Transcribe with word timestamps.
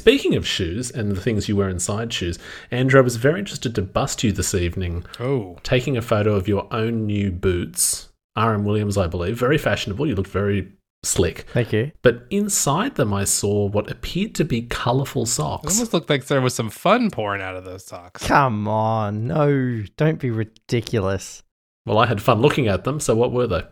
Speaking 0.00 0.34
of 0.34 0.46
shoes 0.46 0.90
and 0.90 1.12
the 1.12 1.20
things 1.20 1.46
you 1.46 1.56
wear 1.56 1.68
inside 1.68 2.10
shoes, 2.10 2.38
Andrew, 2.70 2.98
I 2.98 3.04
was 3.04 3.16
very 3.16 3.38
interested 3.38 3.74
to 3.74 3.82
bust 3.82 4.24
you 4.24 4.32
this 4.32 4.54
evening, 4.54 5.04
Oh, 5.20 5.58
taking 5.62 5.98
a 5.98 6.00
photo 6.00 6.34
of 6.36 6.48
your 6.48 6.66
own 6.72 7.04
new 7.04 7.30
boots, 7.30 8.08
RM 8.34 8.64
Williams, 8.64 8.96
I 8.96 9.08
believe. 9.08 9.38
Very 9.38 9.58
fashionable. 9.58 10.06
You 10.06 10.14
look 10.14 10.26
very 10.26 10.72
slick. 11.02 11.40
Thank 11.52 11.74
you. 11.74 11.92
But 12.00 12.24
inside 12.30 12.94
them, 12.94 13.12
I 13.12 13.24
saw 13.24 13.66
what 13.68 13.90
appeared 13.90 14.34
to 14.36 14.44
be 14.46 14.62
colourful 14.62 15.24
it 15.24 15.26
socks. 15.26 15.74
almost 15.74 15.92
looked 15.92 16.08
like 16.08 16.24
there 16.28 16.40
was 16.40 16.54
some 16.54 16.70
fun 16.70 17.10
pouring 17.10 17.42
out 17.42 17.56
of 17.56 17.66
those 17.66 17.84
socks. 17.84 18.26
Come 18.26 18.66
on, 18.68 19.26
no, 19.26 19.82
don't 19.98 20.18
be 20.18 20.30
ridiculous. 20.30 21.42
Well, 21.84 21.98
I 21.98 22.06
had 22.06 22.22
fun 22.22 22.40
looking 22.40 22.68
at 22.68 22.84
them, 22.84 23.00
so 23.00 23.14
what 23.14 23.32
were 23.32 23.46
they? 23.46 23.64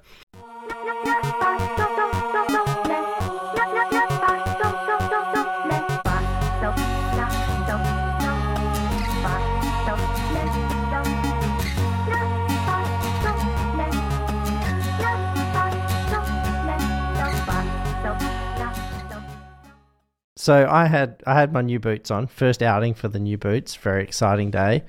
So 20.48 20.66
I 20.66 20.86
had 20.86 21.22
I 21.26 21.38
had 21.38 21.52
my 21.52 21.60
new 21.60 21.78
boots 21.78 22.10
on. 22.10 22.26
First 22.26 22.62
outing 22.62 22.94
for 22.94 23.08
the 23.08 23.18
new 23.18 23.36
boots. 23.36 23.74
Very 23.76 24.02
exciting 24.02 24.50
day. 24.50 24.82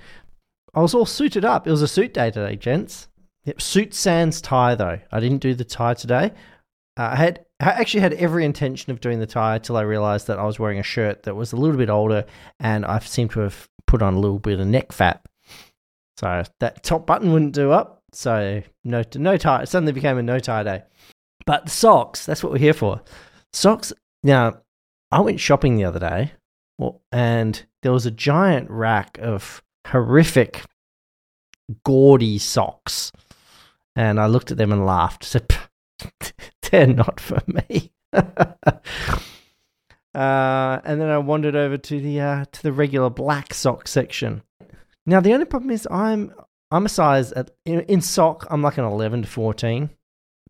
I 0.73 0.79
was 0.79 0.93
all 0.93 1.05
suited 1.05 1.43
up. 1.43 1.67
It 1.67 1.71
was 1.71 1.81
a 1.81 1.87
suit 1.89 2.13
day 2.13 2.31
today, 2.31 2.55
gents. 2.55 3.09
Yep, 3.43 3.61
suit 3.61 3.93
sans 3.93 4.39
tie 4.39 4.75
though. 4.75 4.99
I 5.11 5.19
didn't 5.19 5.39
do 5.39 5.53
the 5.53 5.65
tie 5.65 5.95
today. 5.95 6.31
Uh, 6.97 7.09
I 7.11 7.15
had 7.17 7.45
I 7.59 7.71
actually 7.71 7.99
had 7.99 8.13
every 8.13 8.45
intention 8.45 8.93
of 8.93 9.01
doing 9.01 9.19
the 9.19 9.27
tie 9.27 9.59
till 9.59 9.75
I 9.75 9.81
realized 9.81 10.27
that 10.27 10.39
I 10.39 10.45
was 10.45 10.59
wearing 10.59 10.79
a 10.79 10.83
shirt 10.83 11.23
that 11.23 11.35
was 11.35 11.51
a 11.51 11.57
little 11.57 11.75
bit 11.75 11.89
older, 11.89 12.23
and 12.61 12.85
I 12.85 12.99
seemed 12.99 13.31
to 13.31 13.41
have 13.41 13.67
put 13.85 14.01
on 14.01 14.13
a 14.13 14.19
little 14.21 14.39
bit 14.39 14.61
of 14.61 14.65
neck 14.65 14.93
fat. 14.93 15.25
So 16.15 16.41
that 16.61 16.83
top 16.83 17.05
button 17.05 17.33
wouldn't 17.33 17.53
do 17.53 17.71
up. 17.71 18.01
So 18.13 18.63
no 18.85 19.03
no 19.15 19.35
tie. 19.35 19.63
It 19.63 19.67
suddenly 19.67 19.91
became 19.91 20.17
a 20.17 20.23
no 20.23 20.39
tie 20.39 20.63
day. 20.63 20.83
But 21.45 21.65
the 21.65 21.71
socks, 21.71 22.25
that's 22.25 22.43
what 22.43 22.53
we're 22.53 22.59
here 22.59 22.73
for. 22.73 23.01
Socks. 23.51 23.91
Now, 24.23 24.61
I 25.11 25.21
went 25.21 25.39
shopping 25.39 25.75
the 25.75 25.85
other 25.85 25.99
day, 25.99 26.33
and 27.11 27.65
there 27.81 27.91
was 27.91 28.05
a 28.05 28.11
giant 28.11 28.69
rack 28.69 29.17
of 29.19 29.63
horrific, 29.87 30.63
gaudy 31.83 32.37
socks. 32.37 33.11
And 33.95 34.19
I 34.19 34.27
looked 34.27 34.51
at 34.51 34.57
them 34.57 34.71
and 34.71 34.85
laughed. 34.85 35.35
"They're 36.71 36.87
not 36.87 37.19
for 37.19 37.41
me." 37.47 37.91
uh, 38.13 38.23
and 40.13 41.01
then 41.01 41.09
I 41.09 41.17
wandered 41.17 41.55
over 41.55 41.77
to 41.77 41.99
the 41.99 42.21
uh, 42.21 42.45
to 42.51 42.63
the 42.63 42.71
regular 42.71 43.09
black 43.09 43.53
sock 43.53 43.87
section. 43.87 44.43
Now 45.05 45.19
the 45.19 45.33
only 45.33 45.45
problem 45.45 45.71
is 45.71 45.87
I'm 45.89 46.33
I'm 46.71 46.85
a 46.85 46.89
size 46.89 47.31
at, 47.33 47.51
in, 47.65 47.81
in 47.81 48.01
sock 48.01 48.45
I'm 48.49 48.61
like 48.61 48.77
an 48.77 48.85
11 48.85 49.23
to 49.23 49.27
14 49.27 49.89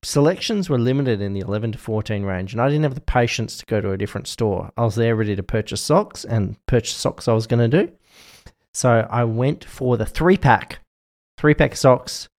selections 0.03 0.69
were 0.69 0.79
limited 0.79 1.21
in 1.21 1.33
the 1.33 1.41
11 1.41 1.73
to 1.73 1.77
14 1.77 2.23
range, 2.23 2.53
and 2.53 2.61
I 2.61 2.67
didn't 2.67 2.83
have 2.83 2.95
the 2.95 3.01
patience 3.01 3.57
to 3.57 3.65
go 3.65 3.81
to 3.81 3.91
a 3.91 3.97
different 3.97 4.27
store. 4.27 4.71
I 4.77 4.83
was 4.83 4.95
there 4.95 5.15
ready 5.15 5.35
to 5.35 5.43
purchase 5.43 5.81
socks 5.81 6.23
and 6.25 6.57
purchase 6.65 6.95
socks 6.95 7.27
I 7.27 7.33
was 7.33 7.47
going 7.47 7.69
to 7.69 7.85
do. 7.85 7.91
So 8.73 9.07
I 9.09 9.23
went 9.23 9.65
for 9.65 9.97
the 9.97 10.05
three 10.05 10.37
pack, 10.37 10.79
three 11.37 11.53
pack 11.53 11.75
socks. 11.75 12.29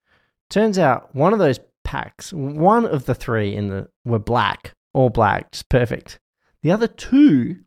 Turns 0.48 0.78
out 0.78 1.14
one 1.14 1.32
of 1.32 1.38
those 1.38 1.60
packs, 1.84 2.32
one 2.32 2.86
of 2.86 3.06
the 3.06 3.14
three 3.14 3.54
in 3.54 3.68
the 3.68 3.88
were 4.04 4.18
black, 4.18 4.74
all 4.94 5.10
black, 5.10 5.52
just 5.52 5.68
perfect. 5.68 6.18
The 6.62 6.72
other 6.72 6.86
two 6.86 7.60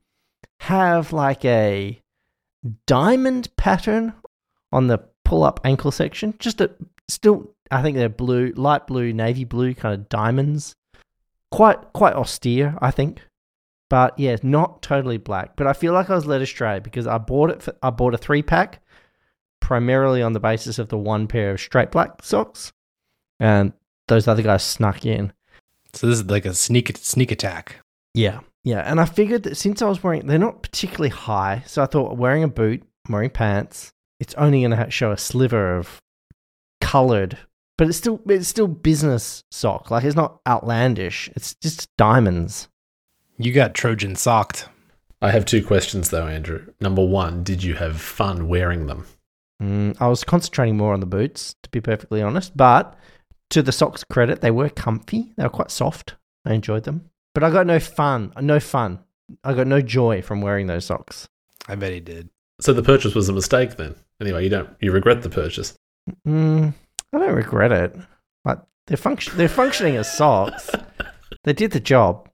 have 0.61 1.11
like 1.11 1.43
a 1.45 2.01
diamond 2.87 3.55
pattern 3.57 4.13
on 4.71 4.87
the 4.87 4.99
pull 5.25 5.43
up 5.43 5.59
ankle 5.63 5.91
section, 5.91 6.33
just 6.39 6.61
a 6.61 6.71
still 7.09 7.52
I 7.71 7.81
think 7.81 7.97
they're 7.97 8.09
blue, 8.09 8.53
light 8.55 8.87
blue, 8.87 9.13
navy 9.13 9.43
blue 9.43 9.73
kind 9.73 9.93
of 9.93 10.09
diamonds. 10.09 10.75
Quite 11.51 11.93
quite 11.93 12.13
austere, 12.13 12.77
I 12.81 12.91
think. 12.91 13.21
But 13.89 14.17
yeah, 14.17 14.37
not 14.41 14.81
totally 14.81 15.17
black. 15.17 15.55
But 15.55 15.67
I 15.67 15.73
feel 15.73 15.93
like 15.93 16.09
I 16.09 16.15
was 16.15 16.25
led 16.25 16.41
astray 16.41 16.79
because 16.79 17.05
I 17.05 17.17
bought 17.17 17.51
it 17.51 17.61
for, 17.61 17.75
I 17.83 17.89
bought 17.91 18.15
a 18.15 18.17
3 18.17 18.41
pack 18.41 18.81
primarily 19.59 20.21
on 20.21 20.33
the 20.33 20.39
basis 20.39 20.79
of 20.79 20.89
the 20.89 20.97
one 20.97 21.27
pair 21.27 21.51
of 21.51 21.61
straight 21.61 21.91
black 21.91 22.23
socks. 22.23 22.71
And 23.39 23.73
those 24.07 24.27
other 24.27 24.41
guys 24.41 24.63
snuck 24.63 25.05
in. 25.05 25.31
So 25.93 26.07
this 26.07 26.19
is 26.19 26.25
like 26.25 26.45
a 26.45 26.53
sneak 26.53 26.97
sneak 26.97 27.31
attack. 27.31 27.77
Yeah. 28.13 28.39
Yeah, 28.63 28.79
and 28.79 28.99
I 29.01 29.05
figured 29.05 29.43
that 29.43 29.57
since 29.57 29.81
I 29.81 29.89
was 29.89 30.01
wearing 30.01 30.25
they're 30.25 30.39
not 30.39 30.63
particularly 30.63 31.09
high, 31.09 31.63
so 31.67 31.83
I 31.83 31.85
thought 31.85 32.17
wearing 32.17 32.43
a 32.43 32.47
boot, 32.47 32.83
wearing 33.09 33.29
pants, 33.29 33.91
it's 34.21 34.33
only 34.35 34.61
going 34.61 34.71
to 34.71 34.89
show 34.89 35.11
a 35.11 35.17
sliver 35.17 35.75
of 35.75 36.01
colored 36.79 37.37
but 37.77 37.87
it's 37.87 37.97
still 37.97 38.21
it's 38.27 38.47
still 38.47 38.67
business 38.67 39.43
sock. 39.51 39.91
Like 39.91 40.03
it's 40.03 40.15
not 40.15 40.39
outlandish. 40.47 41.29
It's 41.35 41.55
just 41.55 41.95
diamonds. 41.97 42.67
You 43.37 43.51
got 43.51 43.73
Trojan 43.73 44.15
socked. 44.15 44.67
I 45.21 45.31
have 45.31 45.45
two 45.45 45.65
questions 45.65 46.09
though, 46.09 46.27
Andrew. 46.27 46.73
Number 46.81 47.03
one, 47.05 47.43
did 47.43 47.63
you 47.63 47.75
have 47.75 47.99
fun 47.99 48.47
wearing 48.47 48.87
them? 48.87 49.05
Mm, 49.61 49.95
I 50.01 50.07
was 50.07 50.23
concentrating 50.23 50.77
more 50.77 50.93
on 50.93 50.99
the 50.99 51.05
boots, 51.05 51.55
to 51.63 51.69
be 51.69 51.79
perfectly 51.79 52.21
honest. 52.21 52.55
But 52.55 52.95
to 53.51 53.61
the 53.61 53.71
socks' 53.71 54.03
credit, 54.03 54.41
they 54.41 54.51
were 54.51 54.69
comfy. 54.69 55.31
They 55.37 55.43
were 55.43 55.49
quite 55.49 55.71
soft. 55.71 56.15
I 56.45 56.53
enjoyed 56.53 56.83
them. 56.83 57.09
But 57.33 57.43
I 57.43 57.49
got 57.49 57.65
no 57.65 57.79
fun. 57.79 58.33
No 58.41 58.59
fun. 58.59 58.99
I 59.43 59.53
got 59.53 59.67
no 59.67 59.81
joy 59.81 60.21
from 60.21 60.41
wearing 60.41 60.67
those 60.67 60.85
socks. 60.85 61.27
I 61.67 61.75
bet 61.75 61.93
he 61.93 61.99
did. 61.99 62.29
So 62.59 62.73
the 62.73 62.83
purchase 62.83 63.15
was 63.15 63.29
a 63.29 63.33
mistake 63.33 63.77
then. 63.77 63.95
Anyway, 64.21 64.43
you 64.43 64.49
don't 64.49 64.69
you 64.79 64.91
regret 64.91 65.21
the 65.21 65.29
purchase. 65.29 65.73
Mm, 66.27 66.73
I 67.13 67.19
don't 67.19 67.35
regret 67.35 67.71
it. 67.71 67.95
Like 68.45 68.59
they're 68.87 68.97
function 68.97 69.37
they're 69.37 69.47
functioning 69.47 69.95
as 69.95 70.11
socks. 70.11 70.69
they 71.43 71.53
did 71.53 71.71
the 71.71 71.79
job. 71.79 72.29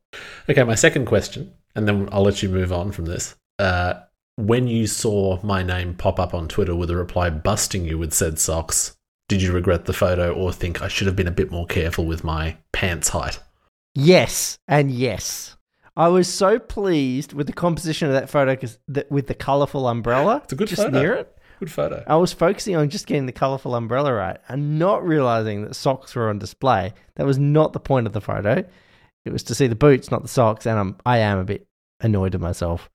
Okay, 0.49 0.63
my 0.63 0.75
second 0.75 1.05
question, 1.05 1.53
and 1.75 1.87
then 1.87 2.09
I'll 2.11 2.23
let 2.23 2.41
you 2.41 2.49
move 2.49 2.73
on 2.73 2.91
from 2.91 3.05
this. 3.05 3.35
Uh, 3.59 3.95
when 4.37 4.67
you 4.67 4.87
saw 4.87 5.39
my 5.43 5.61
name 5.61 5.93
pop 5.93 6.19
up 6.19 6.33
on 6.33 6.47
Twitter 6.47 6.73
with 6.73 6.89
a 6.89 6.95
reply 6.95 7.29
busting 7.29 7.85
you 7.85 7.97
with 7.97 8.13
said 8.13 8.39
socks, 8.39 8.95
did 9.27 9.41
you 9.41 9.51
regret 9.51 9.85
the 9.85 9.93
photo 9.93 10.33
or 10.33 10.53
think 10.53 10.81
I 10.81 10.87
should 10.87 11.07
have 11.07 11.15
been 11.15 11.27
a 11.27 11.31
bit 11.31 11.51
more 11.51 11.67
careful 11.67 12.05
with 12.05 12.23
my 12.23 12.57
pants 12.71 13.09
height? 13.09 13.39
Yes, 13.93 14.57
and 14.67 14.89
yes. 14.89 15.57
I 15.97 16.07
was 16.07 16.33
so 16.33 16.57
pleased 16.57 17.33
with 17.33 17.47
the 17.47 17.53
composition 17.53 18.07
of 18.07 18.13
that 18.13 18.29
photo 18.29 18.55
because 18.55 18.79
with 19.09 19.27
the 19.27 19.33
colourful 19.33 19.87
umbrella. 19.87 20.41
It's 20.43 20.53
a 20.53 20.55
good 20.55 20.69
just 20.69 20.83
photo. 20.83 20.97
near 20.97 21.13
it. 21.15 21.37
Good 21.59 21.71
photo. 21.71 22.03
I 22.07 22.15
was 22.15 22.31
focusing 22.31 22.77
on 22.77 22.89
just 22.89 23.05
getting 23.05 23.25
the 23.25 23.33
colourful 23.33 23.75
umbrella 23.75 24.13
right 24.13 24.37
and 24.47 24.79
not 24.79 25.05
realizing 25.05 25.63
that 25.63 25.75
socks 25.75 26.15
were 26.15 26.29
on 26.29 26.39
display. 26.39 26.93
That 27.15 27.25
was 27.25 27.37
not 27.37 27.73
the 27.73 27.81
point 27.81 28.07
of 28.07 28.13
the 28.13 28.21
photo. 28.21 28.63
It 29.25 29.33
was 29.33 29.43
to 29.43 29.55
see 29.55 29.67
the 29.67 29.75
boots, 29.75 30.09
not 30.09 30.21
the 30.21 30.29
socks, 30.29 30.65
and 30.65 30.79
I'm 30.79 30.95
I 31.05 31.17
am 31.17 31.37
a 31.37 31.43
bit 31.43 31.67
annoyed 31.99 32.33
at 32.33 32.41
myself. 32.41 32.89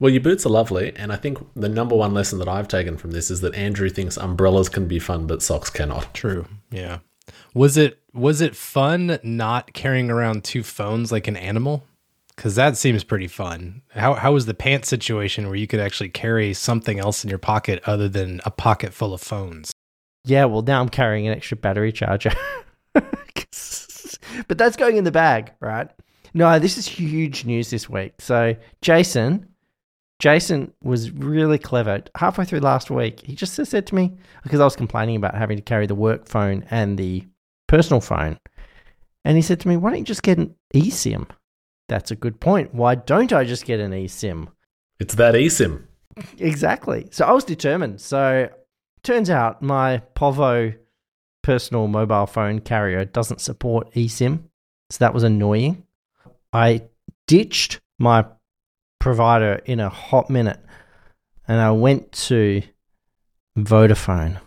Well, 0.00 0.10
your 0.10 0.22
boots 0.22 0.44
are 0.46 0.50
lovely, 0.50 0.94
and 0.96 1.12
I 1.12 1.16
think 1.16 1.38
the 1.54 1.68
number 1.68 1.94
one 1.94 2.12
lesson 2.12 2.38
that 2.38 2.48
I've 2.48 2.68
taken 2.68 2.96
from 2.96 3.12
this 3.12 3.30
is 3.30 3.40
that 3.42 3.54
Andrew 3.54 3.88
thinks 3.88 4.16
umbrellas 4.16 4.68
can 4.68 4.88
be 4.88 4.98
fun, 4.98 5.26
but 5.26 5.42
socks 5.42 5.70
cannot. 5.70 6.12
True. 6.14 6.46
Yeah. 6.70 6.98
Was 7.54 7.76
it 7.76 8.00
was 8.14 8.40
it 8.40 8.56
fun 8.56 9.18
not 9.22 9.72
carrying 9.74 10.10
around 10.10 10.44
two 10.44 10.62
phones 10.62 11.12
like 11.12 11.28
an 11.28 11.36
animal? 11.36 11.84
Because 12.36 12.54
that 12.56 12.76
seems 12.76 13.02
pretty 13.02 13.28
fun. 13.28 13.82
How 13.90 14.14
how 14.14 14.32
was 14.32 14.46
the 14.46 14.54
pants 14.54 14.88
situation 14.88 15.46
where 15.46 15.56
you 15.56 15.66
could 15.66 15.80
actually 15.80 16.10
carry 16.10 16.52
something 16.52 16.98
else 16.98 17.24
in 17.24 17.30
your 17.30 17.38
pocket 17.38 17.82
other 17.86 18.08
than 18.08 18.40
a 18.44 18.50
pocket 18.50 18.92
full 18.92 19.14
of 19.14 19.22
phones? 19.22 19.72
Yeah, 20.24 20.44
well 20.44 20.62
now 20.62 20.80
I'm 20.80 20.88
carrying 20.88 21.26
an 21.26 21.32
extra 21.32 21.56
battery 21.56 21.92
charger. 21.92 22.32
but 22.92 24.58
that's 24.58 24.76
going 24.76 24.96
in 24.98 25.04
the 25.04 25.12
bag, 25.12 25.52
right? 25.60 25.88
No, 26.34 26.58
this 26.58 26.76
is 26.76 26.86
huge 26.86 27.46
news 27.46 27.70
this 27.70 27.88
week. 27.88 28.20
So 28.20 28.54
Jason, 28.82 29.48
Jason 30.18 30.72
was 30.82 31.10
really 31.10 31.58
clever. 31.58 32.02
Halfway 32.16 32.44
through 32.44 32.60
last 32.60 32.90
week, 32.90 33.20
he 33.20 33.34
just 33.34 33.54
said 33.54 33.86
to 33.86 33.94
me 33.94 34.14
because 34.42 34.60
I 34.60 34.64
was 34.64 34.76
complaining 34.76 35.16
about 35.16 35.34
having 35.34 35.56
to 35.56 35.62
carry 35.62 35.86
the 35.86 35.94
work 35.94 36.28
phone 36.28 36.66
and 36.70 36.98
the 36.98 37.24
personal 37.66 38.02
phone, 38.02 38.38
and 39.24 39.36
he 39.36 39.42
said 39.42 39.60
to 39.60 39.68
me, 39.68 39.78
"Why 39.78 39.90
don't 39.90 40.00
you 40.00 40.04
just 40.04 40.22
get 40.22 40.36
an 40.36 40.54
eSIM?" 40.74 41.26
That's 41.88 42.10
a 42.10 42.16
good 42.16 42.40
point. 42.40 42.74
Why 42.74 42.94
don't 42.94 43.32
I 43.32 43.44
just 43.44 43.64
get 43.64 43.80
an 43.80 43.92
eSIM? 43.92 44.48
It's 44.98 45.14
that 45.14 45.34
eSIM. 45.34 45.84
Exactly. 46.38 47.08
So 47.10 47.26
I 47.26 47.32
was 47.32 47.44
determined. 47.44 48.00
So 48.00 48.48
turns 49.02 49.30
out 49.30 49.62
my 49.62 50.02
Povo 50.14 50.74
personal 51.42 51.86
mobile 51.86 52.26
phone 52.26 52.60
carrier 52.60 53.04
doesn't 53.04 53.40
support 53.40 53.92
eSIM. 53.94 54.44
So 54.90 54.98
that 54.98 55.14
was 55.14 55.22
annoying. 55.22 55.84
I 56.52 56.82
ditched 57.26 57.80
my 57.98 58.24
provider 58.98 59.60
in 59.64 59.78
a 59.78 59.88
hot 59.88 60.30
minute 60.30 60.58
and 61.46 61.60
I 61.60 61.70
went 61.70 62.12
to 62.12 62.62
Vodafone. 63.56 64.40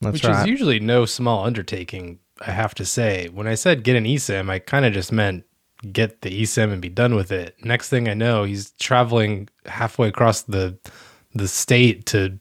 That's 0.00 0.12
Which 0.12 0.24
right. 0.24 0.42
is 0.42 0.46
usually 0.46 0.78
no 0.78 1.06
small 1.06 1.44
undertaking, 1.44 2.20
I 2.40 2.52
have 2.52 2.74
to 2.76 2.84
say. 2.84 3.28
When 3.28 3.48
I 3.48 3.54
said 3.54 3.82
get 3.82 3.96
an 3.96 4.04
eSIM, 4.04 4.50
I 4.50 4.60
kind 4.60 4.84
of 4.84 4.92
just 4.92 5.10
meant 5.10 5.44
get 5.92 6.22
the 6.22 6.42
eSIM 6.42 6.72
and 6.72 6.82
be 6.82 6.88
done 6.88 7.14
with 7.14 7.30
it. 7.30 7.56
Next 7.64 7.88
thing 7.88 8.08
I 8.08 8.14
know, 8.14 8.44
he's 8.44 8.70
traveling 8.72 9.48
halfway 9.66 10.08
across 10.08 10.42
the 10.42 10.78
the 11.34 11.48
state 11.48 12.06
to 12.06 12.38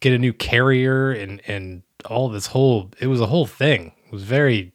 get 0.00 0.12
a 0.12 0.18
new 0.18 0.32
carrier 0.32 1.10
and 1.10 1.40
and 1.46 1.82
all 2.06 2.28
this 2.28 2.46
whole 2.46 2.90
it 3.00 3.08
was 3.08 3.20
a 3.20 3.26
whole 3.26 3.46
thing. 3.46 3.92
It 4.06 4.12
was 4.12 4.22
very 4.22 4.72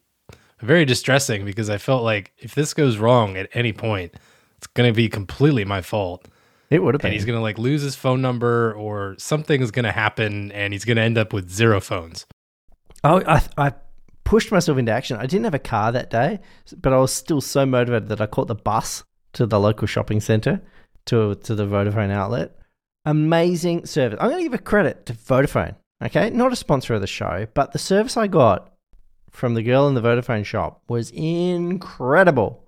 very 0.61 0.85
distressing 0.85 1.45
because 1.45 1.69
I 1.69 1.77
felt 1.77 2.03
like 2.03 2.33
if 2.37 2.55
this 2.55 2.73
goes 2.73 2.97
wrong 2.97 3.37
at 3.37 3.49
any 3.53 3.73
point, 3.73 4.13
it's 4.57 4.67
going 4.67 4.91
to 4.91 4.95
be 4.95 5.09
completely 5.09 5.65
my 5.65 5.81
fault. 5.81 6.27
It 6.69 6.81
would 6.81 6.95
have 6.95 7.01
been. 7.01 7.09
And 7.09 7.13
he's 7.13 7.25
going 7.25 7.37
to 7.37 7.41
like 7.41 7.59
lose 7.59 7.81
his 7.81 7.95
phone 7.95 8.21
number 8.21 8.73
or 8.73 9.15
something 9.17 9.61
is 9.61 9.71
going 9.71 9.85
to 9.85 9.91
happen 9.91 10.51
and 10.51 10.73
he's 10.73 10.85
going 10.85 10.97
to 10.97 11.03
end 11.03 11.17
up 11.17 11.33
with 11.33 11.49
zero 11.49 11.79
phones. 11.79 12.25
Oh, 13.03 13.21
I, 13.27 13.43
I 13.57 13.73
pushed 14.25 14.51
myself 14.51 14.77
into 14.77 14.91
action. 14.91 15.17
I 15.17 15.25
didn't 15.25 15.45
have 15.45 15.53
a 15.53 15.59
car 15.59 15.93
that 15.93 16.09
day, 16.09 16.39
but 16.75 16.91
I 16.91 16.97
was 16.97 17.13
still 17.13 17.39
so 17.39 17.65
motivated 17.65 18.09
that 18.09 18.19
I 18.19 18.25
caught 18.25 18.47
the 18.47 18.55
bus 18.55 19.05
to 19.33 19.45
the 19.45 19.59
local 19.59 19.87
shopping 19.87 20.19
centre 20.19 20.61
to 21.05 21.35
to 21.35 21.55
the 21.55 21.65
Vodafone 21.65 22.11
outlet. 22.11 22.57
Amazing 23.05 23.85
service. 23.85 24.17
I'm 24.19 24.29
going 24.29 24.43
to 24.43 24.49
give 24.49 24.59
a 24.59 24.63
credit 24.63 25.05
to 25.05 25.13
Vodafone. 25.13 25.75
Okay, 26.03 26.29
not 26.31 26.51
a 26.51 26.57
sponsor 26.57 26.93
of 26.95 27.01
the 27.01 27.07
show, 27.07 27.47
but 27.53 27.71
the 27.71 27.79
service 27.79 28.17
I 28.17 28.27
got 28.27 28.73
from 29.29 29.53
the 29.53 29.63
girl 29.63 29.87
in 29.87 29.93
the 29.93 30.01
Vodafone 30.01 30.43
shop 30.43 30.81
was 30.89 31.11
incredible. 31.11 32.67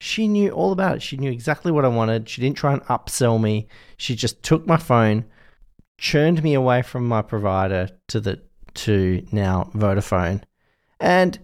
She 0.00 0.28
knew 0.28 0.50
all 0.50 0.72
about 0.72 0.96
it. 0.96 1.02
She 1.02 1.16
knew 1.16 1.30
exactly 1.30 1.72
what 1.72 1.84
I 1.84 1.88
wanted. 1.88 2.28
She 2.28 2.40
didn't 2.40 2.56
try 2.56 2.72
and 2.74 2.82
upsell 2.84 3.40
me. 3.40 3.66
She 3.96 4.14
just 4.14 4.42
took 4.42 4.66
my 4.66 4.76
phone, 4.76 5.24
churned 5.96 6.42
me 6.42 6.54
away 6.54 6.82
from 6.82 7.08
my 7.08 7.22
provider 7.22 7.88
to 8.08 8.20
the 8.20 8.40
to 8.74 9.26
now 9.32 9.70
Vodafone. 9.74 10.42
And 11.00 11.38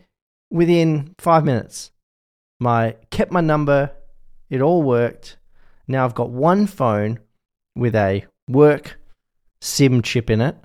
within 0.51 1.15
5 1.19 1.45
minutes, 1.45 1.91
my 2.61 2.97
kept 3.11 3.33
my 3.33 3.41
number. 3.41 3.91
It 4.51 4.61
all 4.61 4.83
worked. 4.83 5.37
Now 5.89 6.05
I've 6.05 6.15
got 6.15 6.31
one 6.31 6.67
phone 6.67 7.19
with 7.75 7.95
a 7.95 8.25
work 8.49 8.99
SIM 9.61 10.03
chip 10.03 10.31
in 10.31 10.41
it 10.41 10.57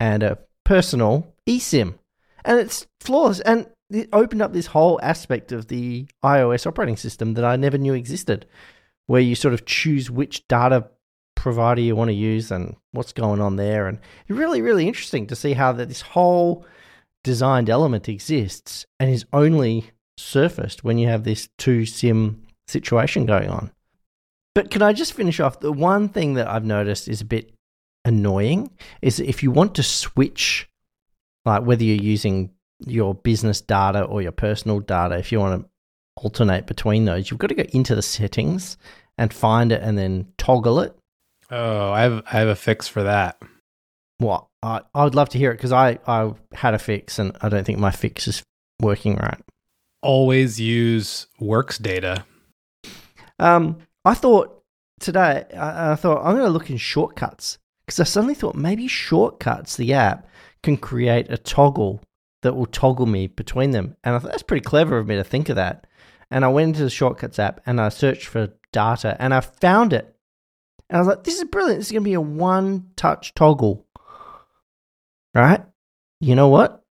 and 0.00 0.22
a 0.22 0.38
personal 0.64 1.32
eSIM. 1.46 1.98
And 2.44 2.58
it's 2.58 2.86
flawless. 3.00 3.40
And 3.40 3.66
it 3.90 4.08
opened 4.12 4.42
up 4.42 4.52
this 4.52 4.66
whole 4.66 4.98
aspect 5.02 5.52
of 5.52 5.68
the 5.68 6.06
iOS 6.24 6.66
operating 6.66 6.96
system 6.96 7.34
that 7.34 7.44
I 7.44 7.56
never 7.56 7.78
knew 7.78 7.94
existed, 7.94 8.46
where 9.06 9.20
you 9.20 9.34
sort 9.34 9.54
of 9.54 9.64
choose 9.64 10.10
which 10.10 10.46
data 10.48 10.88
provider 11.36 11.80
you 11.80 11.94
want 11.94 12.08
to 12.08 12.14
use 12.14 12.50
and 12.50 12.74
what's 12.90 13.12
going 13.12 13.40
on 13.40 13.56
there. 13.56 13.86
And 13.86 13.98
it's 14.26 14.36
really, 14.36 14.62
really 14.62 14.88
interesting 14.88 15.26
to 15.28 15.36
see 15.36 15.52
how 15.52 15.72
that 15.72 15.88
this 15.88 16.00
whole 16.00 16.64
designed 17.26 17.68
element 17.68 18.08
exists 18.08 18.86
and 19.00 19.10
is 19.10 19.26
only 19.32 19.90
surfaced 20.16 20.84
when 20.84 20.96
you 20.96 21.08
have 21.08 21.24
this 21.24 21.48
two 21.58 21.84
SIM 21.84 22.46
situation 22.68 23.26
going 23.26 23.50
on. 23.50 23.72
But 24.54 24.70
can 24.70 24.80
I 24.80 24.92
just 24.92 25.12
finish 25.12 25.40
off? 25.40 25.58
The 25.58 25.72
one 25.72 26.08
thing 26.08 26.34
that 26.34 26.46
I've 26.46 26.64
noticed 26.64 27.08
is 27.08 27.20
a 27.20 27.24
bit 27.24 27.52
annoying 28.04 28.70
is 29.02 29.18
if 29.18 29.42
you 29.42 29.50
want 29.50 29.74
to 29.74 29.82
switch, 29.82 30.68
like 31.44 31.64
whether 31.64 31.82
you're 31.82 31.96
using 31.96 32.52
your 32.86 33.12
business 33.12 33.60
data 33.60 34.04
or 34.04 34.22
your 34.22 34.30
personal 34.30 34.78
data, 34.78 35.18
if 35.18 35.32
you 35.32 35.40
want 35.40 35.62
to 35.62 35.68
alternate 36.16 36.66
between 36.66 37.06
those, 37.06 37.28
you've 37.28 37.40
got 37.40 37.48
to 37.48 37.54
go 37.56 37.64
into 37.72 37.96
the 37.96 38.02
settings 38.02 38.78
and 39.18 39.34
find 39.34 39.72
it 39.72 39.82
and 39.82 39.98
then 39.98 40.28
toggle 40.38 40.78
it. 40.78 40.96
Oh, 41.50 41.90
I 41.90 42.02
have 42.02 42.22
I 42.24 42.38
have 42.38 42.48
a 42.48 42.54
fix 42.54 42.86
for 42.86 43.02
that. 43.02 43.42
What? 44.18 44.46
I, 44.66 44.80
I 44.94 45.04
would 45.04 45.14
love 45.14 45.28
to 45.30 45.38
hear 45.38 45.52
it 45.52 45.54
because 45.54 45.72
I, 45.72 45.98
I 46.06 46.32
had 46.52 46.74
a 46.74 46.78
fix 46.78 47.18
and 47.18 47.36
I 47.40 47.48
don't 47.48 47.64
think 47.64 47.78
my 47.78 47.92
fix 47.92 48.26
is 48.26 48.42
working 48.80 49.14
right. 49.16 49.40
Always 50.02 50.60
use 50.60 51.28
works 51.38 51.78
data. 51.78 52.24
Um, 53.38 53.78
I 54.04 54.14
thought 54.14 54.64
today, 54.98 55.44
I, 55.56 55.92
I 55.92 55.94
thought 55.94 56.18
I'm 56.18 56.34
going 56.34 56.46
to 56.46 56.50
look 56.50 56.70
in 56.70 56.78
shortcuts 56.78 57.58
because 57.84 58.00
I 58.00 58.04
suddenly 58.04 58.34
thought 58.34 58.56
maybe 58.56 58.88
shortcuts, 58.88 59.76
the 59.76 59.92
app, 59.92 60.26
can 60.64 60.76
create 60.76 61.30
a 61.30 61.38
toggle 61.38 62.02
that 62.42 62.54
will 62.54 62.66
toggle 62.66 63.06
me 63.06 63.28
between 63.28 63.70
them. 63.70 63.96
And 64.02 64.16
I 64.16 64.18
thought 64.18 64.32
that's 64.32 64.42
pretty 64.42 64.64
clever 64.64 64.98
of 64.98 65.06
me 65.06 65.14
to 65.14 65.24
think 65.24 65.48
of 65.48 65.56
that. 65.56 65.86
And 66.30 66.44
I 66.44 66.48
went 66.48 66.68
into 66.68 66.82
the 66.82 66.90
shortcuts 66.90 67.38
app 67.38 67.60
and 67.66 67.80
I 67.80 67.88
searched 67.88 68.26
for 68.26 68.52
data 68.72 69.16
and 69.20 69.32
I 69.32 69.40
found 69.40 69.92
it. 69.92 70.12
And 70.90 70.96
I 70.96 71.00
was 71.00 71.08
like, 71.08 71.22
this 71.22 71.38
is 71.38 71.44
brilliant. 71.44 71.78
This 71.78 71.86
is 71.88 71.92
going 71.92 72.02
to 72.02 72.10
be 72.10 72.14
a 72.14 72.20
one 72.20 72.90
touch 72.96 73.32
toggle. 73.34 73.85
Right? 75.36 75.62
You 76.18 76.34
know 76.34 76.48
what? 76.48 76.82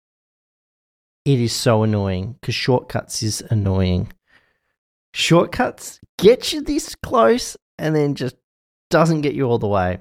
It 1.25 1.39
is 1.39 1.51
so 1.51 1.81
annoying 1.81 2.35
because 2.39 2.53
shortcuts 2.53 3.23
is 3.23 3.41
annoying. 3.49 4.13
Shortcuts 5.15 5.99
get 6.19 6.53
you 6.53 6.61
this 6.61 6.93
close 6.93 7.57
and 7.79 7.95
then 7.95 8.13
just 8.13 8.35
doesn't 8.91 9.21
get 9.21 9.33
you 9.33 9.45
all 9.45 9.57
the 9.57 9.67
way. 9.67 9.97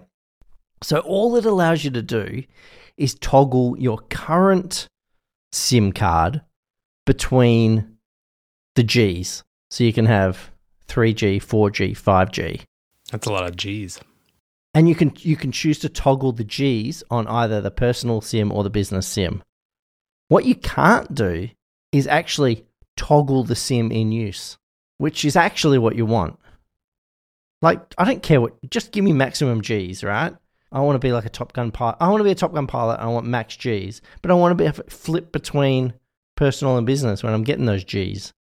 So 0.82 0.98
all 0.98 1.36
it 1.36 1.46
allows 1.46 1.84
you 1.84 1.90
to 1.92 2.02
do 2.02 2.42
is 2.98 3.14
toggle 3.14 3.78
your 3.78 3.96
current 4.10 4.88
SIM 5.50 5.92
card 5.92 6.42
between 7.06 7.96
the 8.74 8.82
G's. 8.82 9.42
So 9.70 9.84
you 9.84 9.92
can 9.94 10.04
have 10.04 10.50
3G, 10.88 11.42
4G, 11.42 11.92
5G. 11.92 12.60
That's 13.10 13.26
a 13.26 13.32
lot 13.32 13.48
of 13.48 13.56
G's. 13.56 14.00
And 14.74 14.88
you 14.88 14.94
can 14.94 15.12
you 15.18 15.36
can 15.36 15.52
choose 15.52 15.78
to 15.80 15.88
toggle 15.88 16.32
the 16.32 16.44
G's 16.44 17.04
on 17.10 17.26
either 17.28 17.60
the 17.60 17.70
personal 17.70 18.20
SIM 18.20 18.50
or 18.50 18.64
the 18.64 18.70
business 18.70 19.06
SIM. 19.06 19.42
What 20.28 20.44
you 20.44 20.56
can't 20.56 21.14
do 21.14 21.48
is 21.92 22.06
actually 22.08 22.66
toggle 22.96 23.44
the 23.44 23.54
SIM 23.54 23.92
in 23.92 24.10
use, 24.10 24.58
which 24.98 25.24
is 25.24 25.36
actually 25.36 25.78
what 25.78 25.94
you 25.94 26.06
want. 26.06 26.38
Like 27.62 27.94
I 27.96 28.04
don't 28.04 28.22
care 28.22 28.40
what 28.40 28.54
just 28.68 28.90
give 28.90 29.04
me 29.04 29.12
maximum 29.12 29.60
G's, 29.62 30.02
right? 30.02 30.34
I 30.72 30.80
want 30.80 30.96
to 30.96 31.06
be 31.06 31.12
like 31.12 31.24
a 31.24 31.30
Top 31.30 31.52
Gun 31.52 31.70
pilot. 31.70 31.96
I 32.00 32.08
want 32.08 32.18
to 32.18 32.24
be 32.24 32.32
a 32.32 32.34
Top 32.34 32.52
Gun 32.52 32.66
pilot. 32.66 32.98
I 32.98 33.06
want 33.06 33.26
max 33.26 33.56
G's, 33.56 34.02
but 34.22 34.32
I 34.32 34.34
want 34.34 34.58
to 34.58 34.64
be 34.64 34.82
flip 34.90 35.30
between 35.30 35.94
personal 36.34 36.76
and 36.76 36.86
business 36.86 37.22
when 37.22 37.32
I'm 37.32 37.44
getting 37.44 37.66
those 37.66 37.84
G's. 37.84 38.32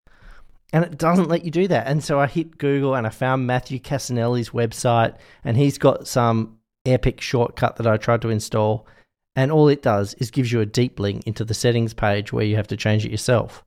And 0.74 0.84
it 0.84 0.98
doesn't 0.98 1.30
let 1.30 1.46
you 1.46 1.52
do 1.52 1.68
that. 1.68 1.86
And 1.86 2.04
so 2.04 2.20
I 2.20 2.26
hit 2.26 2.58
Google 2.58 2.96
and 2.96 3.06
I 3.06 3.12
found 3.12 3.46
Matthew 3.46 3.80
Cassinelli's 3.80 4.50
website, 4.50 5.16
and 5.44 5.56
he's 5.56 5.78
got 5.78 6.08
some 6.08 6.58
epic 6.84 7.22
shortcut 7.22 7.76
that 7.78 7.88
I 7.88 7.98
tried 7.98 8.24
to 8.24 8.30
install. 8.30 8.88
And 9.36 9.52
all 9.52 9.68
it 9.68 9.84
does 9.84 10.16
is 10.16 10.32
gives 10.32 10.52
you 10.52 10.62
a 10.62 10.66
deep 10.66 11.00
link 11.00 11.26
into 11.26 11.46
the 11.46 11.54
settings 11.54 11.94
page 11.94 12.34
where 12.34 12.44
you 12.44 12.56
have 12.56 12.68
to 12.68 12.78
change 12.78 13.06
it 13.06 13.12
yourself. 13.12 13.64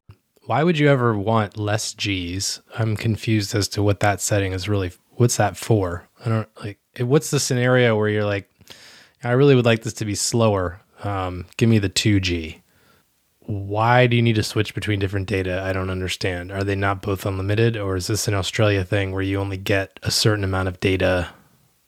Why 0.46 0.62
would 0.62 0.78
you 0.78 0.88
ever 0.88 1.16
want 1.16 1.56
less 1.56 1.94
G's? 1.94 2.60
I'm 2.76 2.96
confused 2.96 3.54
as 3.54 3.68
to 3.68 3.82
what 3.82 4.00
that 4.00 4.20
setting 4.20 4.52
is 4.52 4.68
really. 4.68 4.92
What's 5.12 5.36
that 5.38 5.56
for? 5.56 6.08
I 6.24 6.28
don't 6.28 6.48
like. 6.62 6.78
What's 7.00 7.30
the 7.30 7.40
scenario 7.40 7.96
where 7.96 8.08
you're 8.08 8.24
like, 8.24 8.50
I 9.24 9.32
really 9.32 9.54
would 9.54 9.64
like 9.64 9.82
this 9.82 9.94
to 9.94 10.04
be 10.04 10.14
slower. 10.14 10.80
Um, 11.02 11.46
give 11.56 11.68
me 11.68 11.78
the 11.78 11.88
2G. 11.88 12.60
Why 13.46 14.08
do 14.08 14.16
you 14.16 14.22
need 14.22 14.34
to 14.34 14.42
switch 14.42 14.74
between 14.74 14.98
different 14.98 15.28
data? 15.28 15.62
I 15.62 15.72
don't 15.72 15.90
understand. 15.90 16.50
Are 16.50 16.64
they 16.64 16.74
not 16.74 17.00
both 17.00 17.24
unlimited, 17.24 17.76
or 17.76 17.96
is 17.96 18.08
this 18.08 18.26
an 18.26 18.34
Australia 18.34 18.84
thing 18.84 19.12
where 19.12 19.22
you 19.22 19.38
only 19.38 19.56
get 19.56 20.00
a 20.02 20.10
certain 20.10 20.44
amount 20.44 20.68
of 20.68 20.80
data 20.80 21.28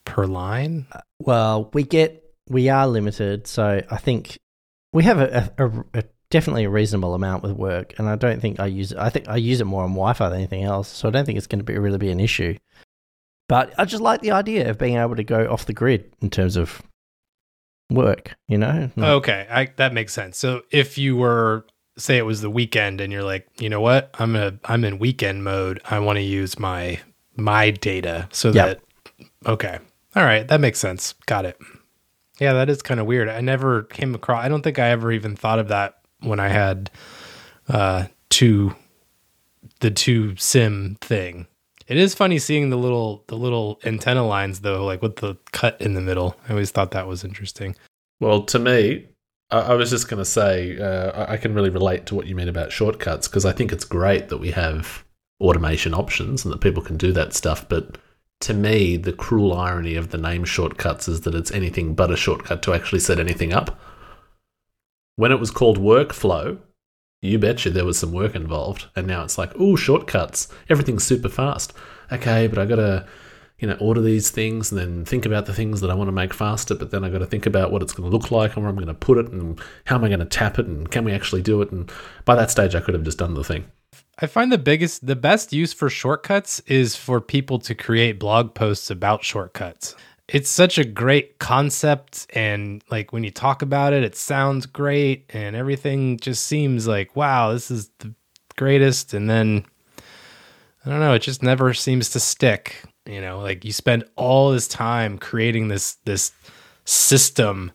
per 0.05 0.25
line? 0.25 0.87
Well, 1.19 1.71
we 1.75 1.83
get 1.83 2.25
we 2.49 2.69
are 2.69 2.87
limited, 2.87 3.47
so 3.47 3.83
I 3.91 3.97
think 3.97 4.39
we 4.93 5.03
have 5.05 5.19
a, 5.19 5.53
a, 5.59 5.99
a 5.99 6.05
definitely 6.31 6.65
a 6.65 6.71
reasonable 6.71 7.15
amount 7.15 7.43
with 7.43 7.53
work, 7.53 7.95
and 7.99 8.09
I 8.09 8.17
don't 8.17 8.41
think 8.41 8.61
I 8.61 8.67
use 8.67 8.93
it. 8.93 8.99
I 8.99 9.11
think 9.11 9.29
I 9.29 9.37
use 9.37 9.61
it 9.61 9.65
more 9.65 9.83
on 9.83 9.91
Wi-Fi 9.91 10.29
than 10.29 10.39
anything 10.39 10.63
else, 10.63 10.89
so 10.89 11.09
I 11.09 11.11
don't 11.11 11.25
think 11.25 11.39
it's 11.39 11.47
going 11.47 11.61
to 11.61 11.65
be 11.65 11.77
really 11.77 11.99
be 11.99 12.11
an 12.11 12.21
issue. 12.21 12.57
But 13.49 13.73
I 13.79 13.85
just 13.85 14.03
like 14.03 14.21
the 14.21 14.33
idea 14.33 14.71
of 14.71 14.79
being 14.79 14.97
able 14.97 15.17
to 15.17 15.25
go 15.25 15.51
off 15.51 15.67
the 15.67 15.73
grid 15.73 16.13
in 16.21 16.31
terms 16.31 16.57
of 16.57 16.83
work, 17.91 18.37
you 18.49 18.59
know? 18.59 18.91
Like, 18.97 19.09
Okay, 19.09 19.47
I, 19.51 19.69
that 19.77 19.93
makes 19.95 20.13
sense. 20.13 20.39
So 20.39 20.63
if 20.71 20.99
you 20.99 21.17
were 21.17 21.67
say 21.97 22.17
it 22.17 22.27
was 22.27 22.41
the 22.43 22.51
weekend 22.51 23.01
and 23.01 23.13
you're 23.13 23.25
like, 23.25 23.49
you 23.59 23.69
know 23.69 23.81
what, 23.81 24.11
I'm 24.19 24.37
a 24.37 24.53
I'm 24.65 24.85
in 24.85 24.99
weekend 24.99 25.43
mode. 25.45 25.81
I 25.91 25.99
want 25.99 26.17
to 26.17 26.23
use 26.23 26.59
my 26.59 27.01
my 27.37 27.71
data 27.71 28.29
so 28.33 28.51
Yep. 28.51 28.81
that 29.17 29.27
okay, 29.51 29.79
all 30.15 30.25
right, 30.25 30.47
that 30.49 30.61
makes 30.61 30.79
sense. 30.79 31.15
Got 31.27 31.45
it. 31.45 31.59
Yeah, 32.41 32.53
that 32.53 32.69
is 32.71 32.83
kind 32.83 33.01
of 33.01 33.07
weird. 33.07 33.29
I 33.29 33.41
never 33.41 33.83
came 33.83 34.15
across. 34.15 34.45
I 34.45 34.49
don't 34.49 34.63
think 34.63 34.79
I 34.79 34.91
ever 34.91 35.11
even 35.11 35.35
thought 35.35 35.59
of 35.59 35.69
that 35.69 35.99
when 36.21 36.39
I 36.41 36.49
had 36.49 36.91
uh 37.69 38.07
two 38.31 38.75
the 39.81 39.91
two 39.91 40.37
sim 40.37 40.97
thing. 41.01 41.47
It 41.89 41.97
is 41.97 42.15
funny 42.15 42.39
seeing 42.39 42.69
the 42.69 42.77
little 42.77 43.25
the 43.29 43.37
little 43.37 43.81
antenna 43.83 44.27
lines 44.27 44.61
though, 44.61 44.85
like 44.85 45.01
with 45.01 45.17
the 45.17 45.37
cut 45.53 45.81
in 45.81 45.95
the 45.95 46.03
middle. 46.03 46.37
I 46.47 46.53
always 46.53 46.71
thought 46.71 46.91
that 46.91 47.09
was 47.09 47.25
interesting. 47.25 47.75
Well, 48.21 48.43
to 48.43 48.59
me, 48.59 49.07
I, 49.51 49.61
I 49.61 49.75
was 49.75 49.89
just 49.91 50.09
going 50.09 50.19
to 50.19 50.25
say 50.25 50.79
uh, 50.79 51.25
I, 51.25 51.33
I 51.33 51.37
can 51.39 51.55
really 51.55 51.71
relate 51.71 52.05
to 52.07 52.15
what 52.15 52.27
you 52.27 52.35
mean 52.35 52.49
about 52.49 52.73
shortcuts 52.73 53.27
because 53.27 53.47
I 53.47 53.53
think 53.53 53.73
it's 53.73 53.85
great 53.85 54.29
that 54.29 54.39
we 54.39 54.51
have 54.51 55.05
automation 55.41 55.95
options 55.95 56.45
and 56.45 56.53
that 56.53 56.61
people 56.61 56.83
can 56.83 56.99
do 56.99 57.13
that 57.13 57.33
stuff. 57.33 57.67
But 57.67 57.97
to 58.41 58.53
me, 58.53 58.99
the 58.99 59.13
cruel 59.13 59.55
irony 59.55 59.97
of 59.97 60.11
the 60.11 60.19
name 60.19 60.45
shortcuts 60.45 61.09
is 61.09 61.23
that 61.23 61.35
it's 61.35 61.53
anything 61.53 61.95
but 61.95 62.11
a 62.11 62.17
shortcut 62.17 62.63
to 62.63 62.75
actually 62.75 63.01
set 63.01 63.19
anything 63.19 63.53
up. 63.53 63.81
When 65.17 65.33
it 65.33 65.41
was 65.41 65.51
called 65.51 65.79
workflow, 65.79 66.59
you 67.21 67.39
betcha 67.39 67.71
there 67.71 67.85
was 67.85 67.99
some 67.99 68.13
work 68.13 68.35
involved. 68.35 68.87
And 68.95 69.07
now 69.07 69.25
it's 69.25 69.39
like, 69.39 69.53
oh, 69.59 69.77
shortcuts. 69.77 70.49
Everything's 70.69 71.05
super 71.05 71.29
fast. 71.29 71.73
Okay, 72.13 72.47
but 72.47 72.59
I 72.59 72.67
got 72.67 72.77
to, 72.77 73.07
you 73.59 73.69
know, 73.69 73.77
order 73.81 74.01
these 74.01 74.31
things 74.31 74.71
and 74.71 74.81
then 74.81 75.05
think 75.05 75.27
about 75.27 75.47
the 75.47 75.55
things 75.55 75.81
that 75.81 75.91
I 75.91 75.95
want 75.95 76.09
to 76.09 76.13
make 76.13 76.33
faster. 76.33 76.75
But 76.75 76.91
then 76.91 77.05
I 77.05 77.11
got 77.11 77.19
to 77.19 77.27
think 77.27 77.47
about 77.47 77.73
what 77.73 77.83
it's 77.83 77.93
to 78.09 78.17
look 78.17 78.31
like 78.31 78.55
and 78.55 78.63
where 78.63 78.71
I'm 78.71 78.77
to 78.87 78.95
put 78.95 79.19
it 79.19 79.29
and 79.33 79.61
how 79.85 79.97
am 79.97 80.05
I 80.05 80.09
to 80.21 80.25
tap 80.25 80.59
it 80.59 80.67
and 80.67 80.91
can 80.91 81.05
we 81.05 81.13
actually 81.13 81.43
do 81.43 81.61
it? 81.61 81.73
And 81.73 81.91
by 82.25 82.35
that 82.37 82.51
stage, 82.51 82.75
I 82.75 82.81
could 82.81 82.95
have 82.95 83.05
just 83.05 83.19
done 83.19 83.35
the 83.35 83.45
thing. 83.45 83.67
I 84.21 84.27
find 84.27 84.51
the 84.51 84.59
biggest, 84.59 85.07
the 85.07 85.17
best 85.17 85.53
use 85.53 85.73
for 85.73 85.89
shortcuts 85.89 86.61
is 86.67 86.97
for 86.97 87.21
people 87.21 87.59
to 87.61 87.75
create 87.75 88.19
blog 88.19 88.55
posts 88.55 88.91
about 88.91 89.23
shortcuts. 89.23 89.95
It's 90.29 90.51
such 90.51 90.77
a 90.77 90.85
great 90.85 91.39
concept. 91.39 92.27
And 92.35 92.85
like 92.91 93.13
when 93.13 93.25
you 93.25 93.31
talk 93.31 93.63
about 93.63 93.93
it, 93.93 94.05
it 94.05 94.15
sounds 94.15 94.67
great 94.67 95.25
and 95.31 95.57
everything 95.57 96.19
just 96.19 96.45
seems 96.45 96.87
like, 96.87 97.17
wow, 97.17 97.53
this 97.53 97.71
is 97.71 97.91
the 97.99 98.15
greatest. 98.57 99.15
And 99.15 99.29
then 99.29 99.65
I 100.85 100.91
don't 100.91 101.01
know, 101.01 101.15
it 101.15 101.23
just 101.23 101.43
never 101.43 101.73
seems 101.73 102.11
to 102.11 102.21
stick. 102.21 102.85
You 103.07 103.23
know, 103.23 103.41
like 103.41 103.65
you 103.65 103.73
spend 103.73 104.05
all 104.17 104.51
this 104.51 104.69
time 104.69 105.17
creating 105.17 105.69
this, 105.69 105.97
this 106.05 106.33
system 106.85 107.73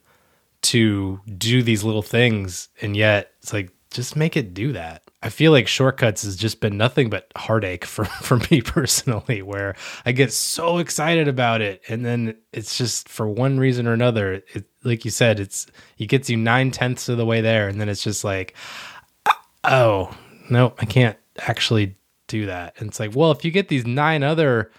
to 0.61 1.19
do 1.37 1.63
these 1.63 1.83
little 1.83 2.03
things. 2.03 2.69
And 2.81 2.95
yet 2.95 3.31
it's 3.41 3.51
like, 3.51 3.71
just 3.93 4.15
make 4.15 4.35
it 4.35 4.53
do 4.53 4.73
that. 4.73 5.03
I 5.21 5.29
feel 5.29 5.51
like 5.53 5.67
shortcuts 5.67 6.23
has 6.23 6.35
just 6.35 6.59
been 6.59 6.77
nothing 6.77 7.09
but 7.09 7.31
heartache 7.35 7.85
for, 7.85 8.05
for 8.21 8.37
me 8.51 8.61
personally, 8.61 9.41
where 9.41 9.75
I 10.05 10.11
get 10.11 10.33
so 10.33 10.79
excited 10.79 11.27
about 11.27 11.61
it. 11.61 11.81
And 11.87 12.05
then 12.05 12.35
it's 12.51 12.77
just 12.77 13.07
for 13.07 13.27
one 13.27 13.59
reason 13.59 13.87
or 13.87 13.93
another, 13.93 14.43
it, 14.53 14.65
like 14.83 15.05
you 15.05 15.11
said, 15.11 15.39
it's, 15.39 15.67
it 15.97 16.07
gets 16.07 16.29
you 16.29 16.35
nine 16.35 16.71
tenths 16.71 17.07
of 17.07 17.17
the 17.17 17.25
way 17.25 17.39
there. 17.39 17.69
And 17.69 17.79
then 17.79 17.87
it's 17.87 18.03
just 18.03 18.23
like, 18.23 18.55
uh, 19.25 19.31
oh, 19.63 20.17
no, 20.49 20.73
I 20.79 20.85
can't 20.85 21.17
actually 21.39 21.95
do 22.27 22.47
that. 22.47 22.73
And 22.77 22.89
it's 22.89 22.99
like, 22.99 23.15
well, 23.15 23.31
if 23.31 23.45
you 23.45 23.51
get 23.51 23.69
these 23.69 23.85
nine 23.85 24.23
other 24.23 24.71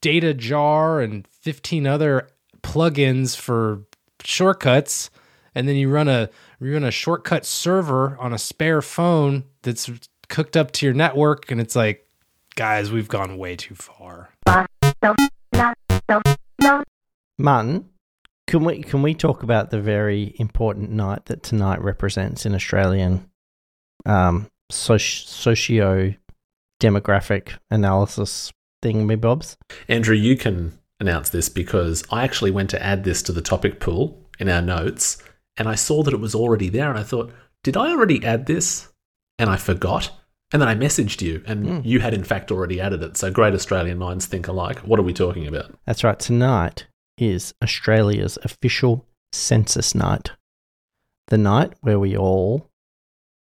data 0.00 0.32
jar 0.32 1.00
and 1.00 1.26
15 1.26 1.86
other 1.86 2.28
plugins 2.62 3.36
for 3.36 3.82
shortcuts, 4.24 5.10
and 5.54 5.66
then 5.66 5.76
you 5.76 5.88
run 5.88 6.08
a 6.08 6.28
you 6.60 6.72
run 6.72 6.84
a 6.84 6.90
shortcut 6.90 7.44
server 7.44 8.16
on 8.18 8.32
a 8.32 8.38
spare 8.38 8.80
phone 8.82 9.44
that's 9.62 9.90
cooked 10.28 10.56
up 10.56 10.72
to 10.72 10.86
your 10.86 10.94
network, 10.94 11.50
and 11.50 11.60
it's 11.60 11.76
like, 11.76 12.08
guys, 12.54 12.90
we've 12.90 13.08
gone 13.08 13.36
way 13.36 13.56
too 13.56 13.74
far. 13.74 14.30
Martin, 17.38 17.88
can 18.46 18.64
we 18.64 18.82
can 18.82 19.02
we 19.02 19.14
talk 19.14 19.42
about 19.42 19.70
the 19.70 19.80
very 19.80 20.34
important 20.38 20.90
night 20.90 21.26
that 21.26 21.42
tonight 21.42 21.82
represents 21.82 22.46
in 22.46 22.54
Australian 22.54 23.28
um, 24.06 24.48
soci- 24.72 25.26
socio 25.26 26.14
demographic 26.80 27.58
analysis 27.70 28.52
thing, 28.82 29.06
me 29.06 29.16
bobs? 29.16 29.56
Andrew, 29.88 30.16
you 30.16 30.36
can 30.36 30.78
announce 30.98 31.28
this 31.28 31.50
because 31.50 32.04
I 32.10 32.24
actually 32.24 32.50
went 32.50 32.70
to 32.70 32.82
add 32.82 33.04
this 33.04 33.22
to 33.24 33.32
the 33.32 33.42
topic 33.42 33.80
pool 33.80 34.18
in 34.38 34.48
our 34.48 34.62
notes 34.62 35.22
and 35.56 35.68
I 35.68 35.74
saw 35.74 36.02
that 36.02 36.14
it 36.14 36.20
was 36.20 36.34
already 36.34 36.68
there 36.68 36.90
and 36.90 36.98
I 36.98 37.02
thought, 37.02 37.32
did 37.62 37.76
I 37.76 37.90
already 37.90 38.24
add 38.24 38.46
this? 38.46 38.88
And 39.38 39.50
I 39.50 39.56
forgot. 39.56 40.10
And 40.52 40.62
then 40.62 40.68
I 40.68 40.74
messaged 40.74 41.20
you 41.22 41.42
and 41.46 41.66
Mm. 41.66 41.84
you 41.84 42.00
had 42.00 42.14
in 42.14 42.24
fact 42.24 42.50
already 42.52 42.80
added 42.80 43.02
it. 43.02 43.16
So 43.16 43.30
great 43.30 43.54
Australian 43.54 43.98
minds 43.98 44.26
think 44.26 44.46
alike. 44.48 44.78
What 44.80 44.98
are 45.00 45.02
we 45.04 45.12
talking 45.12 45.46
about? 45.46 45.74
That's 45.86 46.04
right. 46.04 46.18
Tonight 46.18 46.86
is 47.18 47.52
Australia's 47.62 48.38
official 48.44 49.04
census 49.32 49.94
night. 49.94 50.32
The 51.28 51.38
night 51.38 51.72
where 51.80 51.98
we 51.98 52.16
all 52.16 52.70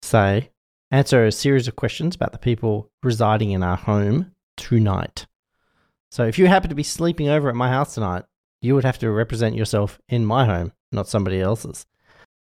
say, 0.02 0.50
answer 0.92 1.26
a 1.26 1.32
series 1.32 1.68
of 1.68 1.76
questions 1.76 2.16
about 2.16 2.32
the 2.32 2.38
people 2.40 2.90
residing 3.04 3.52
in 3.52 3.62
our 3.64 3.76
home 3.78 4.32
tonight. 4.58 5.28
So 6.12 6.26
if 6.26 6.40
you 6.40 6.48
happen 6.48 6.70
to 6.70 6.76
be 6.76 6.84
sleeping 6.84 7.28
over 7.30 7.50
at 7.50 7.56
my 7.56 7.70
house 7.70 7.94
tonight, 7.94 8.24
you 8.62 8.74
would 8.74 8.86
have 8.86 8.98
to 9.00 9.12
represent 9.12 9.56
yourself 9.56 10.00
in 10.10 10.26
my 10.26 10.46
home, 10.46 10.72
not 10.92 11.08
somebody 11.08 11.40
else's. 11.42 11.86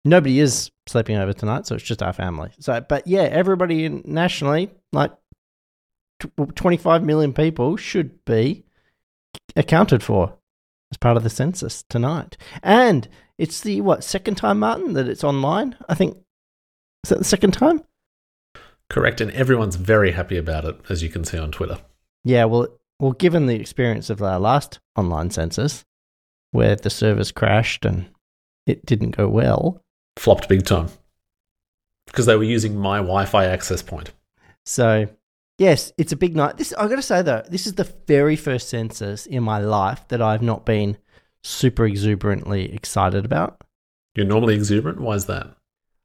Nobody 0.05 0.41
is 0.41 0.71
sleeping 0.87 1.17
over 1.17 1.33
tonight, 1.33 1.67
so 1.67 1.75
it's 1.75 1.85
just 1.85 2.03
our 2.03 2.13
family. 2.13 2.51
So, 2.59 2.81
but 2.81 3.07
yeah, 3.07 3.23
everybody 3.23 3.85
in, 3.85 4.03
nationally, 4.05 4.71
like 4.93 5.13
tw- 6.19 6.57
25 6.57 7.05
million 7.05 7.33
people, 7.33 7.77
should 7.77 8.25
be 8.25 8.65
accounted 9.55 10.03
for 10.03 10.35
as 10.91 10.99
part 10.99 11.17
of 11.17 11.23
the 11.23 11.31
census 11.31 11.85
tonight. 11.85 12.37
And 12.63 13.09
it's 13.39 13.61
the 13.61 13.81
what 13.81 14.05
second 14.05 14.37
time, 14.37 14.59
Martin, 14.59 14.95
that 14.95 15.09
it's 15.09 15.25
online. 15.25 15.77
I 15.89 15.95
think 15.95 16.17
is 17.05 17.11
that 17.11 17.19
the 17.19 17.25
second 17.25 17.53
time? 17.53 17.83
Correct. 18.89 19.21
And 19.21 19.31
everyone's 19.33 19.77
very 19.77 20.13
happy 20.13 20.37
about 20.37 20.65
it, 20.65 20.79
as 20.89 21.03
you 21.03 21.09
can 21.09 21.25
see 21.25 21.39
on 21.39 21.51
Twitter. 21.51 21.79
Yeah. 22.25 22.45
Well, 22.45 22.69
well, 23.01 23.13
given 23.13 23.47
the 23.47 23.57
experience 23.57 24.11
of 24.11 24.23
our 24.23 24.39
last 24.39 24.79
online 24.97 25.31
census, 25.31 25.85
where 26.53 26.77
the 26.77 26.91
servers 26.91 27.33
crashed 27.33 27.85
and 27.85 28.09
it 28.67 28.87
didn't 28.87 29.17
go 29.17 29.29
well, 29.29 29.82
Flopped 30.17 30.49
big 30.49 30.65
time. 30.65 30.89
Because 32.07 32.27
they 32.27 32.37
were 32.37 32.43
using 32.45 32.77
my 32.77 32.99
Wi 32.99 33.25
Fi 33.25 33.47
access 33.47 33.83
point. 33.83 34.13
so 34.67 35.07
yes, 35.59 35.93
it's 35.97 36.13
a 36.13 36.17
big 36.17 36.37
night. 36.37 36.57
This 36.59 36.73
I 36.75 36.89
got 36.89 36.97
to 36.97 37.03
say 37.03 37.23
though, 37.23 37.43
this 37.49 37.67
is 37.67 37.75
the 37.75 37.91
very 38.07 38.37
first 38.37 38.69
census 38.69 39.27
in 39.27 39.43
my 39.43 39.59
life 39.59 40.07
that 40.09 40.21
I've 40.21 40.43
not 40.43 40.67
been 40.67 40.97
super 41.43 41.87
exuberantly 41.87 42.73
excited 42.75 43.25
about. 43.25 43.63
You're 44.15 44.27
normally 44.27 44.55
exuberant. 44.55 45.01
Why 45.01 45.15
is 45.15 45.27
that? 45.27 45.57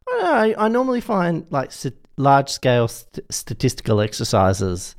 I, 0.09 0.53
I, 0.57 0.65
I 0.65 0.67
normally 0.69 1.01
find 1.01 1.45
like 1.49 1.71
st- 1.71 1.97
large 2.15 2.49
scale 2.49 2.87
st- 2.87 3.25
statistical 3.31 3.99
exercises 3.99 4.95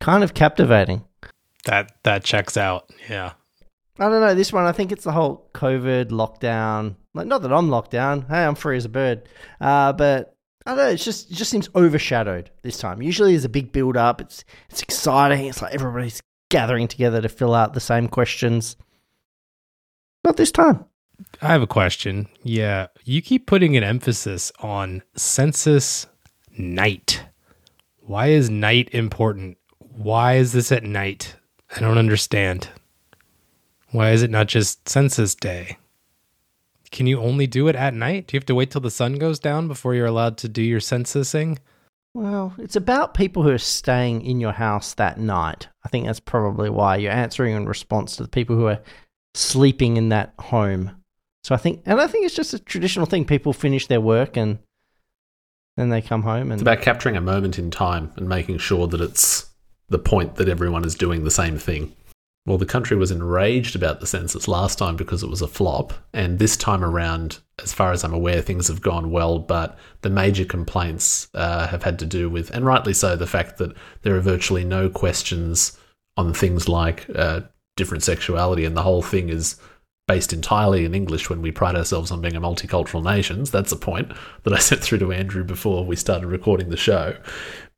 kind 0.00 0.22
of 0.22 0.34
captivating. 0.34 1.04
That 1.64 1.96
that 2.04 2.22
checks 2.24 2.56
out. 2.56 2.88
Yeah. 3.10 3.32
I 3.98 4.08
don't 4.08 4.20
know. 4.20 4.34
This 4.34 4.52
one, 4.52 4.64
I 4.64 4.72
think 4.72 4.92
it's 4.92 5.04
the 5.04 5.12
whole 5.12 5.48
COVID 5.54 6.10
lockdown. 6.10 6.94
Like, 7.14 7.26
not 7.26 7.42
that 7.42 7.52
I'm 7.52 7.68
locked 7.68 7.90
down. 7.90 8.22
Hey, 8.22 8.44
I'm 8.44 8.54
free 8.54 8.76
as 8.76 8.84
a 8.84 8.88
bird. 8.88 9.28
Uh, 9.60 9.92
but 9.92 10.36
I 10.64 10.70
don't 10.70 10.78
know. 10.78 10.90
It's 10.90 11.04
just 11.04 11.30
it 11.30 11.34
just 11.34 11.50
seems 11.50 11.68
overshadowed 11.74 12.50
this 12.62 12.78
time. 12.78 13.02
Usually, 13.02 13.32
there's 13.32 13.44
a 13.44 13.48
big 13.48 13.72
build 13.72 13.96
up. 13.96 14.20
It's 14.20 14.44
it's 14.70 14.82
exciting. 14.82 15.46
It's 15.46 15.62
like 15.62 15.74
everybody's 15.74 16.20
gathering 16.50 16.88
together 16.88 17.20
to 17.20 17.28
fill 17.28 17.54
out 17.54 17.74
the 17.74 17.80
same 17.80 18.06
questions. 18.06 18.76
Not 20.24 20.36
this 20.36 20.52
time. 20.52 20.84
I 21.42 21.48
have 21.48 21.62
a 21.62 21.66
question. 21.66 22.28
Yeah, 22.42 22.88
you 23.04 23.22
keep 23.22 23.46
putting 23.46 23.76
an 23.76 23.82
emphasis 23.82 24.52
on 24.60 25.02
census 25.16 26.06
night. 26.56 27.24
Why 28.00 28.28
is 28.28 28.48
night 28.48 28.90
important? 28.92 29.58
Why 29.78 30.34
is 30.34 30.52
this 30.52 30.70
at 30.70 30.84
night? 30.84 31.34
I 31.74 31.80
don't 31.80 31.98
understand. 31.98 32.68
Why 33.90 34.10
is 34.10 34.22
it 34.22 34.30
not 34.30 34.48
just 34.48 34.88
census 34.88 35.34
day? 35.34 35.78
Can 36.90 37.06
you 37.06 37.20
only 37.20 37.46
do 37.46 37.68
it 37.68 37.76
at 37.76 37.94
night? 37.94 38.26
Do 38.26 38.36
you 38.36 38.38
have 38.38 38.46
to 38.46 38.54
wait 38.54 38.70
till 38.70 38.80
the 38.80 38.90
sun 38.90 39.14
goes 39.14 39.38
down 39.38 39.68
before 39.68 39.94
you're 39.94 40.06
allowed 40.06 40.38
to 40.38 40.48
do 40.48 40.62
your 40.62 40.80
censusing? 40.80 41.58
Well, 42.14 42.54
it's 42.58 42.76
about 42.76 43.14
people 43.14 43.42
who 43.42 43.50
are 43.50 43.58
staying 43.58 44.22
in 44.22 44.40
your 44.40 44.52
house 44.52 44.94
that 44.94 45.18
night. 45.18 45.68
I 45.84 45.88
think 45.88 46.06
that's 46.06 46.20
probably 46.20 46.70
why 46.70 46.96
you're 46.96 47.12
answering 47.12 47.54
in 47.54 47.66
response 47.66 48.16
to 48.16 48.22
the 48.22 48.28
people 48.28 48.56
who 48.56 48.66
are 48.66 48.80
sleeping 49.34 49.96
in 49.96 50.08
that 50.08 50.32
home. 50.38 50.96
So 51.42 51.54
I 51.54 51.58
think, 51.58 51.82
and 51.86 52.00
I 52.00 52.06
think 52.06 52.26
it's 52.26 52.34
just 52.34 52.54
a 52.54 52.58
traditional 52.58 53.06
thing. 53.06 53.24
People 53.24 53.52
finish 53.52 53.86
their 53.86 54.00
work 54.00 54.36
and 54.36 54.58
then 55.76 55.90
they 55.90 56.02
come 56.02 56.22
home 56.22 56.50
It's 56.50 56.60
and 56.60 56.68
about 56.68 56.82
capturing 56.82 57.16
a 57.16 57.20
moment 57.20 57.58
in 57.58 57.70
time 57.70 58.12
and 58.16 58.28
making 58.28 58.58
sure 58.58 58.86
that 58.88 59.00
it's 59.00 59.48
the 59.88 59.98
point 59.98 60.34
that 60.36 60.48
everyone 60.48 60.84
is 60.84 60.94
doing 60.94 61.24
the 61.24 61.30
same 61.30 61.56
thing. 61.58 61.94
Well, 62.48 62.56
the 62.56 62.64
country 62.64 62.96
was 62.96 63.10
enraged 63.10 63.76
about 63.76 64.00
the 64.00 64.06
census 64.06 64.48
last 64.48 64.78
time 64.78 64.96
because 64.96 65.22
it 65.22 65.28
was 65.28 65.42
a 65.42 65.46
flop, 65.46 65.92
and 66.14 66.38
this 66.38 66.56
time 66.56 66.82
around, 66.82 67.40
as 67.62 67.74
far 67.74 67.92
as 67.92 68.02
I'm 68.02 68.14
aware, 68.14 68.40
things 68.40 68.68
have 68.68 68.80
gone 68.80 69.10
well. 69.10 69.38
But 69.38 69.78
the 70.00 70.08
major 70.08 70.46
complaints 70.46 71.28
uh, 71.34 71.66
have 71.66 71.82
had 71.82 71.98
to 71.98 72.06
do 72.06 72.30
with, 72.30 72.48
and 72.48 72.64
rightly 72.64 72.94
so, 72.94 73.16
the 73.16 73.26
fact 73.26 73.58
that 73.58 73.76
there 74.00 74.16
are 74.16 74.20
virtually 74.20 74.64
no 74.64 74.88
questions 74.88 75.78
on 76.16 76.32
things 76.32 76.70
like 76.70 77.04
uh, 77.14 77.42
different 77.76 78.02
sexuality, 78.02 78.64
and 78.64 78.74
the 78.74 78.82
whole 78.82 79.02
thing 79.02 79.28
is 79.28 79.60
based 80.06 80.32
entirely 80.32 80.86
in 80.86 80.94
English 80.94 81.28
when 81.28 81.42
we 81.42 81.52
pride 81.52 81.76
ourselves 81.76 82.10
on 82.10 82.22
being 82.22 82.34
a 82.34 82.40
multicultural 82.40 83.04
nation. 83.04 83.44
That's 83.44 83.72
a 83.72 83.76
point 83.76 84.10
that 84.44 84.54
I 84.54 84.58
sent 84.58 84.80
through 84.80 85.00
to 85.00 85.12
Andrew 85.12 85.44
before 85.44 85.84
we 85.84 85.96
started 85.96 86.28
recording 86.28 86.70
the 86.70 86.78
show. 86.78 87.14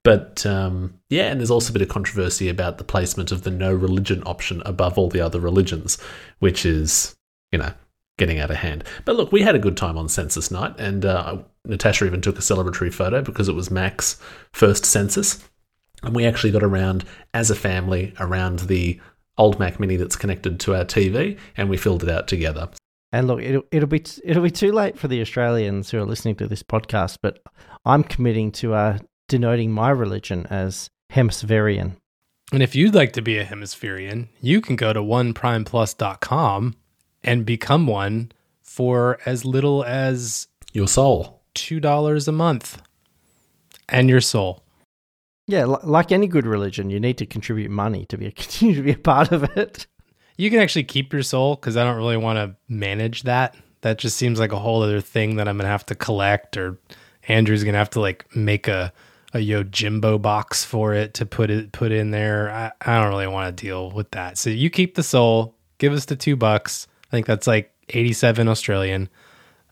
But 0.03 0.47
um, 0.47 0.99
yeah, 1.11 1.31
and 1.31 1.41
there's 1.41 1.51
also 1.51 1.71
a 1.71 1.75
bit 1.75 1.83
of 1.83 1.89
controversy 1.89 2.49
about 2.49 2.79
the 2.79 2.85
placement 2.85 3.33
of 3.33 3.43
the 3.43 3.51
no 3.51 3.73
religion 3.73 4.23
option 4.25 4.63
above 4.65 4.97
all 4.97 5.11
the 5.11 5.21
other 5.21 5.41
religions, 5.41 5.99
which 6.39 6.65
is, 6.65 7.17
you 7.53 7.59
know, 7.59 7.73
getting 8.17 8.39
out 8.39 8.51
of 8.51 8.57
hand. 8.57 8.85
But 9.05 9.17
look, 9.17 9.33
we 9.33 9.43
had 9.43 9.55
a 9.55 9.59
good 9.59 9.77
time 9.77 9.99
on 9.99 10.09
census 10.09 10.51
night, 10.51 10.75
and 10.79 11.05
uh, 11.05 11.39
Natasha 11.67 12.07
even 12.07 12.21
took 12.23 12.39
a 12.39 12.43
celebratory 12.43 12.93
photo 12.93 13.21
because 13.21 13.49
it 13.49 13.55
was 13.55 13.71
Mac's 13.71 14.21
first 14.53 14.87
census. 14.87 15.47
And 16.03 16.15
we 16.15 16.25
actually 16.25 16.53
got 16.53 16.63
around 16.63 17.05
as 17.35 17.51
a 17.51 17.55
family 17.55 18.15
around 18.19 18.61
the 18.61 18.99
old 19.37 19.59
Mac 19.59 19.79
Mini 19.79 19.97
that's 19.97 20.17
connected 20.17 20.59
to 20.61 20.75
our 20.75 20.85
TV, 20.85 21.39
and 21.57 21.69
we 21.69 21.77
filled 21.77 22.03
it 22.03 22.09
out 22.09 22.27
together. 22.27 22.71
And 23.13 23.27
look, 23.27 23.43
it'll, 23.43 23.65
it'll 23.71 23.89
be 23.89 24.03
it'll 24.25 24.43
be 24.43 24.51
too 24.51 24.73
late 24.73 24.99
for 24.99 25.09
the 25.09 25.21
Australians 25.21 25.91
who 25.91 25.99
are 25.99 26.07
listening 26.07 26.37
to 26.37 26.47
this 26.47 26.63
podcast, 26.63 27.19
but 27.21 27.43
I'm 27.85 28.05
committing 28.05 28.53
to 28.53 28.75
uh, 28.75 28.99
denoting 29.31 29.71
my 29.73 29.89
religion 29.91 30.47
as 30.51 30.91
Hemispherian. 31.13 31.97
And 32.53 32.63
if 32.63 32.75
you'd 32.75 32.95
like 32.95 33.13
to 33.13 33.23
be 33.23 33.39
a 33.39 33.45
Hemispherian, 33.47 34.29
you 34.41 34.61
can 34.61 34.77
go 34.77 34.93
to 34.93 35.01
oneprimeplus.com 35.01 36.75
and 37.23 37.47
become 37.47 37.87
one 37.87 38.33
for 38.61 39.19
as 39.25 39.45
little 39.45 39.85
as 39.85 40.49
Your 40.73 40.89
soul. 40.89 41.41
$2 41.55 42.29
a 42.29 42.33
month 42.33 42.83
and 43.89 44.09
your 44.09 44.21
soul. 44.21 44.65
Yeah, 45.47 45.67
li- 45.67 45.79
like 45.83 46.13
any 46.13 46.27
good 46.27 46.47
religion, 46.47 46.91
you 46.91 47.01
need 47.01 47.19
to 47.19 47.27
contribute 47.27 47.71
money 47.71 48.05
to 48.07 48.19
be 48.19 48.27
a, 48.27 48.31
continue 48.43 48.75
to 48.75 48.83
be 48.83 48.93
a 48.93 48.99
part 48.99 49.33
of 49.33 49.45
it. 49.57 49.87
You 50.37 50.51
can 50.51 50.61
actually 50.61 50.85
keep 50.85 51.13
your 51.13 51.23
soul 51.23 51.55
because 51.55 51.77
I 51.77 51.85
don't 51.85 51.97
really 51.97 52.17
want 52.17 52.37
to 52.39 52.57
manage 52.69 53.25
that. 53.25 53.57
That 53.83 53.99
just 53.99 54.17
seems 54.17 54.39
like 54.39 54.53
a 54.53 54.59
whole 54.59 54.83
other 54.83 55.01
thing 55.01 55.37
that 55.37 55.49
I'm 55.49 55.57
gonna 55.57 55.69
have 55.69 55.87
to 55.87 55.95
collect, 55.95 56.57
or 56.57 56.79
Andrew's 57.29 57.65
gonna 57.65 57.79
have 57.79 57.91
to 57.91 58.01
like 58.01 58.25
make 58.37 58.69
a 58.69 58.93
a 59.33 59.39
Yojimbo 59.39 60.21
box 60.21 60.65
for 60.65 60.95
it 60.95 61.15
to 61.15 61.27
put 61.27 61.51
it 61.51 61.73
put 61.73 61.93
in 61.93 62.11
there. 62.11 62.51
I, 62.51 62.73
I 62.81 63.01
don't 63.01 63.11
really 63.11 63.27
want 63.27 63.57
to 63.57 63.65
deal 63.65 63.91
with 63.91 64.11
that. 64.13 64.39
So 64.39 64.51
you 64.51 64.71
keep 64.71 64.95
the 64.95 65.03
soul, 65.03 65.55
give 65.79 65.93
us 65.93 66.05
the 66.05 66.17
two 66.17 66.37
bucks. 66.37 66.89
I 67.09 67.11
think 67.11 67.27
that's 67.27 67.47
like 67.47 67.73
87 67.89 68.49
Australian. 68.49 69.09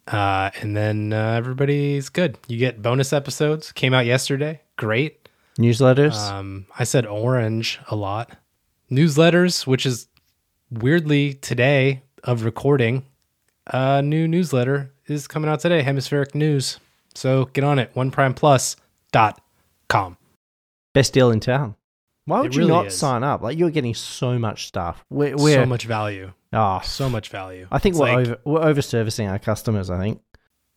Uh, 0.07 0.51
and 0.61 0.77
then 0.77 1.13
uh, 1.13 1.33
everybody's 1.33 2.09
good. 2.09 2.39
You 2.47 2.59
get 2.59 2.81
bonus 2.81 3.13
episodes. 3.13 3.73
Came 3.73 3.93
out 3.93 4.07
yesterday. 4.07 4.61
Great. 4.77 5.29
Newsletters. 5.59 6.17
Um, 6.31 6.67
I 6.79 6.85
said 6.85 7.05
orange 7.05 7.79
a 7.89 7.97
lot. 7.97 8.37
Newsletters, 8.91 9.67
which 9.67 9.85
is 9.85 10.09
weirdly 10.71 11.35
today 11.35 12.03
of 12.25 12.45
recording, 12.45 13.05
a 13.67 14.01
new 14.01 14.27
newsletter 14.27 14.93
is 15.07 15.27
coming 15.27 15.51
out 15.51 15.61
today, 15.61 15.83
Hemispheric 15.83 16.35
News. 16.35 16.79
So 17.15 17.47
get 17.47 17.65
on 17.65 17.79
it, 17.79 17.91
oneprimeplus.com. 19.89 20.17
Best 20.95 21.13
deal 21.13 21.31
in 21.31 21.41
town. 21.41 21.77
Why 22.25 22.41
would 22.41 22.53
It 22.53 22.57
you 22.57 22.61
really 22.63 22.73
not 22.73 22.87
is. 22.87 22.97
sign 22.99 23.23
up? 23.23 23.43
Like 23.43 23.59
you're 23.59 23.71
getting 23.71 23.95
so 23.95 24.39
much 24.39 24.67
stuff. 24.67 25.05
We're, 25.11 25.37
we're 25.37 25.55
so 25.63 25.67
much 25.67 25.85
value. 25.85 26.33
oh, 26.53 26.81
So 26.85 27.09
much 27.09 27.29
value. 27.31 27.67
I 27.71 27.79
think 27.79 27.95
It's 27.95 28.01
we're 28.01 28.07
like- 28.15 28.27
over 28.29 28.39
we're 28.45 28.63
over 28.63 28.83
servicing 28.83 29.29
our 29.29 29.39
customers. 29.39 29.91
I 29.91 29.99
think. 29.99 30.21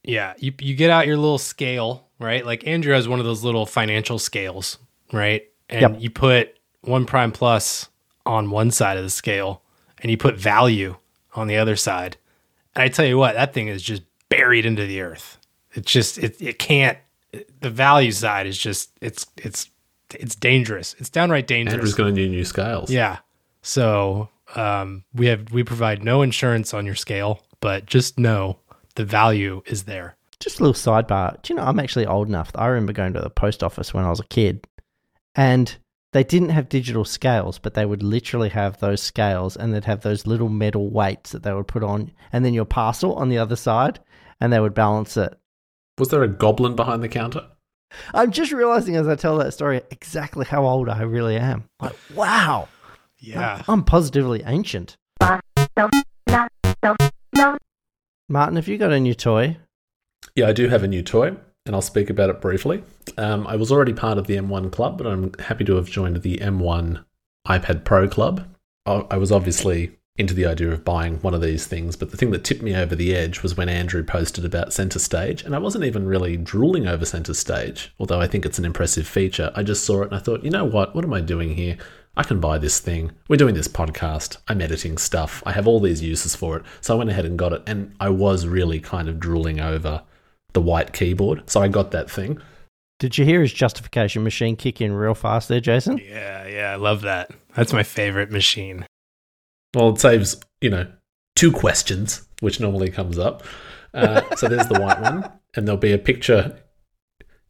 Yeah, 0.04 0.34
you 0.38 0.54
you 0.60 0.76
get 0.76 0.90
out 0.90 1.08
your 1.08 1.18
little 1.18 1.38
scale, 1.38 2.08
right? 2.20 2.46
Like 2.46 2.66
Andrew 2.68 2.94
has 2.94 3.08
one 3.08 3.20
of 3.20 3.26
those 3.26 3.44
little 3.44 3.66
financial 3.66 4.18
scales, 4.18 4.78
right? 5.12 5.44
And 5.70 5.82
Yep. 5.96 6.02
you 6.02 6.10
put 6.10 6.58
one 6.82 7.06
prime 7.06 7.32
plus 7.32 7.90
on 8.26 8.50
one 8.50 8.72
side 8.72 8.98
of 8.98 9.04
the 9.04 9.10
scale 9.10 9.62
and 10.00 10.10
you 10.10 10.18
put 10.18 10.36
value 10.38 10.96
on 11.36 11.48
the 11.48 11.58
other 11.58 11.76
side. 11.76 12.18
And 12.76 12.84
I 12.84 12.88
tell 12.88 13.06
you 13.06 13.18
what, 13.18 13.36
that 13.36 13.54
thing 13.54 13.68
is 13.68 13.82
just 13.84 14.04
buried 14.30 14.66
into 14.66 14.86
the 14.88 15.02
earth. 15.02 15.38
It's 15.74 15.92
just 15.92 16.18
it 16.18 16.42
it 16.42 16.60
can't 16.60 16.98
the 17.60 17.70
value 17.70 18.12
side 18.12 18.48
is 18.48 18.58
just 18.58 18.92
it's 19.02 19.26
it's 19.38 19.70
it's 20.14 20.36
dangerous. 20.36 20.96
It's 21.00 21.10
downright 21.10 21.48
dangerous. 21.48 21.76
Andrew's 21.76 21.94
going 21.94 22.14
to 22.16 22.22
need 22.22 22.32
new 22.32 22.46
scales. 22.46 22.92
Yeah. 22.92 23.20
So 23.62 24.30
um, 24.56 25.04
we 25.14 25.28
have 25.28 25.52
we 25.52 25.64
provide 25.64 26.04
no 26.04 26.22
insurance 26.22 26.74
on 26.74 26.86
your 26.86 26.96
scale, 26.96 27.44
but 27.60 27.86
just 27.86 28.20
know 28.20 28.60
the 28.96 29.06
value 29.06 29.62
is 29.66 29.84
there. 29.84 30.18
Just 30.40 30.60
a 30.60 30.64
little 30.64 30.74
sidebar. 30.74 31.42
Do 31.42 31.54
you 31.54 31.58
know 31.58 31.64
I'm 31.64 31.80
actually 31.80 32.08
old 32.08 32.28
enough? 32.28 32.52
I 32.56 32.68
remember 32.68 32.94
going 32.94 33.14
to 33.14 33.22
the 33.22 33.30
post 33.30 33.64
office 33.64 33.94
when 33.94 34.04
I 34.04 34.10
was 34.10 34.20
a 34.20 34.26
kid, 34.26 34.66
and 35.36 35.76
they 36.14 36.24
didn't 36.24 36.50
have 36.50 36.68
digital 36.68 37.06
scales, 37.06 37.60
but 37.60 37.74
they 37.74 37.86
would 37.86 38.04
literally 38.04 38.50
have 38.50 38.80
those 38.80 39.02
scales, 39.02 39.56
and 39.56 39.74
they'd 39.74 39.86
have 39.86 40.02
those 40.02 40.28
little 40.28 40.50
metal 40.50 40.90
weights 40.90 41.32
that 41.32 41.44
they 41.44 41.54
would 41.54 41.68
put 41.68 41.84
on, 41.84 42.12
and 42.34 42.44
then 42.44 42.54
your 42.54 42.66
parcel 42.66 43.14
on 43.16 43.30
the 43.30 43.38
other 43.38 43.56
side, 43.56 44.00
and 44.40 44.52
they 44.52 44.60
would 44.60 44.74
balance 44.74 45.16
it. 45.16 45.38
Was 45.98 46.10
there 46.10 46.24
a 46.24 46.28
goblin 46.28 46.76
behind 46.76 47.04
the 47.04 47.10
counter? 47.10 47.48
I'm 48.14 48.32
just 48.32 48.52
realizing 48.52 48.96
as 48.96 49.08
I 49.08 49.16
tell 49.16 49.38
that 49.40 49.54
story 49.54 49.82
exactly 49.92 50.46
how 50.46 50.66
old 50.66 50.88
I 50.90 51.02
really 51.04 51.36
am. 51.38 51.66
Like, 51.82 51.96
wow, 52.16 52.70
Yeah. 53.20 53.62
I'm 53.68 53.84
positively 53.84 54.42
ancient. 54.46 54.96
Martin, 58.30 58.56
have 58.56 58.68
you 58.68 58.78
got 58.78 58.94
a 58.94 59.00
new 59.00 59.14
toy? 59.14 59.58
Yeah, 60.36 60.48
I 60.48 60.54
do 60.54 60.70
have 60.70 60.84
a 60.84 60.88
new 60.88 61.02
toy, 61.04 61.36
and 61.66 61.76
I'll 61.76 61.82
speak 61.82 62.10
about 62.10 62.30
it 62.30 62.40
briefly. 62.40 62.84
Um, 63.18 63.46
I 63.46 63.56
was 63.58 63.72
already 63.72 63.94
part 63.94 64.18
of 64.18 64.28
the 64.28 64.38
M1 64.38 64.72
club, 64.72 64.98
but 64.98 65.08
I'm 65.08 65.34
happy 65.40 65.66
to 65.66 65.76
have 65.76 65.88
joined 65.90 66.22
the 66.22 66.38
M1 66.38 67.04
iPad 67.48 67.84
Pro 67.84 68.08
club. 68.08 68.48
I 68.86 69.06
I 69.12 69.18
was 69.18 69.32
obviously 69.32 69.92
into 70.18 70.34
the 70.34 70.46
idea 70.46 70.70
of 70.72 70.84
buying 70.84 71.18
one 71.20 71.34
of 71.34 71.42
these 71.42 71.66
things, 71.66 71.96
but 71.96 72.12
the 72.12 72.18
thing 72.18 72.32
that 72.32 72.44
tipped 72.44 72.62
me 72.62 72.76
over 72.76 72.96
the 72.96 73.16
edge 73.16 73.42
was 73.42 73.56
when 73.56 73.70
Andrew 73.70 74.04
posted 74.04 74.44
about 74.44 74.74
Center 74.74 75.00
Stage, 75.00 75.44
and 75.44 75.56
I 75.56 75.60
wasn't 75.60 75.86
even 75.86 76.06
really 76.06 76.38
drooling 76.38 76.88
over 76.88 77.06
Center 77.06 77.34
Stage, 77.34 77.94
although 77.98 78.20
I 78.20 78.28
think 78.28 78.46
it's 78.46 78.60
an 78.60 78.66
impressive 78.66 79.08
feature. 79.08 79.52
I 79.56 79.64
just 79.64 79.86
saw 79.86 80.02
it 80.02 80.08
and 80.08 80.16
I 80.16 80.20
thought, 80.20 80.44
you 80.44 80.50
know 80.50 80.66
what? 80.66 80.94
What 80.94 81.06
am 81.06 81.14
I 81.14 81.22
doing 81.22 81.56
here? 81.56 81.78
I 82.18 82.24
can 82.24 82.42
buy 82.42 82.58
this 82.58 82.80
thing. 82.80 83.14
We're 83.30 83.38
doing 83.38 83.56
this 83.56 83.70
podcast. 83.70 84.36
I'm 84.50 84.60
editing 84.60 84.98
stuff. 84.98 85.42
I 85.46 85.54
have 85.54 85.66
all 85.66 85.80
these 85.80 86.04
uses 86.04 86.36
for 86.36 86.58
it. 86.58 86.66
So 86.82 86.94
I 86.94 86.98
went 86.98 87.10
ahead 87.10 87.26
and 87.26 87.40
got 87.40 87.54
it, 87.54 87.64
and 87.66 87.96
I 88.02 88.10
was 88.10 88.46
really 88.46 88.82
kind 88.82 89.08
of 89.08 89.20
drooling 89.20 89.62
over 89.62 90.04
the 90.52 90.62
white 90.62 90.92
keyboard. 90.92 91.50
So 91.50 91.62
I 91.62 91.70
got 91.70 91.92
that 91.92 92.12
thing. 92.12 92.38
Did 93.00 93.18
you 93.18 93.24
hear 93.24 93.42
his 93.42 93.54
justification 93.54 94.24
machine 94.24 94.58
kick 94.58 94.82
in 94.82 94.92
real 94.92 95.16
fast 95.16 95.48
there, 95.48 95.62
Jason? 95.62 95.98
Yeah, 95.98 96.46
yeah, 96.48 96.72
I 96.74 96.76
love 96.76 97.02
that. 97.02 97.32
That's 97.56 97.74
my 97.74 97.84
favorite 97.84 98.30
machine. 98.30 98.86
Well, 99.74 99.90
it 99.90 100.00
saves, 100.00 100.40
you 100.60 100.70
know, 100.70 100.88
two 101.36 101.52
questions, 101.52 102.28
which 102.40 102.60
normally 102.60 102.90
comes 102.90 103.18
up. 103.18 103.44
Uh, 103.94 104.22
so 104.36 104.48
there's 104.48 104.68
the 104.68 104.80
white 104.80 105.02
one, 105.02 105.32
and 105.56 105.68
there'll 105.68 105.80
be 105.80 105.94
a 105.94 105.98
picture 105.98 106.58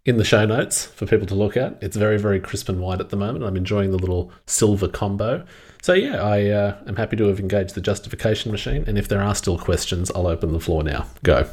in 0.06 0.18
the 0.18 0.24
show 0.24 0.46
notes 0.46 0.86
for 0.86 1.06
people 1.06 1.28
to 1.28 1.36
look 1.36 1.56
at. 1.56 1.78
It's 1.82 1.96
very, 1.96 2.18
very 2.18 2.40
crisp 2.40 2.70
and 2.70 2.80
white 2.80 3.00
at 3.00 3.10
the 3.10 3.18
moment. 3.18 3.46
I'm 3.46 3.56
enjoying 3.56 3.92
the 3.92 3.98
little 3.98 4.32
silver 4.48 4.88
combo. 4.88 5.46
So 5.82 5.94
yeah, 5.94 6.22
I 6.22 6.46
uh, 6.48 6.78
am 6.88 6.96
happy 6.96 7.16
to 7.18 7.26
have 7.26 7.40
engaged 7.40 7.76
the 7.76 7.82
justification 7.82 8.52
machine, 8.52 8.84
and 8.88 8.98
if 8.98 9.08
there 9.08 9.22
are 9.22 9.36
still 9.36 9.58
questions, 9.58 10.12
I'll 10.12 10.28
open 10.28 10.54
the 10.54 10.60
floor 10.60 10.84
now. 10.84 11.08
Go. 11.24 11.50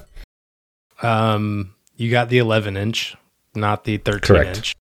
Um, 1.02 1.74
you 1.96 2.10
got 2.10 2.28
the 2.28 2.38
11 2.38 2.76
inch, 2.76 3.16
not 3.54 3.84
the 3.84 3.98
13 3.98 4.20
Correct. 4.20 4.56
inch. 4.56 4.76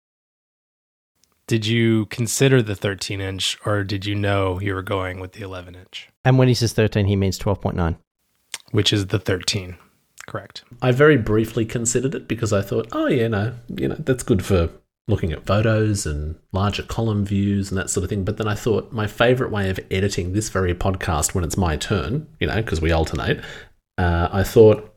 Did 1.47 1.65
you 1.65 2.05
consider 2.07 2.61
the 2.61 2.75
13 2.75 3.21
inch, 3.21 3.57
or 3.65 3.83
did 3.83 4.05
you 4.05 4.15
know 4.15 4.59
you 4.59 4.73
were 4.73 4.81
going 4.81 5.19
with 5.19 5.31
the 5.31 5.43
11 5.43 5.75
inch, 5.75 6.09
And 6.25 6.37
when 6.37 6.49
he 6.49 6.53
says 6.53 6.73
13, 6.73 7.05
he 7.05 7.15
means 7.15 7.39
12.9. 7.39 7.97
which 8.71 8.91
is 8.91 9.07
the 9.07 9.19
13? 9.19 9.77
Correct. 10.27 10.65
I 10.81 10.91
very 10.91 11.15
briefly 11.15 11.65
considered 11.65 12.13
it 12.13 12.27
because 12.27 12.51
I 12.51 12.61
thought, 12.61 12.89
oh 12.91 13.07
yeah, 13.07 13.29
no, 13.29 13.53
you 13.69 13.87
know, 13.87 13.95
that's 13.97 14.23
good 14.23 14.43
for 14.43 14.69
looking 15.07 15.31
at 15.31 15.45
photos 15.45 16.05
and 16.05 16.35
larger 16.51 16.83
column 16.83 17.23
views 17.23 17.71
and 17.71 17.77
that 17.77 17.89
sort 17.89 18.03
of 18.03 18.09
thing. 18.09 18.25
But 18.25 18.35
then 18.35 18.47
I 18.49 18.55
thought 18.55 18.91
my 18.91 19.07
favorite 19.07 19.51
way 19.51 19.69
of 19.69 19.79
editing 19.89 20.33
this 20.33 20.49
very 20.49 20.73
podcast 20.73 21.33
when 21.33 21.45
it's 21.45 21.55
my 21.55 21.77
turn, 21.77 22.27
you 22.41 22.47
know, 22.47 22.57
because 22.57 22.81
we 22.81 22.91
alternate, 22.91 23.39
uh, 23.97 24.27
I 24.33 24.43
thought 24.43 24.93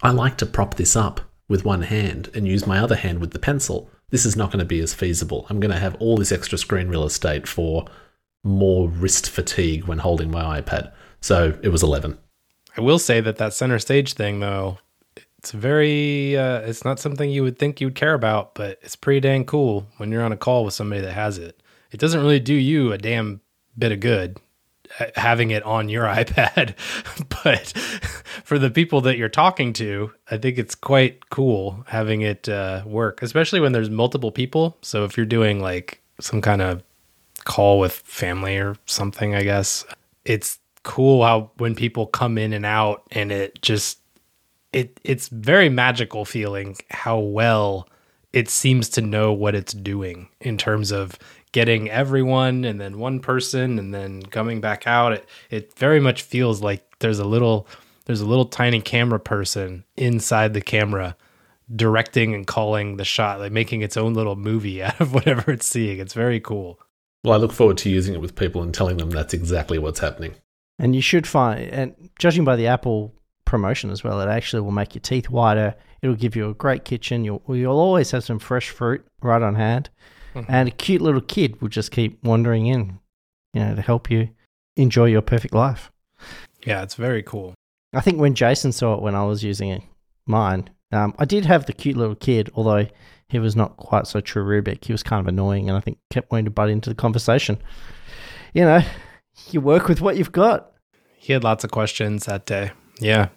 I 0.00 0.12
like 0.12 0.36
to 0.38 0.46
prop 0.46 0.76
this 0.76 0.94
up 0.94 1.22
with 1.48 1.64
one 1.64 1.82
hand 1.82 2.30
and 2.34 2.46
use 2.46 2.68
my 2.68 2.78
other 2.78 2.94
hand 2.94 3.18
with 3.18 3.32
the 3.32 3.40
pencil. 3.40 3.90
This 4.10 4.24
is 4.24 4.36
not 4.36 4.50
going 4.50 4.60
to 4.60 4.64
be 4.64 4.80
as 4.80 4.94
feasible. 4.94 5.46
I'm 5.50 5.60
going 5.60 5.72
to 5.72 5.78
have 5.78 5.96
all 5.96 6.16
this 6.16 6.32
extra 6.32 6.58
screen 6.58 6.88
real 6.88 7.04
estate 7.04 7.48
for 7.48 7.86
more 8.44 8.88
wrist 8.88 9.28
fatigue 9.28 9.86
when 9.86 9.98
holding 9.98 10.30
my 10.30 10.60
iPad. 10.60 10.92
So 11.20 11.58
it 11.62 11.70
was 11.70 11.82
11. 11.82 12.18
I 12.76 12.80
will 12.80 12.98
say 12.98 13.20
that 13.20 13.36
that 13.38 13.52
center 13.52 13.78
stage 13.78 14.12
thing, 14.12 14.38
though, 14.38 14.78
it's 15.38 15.50
very, 15.50 16.36
uh, 16.36 16.60
it's 16.60 16.84
not 16.84 17.00
something 17.00 17.30
you 17.30 17.42
would 17.42 17.58
think 17.58 17.80
you 17.80 17.88
would 17.88 17.94
care 17.94 18.14
about, 18.14 18.54
but 18.54 18.78
it's 18.82 18.96
pretty 18.96 19.20
dang 19.20 19.44
cool 19.44 19.86
when 19.96 20.12
you're 20.12 20.22
on 20.22 20.32
a 20.32 20.36
call 20.36 20.64
with 20.64 20.74
somebody 20.74 21.00
that 21.00 21.12
has 21.12 21.38
it. 21.38 21.60
It 21.90 21.98
doesn't 21.98 22.20
really 22.20 22.40
do 22.40 22.54
you 22.54 22.92
a 22.92 22.98
damn 22.98 23.40
bit 23.76 23.92
of 23.92 24.00
good 24.00 24.38
having 25.14 25.50
it 25.50 25.62
on 25.62 25.88
your 25.88 26.04
iPad, 26.06 26.74
but 27.44 27.68
for 28.44 28.58
the 28.58 28.70
people 28.70 29.00
that 29.02 29.16
you're 29.16 29.28
talking 29.28 29.72
to, 29.74 30.12
I 30.30 30.38
think 30.38 30.58
it's 30.58 30.74
quite 30.74 31.30
cool 31.30 31.84
having 31.86 32.22
it 32.22 32.48
uh, 32.48 32.82
work, 32.86 33.22
especially 33.22 33.60
when 33.60 33.72
there's 33.72 33.90
multiple 33.90 34.32
people. 34.32 34.76
So 34.82 35.04
if 35.04 35.16
you're 35.16 35.26
doing 35.26 35.60
like 35.60 36.00
some 36.20 36.40
kind 36.40 36.62
of 36.62 36.82
call 37.44 37.78
with 37.78 37.92
family 37.92 38.56
or 38.56 38.76
something, 38.86 39.34
I 39.34 39.42
guess 39.42 39.84
it's 40.24 40.58
cool 40.82 41.24
how 41.24 41.50
when 41.56 41.74
people 41.74 42.06
come 42.06 42.38
in 42.38 42.52
and 42.52 42.64
out 42.64 43.02
and 43.10 43.32
it 43.32 43.60
just 43.60 43.98
it 44.72 45.00
it's 45.02 45.28
very 45.28 45.68
magical 45.68 46.24
feeling 46.24 46.76
how 46.90 47.18
well 47.18 47.88
it 48.32 48.48
seems 48.48 48.88
to 48.90 49.00
know 49.00 49.32
what 49.32 49.54
it's 49.54 49.72
doing 49.72 50.28
in 50.40 50.56
terms 50.56 50.92
of 50.92 51.18
getting 51.52 51.88
everyone 51.90 52.64
and 52.64 52.80
then 52.80 52.98
one 52.98 53.20
person 53.20 53.78
and 53.78 53.94
then 53.94 54.22
coming 54.22 54.60
back 54.60 54.86
out 54.86 55.12
it 55.12 55.26
it 55.50 55.72
very 55.78 56.00
much 56.00 56.22
feels 56.22 56.60
like 56.60 56.98
there's 56.98 57.18
a 57.18 57.24
little 57.24 57.66
there's 58.04 58.20
a 58.20 58.26
little 58.26 58.44
tiny 58.44 58.80
camera 58.80 59.18
person 59.18 59.84
inside 59.96 60.52
the 60.54 60.60
camera 60.60 61.16
directing 61.74 62.34
and 62.34 62.46
calling 62.46 62.96
the 62.96 63.04
shot 63.04 63.40
like 63.40 63.52
making 63.52 63.80
its 63.82 63.96
own 63.96 64.12
little 64.14 64.36
movie 64.36 64.82
out 64.82 65.00
of 65.00 65.14
whatever 65.14 65.50
it's 65.50 65.66
seeing 65.66 65.98
it's 65.98 66.14
very 66.14 66.40
cool 66.40 66.78
Well, 67.24 67.34
I 67.34 67.38
look 67.38 67.52
forward 67.52 67.78
to 67.78 67.90
using 67.90 68.14
it 68.14 68.20
with 68.20 68.36
people 68.36 68.62
and 68.62 68.72
telling 68.72 68.98
them 68.98 69.10
that's 69.10 69.34
exactly 69.34 69.78
what's 69.78 69.98
happening. 69.98 70.34
And 70.78 70.94
you 70.94 71.02
should 71.02 71.26
find, 71.26 71.68
and 71.70 72.10
judging 72.20 72.44
by 72.44 72.54
the 72.54 72.68
Apple 72.68 73.14
promotion 73.44 73.90
as 73.90 74.04
well, 74.04 74.20
it 74.20 74.28
actually 74.28 74.62
will 74.62 74.70
make 74.70 74.94
your 74.94 75.02
teeth 75.02 75.28
whiter. 75.28 75.74
It'll 76.06 76.16
give 76.16 76.36
you 76.36 76.48
a 76.48 76.54
great 76.54 76.84
kitchen. 76.84 77.24
You'll, 77.24 77.42
you'll 77.48 77.78
always 77.80 78.12
have 78.12 78.22
some 78.22 78.38
fresh 78.38 78.70
fruit 78.70 79.04
right 79.22 79.42
on 79.42 79.56
hand. 79.56 79.90
Mhm. 80.36 80.46
And 80.48 80.68
a 80.68 80.70
cute 80.70 81.02
little 81.02 81.20
kid 81.20 81.60
will 81.60 81.68
just 81.68 81.90
keep 81.90 82.22
wandering 82.22 82.66
in, 82.66 83.00
you 83.52 83.60
know, 83.60 83.74
to 83.74 83.82
help 83.82 84.08
you 84.08 84.28
enjoy 84.76 85.06
your 85.06 85.22
perfect 85.22 85.52
life. 85.52 85.90
Yeah, 86.64 86.82
it's 86.82 86.94
very 86.94 87.24
cool. 87.24 87.54
I 87.92 88.00
think 88.00 88.20
when 88.20 88.34
Jason 88.34 88.70
saw 88.70 88.94
it 88.94 89.02
when 89.02 89.16
I 89.16 89.24
was 89.24 89.42
using 89.42 89.70
it, 89.70 89.82
mine, 90.26 90.70
um, 90.92 91.12
I 91.18 91.24
did 91.24 91.44
have 91.46 91.66
the 91.66 91.72
cute 91.72 91.96
little 91.96 92.14
kid, 92.14 92.50
although 92.54 92.86
he 93.28 93.40
was 93.40 93.56
not 93.56 93.76
quite 93.76 94.06
so 94.06 94.20
cherubic. 94.20 94.84
He 94.84 94.92
was 94.92 95.02
kind 95.02 95.20
of 95.20 95.26
annoying 95.26 95.68
and 95.68 95.76
I 95.76 95.80
think 95.80 95.98
kept 96.10 96.30
wanting 96.30 96.44
to 96.44 96.50
butt 96.52 96.70
into 96.70 96.88
the 96.88 96.94
conversation. 96.94 97.58
You 98.54 98.62
know, 98.62 98.82
you 99.50 99.60
work 99.60 99.88
with 99.88 100.00
what 100.00 100.16
you've 100.16 100.30
got. 100.30 100.70
He 101.16 101.32
had 101.32 101.42
lots 101.42 101.64
of 101.64 101.72
questions 101.72 102.26
that 102.26 102.46
day. 102.46 102.70
Yeah. 103.00 103.30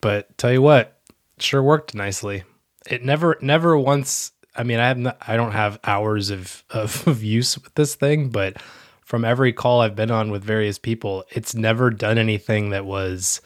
But 0.00 0.36
tell 0.38 0.52
you 0.52 0.62
what, 0.62 0.93
sure 1.38 1.62
worked 1.62 1.94
nicely. 1.94 2.44
It 2.88 3.04
never 3.04 3.36
never 3.40 3.78
once 3.78 4.32
I 4.56 4.62
mean, 4.62 4.78
I 4.78 4.88
have 4.88 4.98
not, 4.98 5.18
I 5.26 5.36
don't 5.36 5.52
have 5.52 5.80
hours 5.84 6.30
of, 6.30 6.64
of 6.70 7.06
of 7.08 7.22
use 7.22 7.58
with 7.58 7.74
this 7.74 7.94
thing, 7.94 8.30
but 8.30 8.60
from 9.02 9.24
every 9.24 9.52
call 9.52 9.80
I've 9.80 9.96
been 9.96 10.10
on 10.10 10.30
with 10.30 10.44
various 10.44 10.78
people, 10.78 11.24
it's 11.30 11.54
never 11.54 11.90
done 11.90 12.18
anything 12.18 12.70
that 12.70 12.84
was 12.84 13.40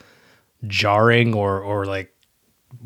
jarring 0.67 1.35
or 1.35 1.61
or 1.61 1.85
like 1.85 2.15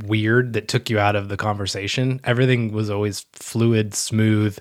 weird 0.05 0.53
that 0.53 0.69
took 0.69 0.91
you 0.91 0.99
out 0.99 1.17
of 1.17 1.29
the 1.29 1.37
conversation. 1.37 2.21
Everything 2.25 2.73
was 2.73 2.91
always 2.91 3.27
fluid, 3.33 3.95
smooth, 3.95 4.59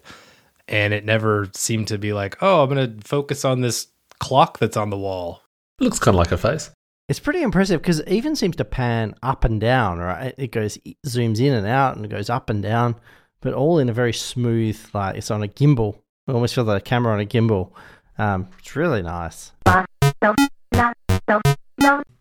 and 0.68 0.94
it 0.94 1.06
never 1.06 1.50
seemed 1.54 1.88
to 1.90 1.98
be 1.98 2.14
like, 2.14 2.38
"Oh, 2.42 2.64
I'm 2.64 2.70
going 2.70 3.00
to 3.00 3.08
focus 3.08 3.46
on 3.46 3.62
this 3.62 3.88
clock 4.20 4.60
that's 4.60 4.78
on 4.78 4.90
the 4.90 4.98
wall." 4.98 5.42
It 5.80 5.84
looks 5.84 6.00
kind 6.00 6.16
of 6.16 6.20
like 6.20 6.32
a 6.32 6.38
face. 6.38 6.72
It's 7.10 7.20
pretty 7.20 7.42
impressive 7.42 7.82
because 7.82 8.00
it 8.00 8.08
even 8.10 8.36
seems 8.36 8.56
to 8.56 8.66
pan 8.66 9.16
up 9.22 9.44
and 9.44 9.60
down, 9.60 10.00
right? 10.00 10.34
It 10.38 10.52
goes, 10.52 10.78
zooms 11.06 11.40
in 11.40 11.54
and 11.54 11.68
out 11.68 11.96
and 11.96 12.06
it 12.06 12.10
goes 12.10 12.30
up 12.30 12.50
and 12.50 12.64
down, 12.64 12.96
but 13.42 13.54
all 13.54 13.80
in 13.80 13.90
a 13.90 13.94
very 13.94 14.14
smooth, 14.14 14.80
like 14.94 15.18
it's 15.18 15.30
on 15.30 15.44
a 15.44 15.48
gimbal. 15.48 16.00
I 16.28 16.34
almost 16.34 16.56
feel 16.56 16.64
like 16.64 16.82
a 16.82 16.86
camera 16.86 17.14
on 17.14 17.20
a 17.20 17.26
gimbal. 17.26 17.72
Um, 18.18 18.48
it's 18.60 18.76
really 18.76 19.02
nice. 19.02 19.52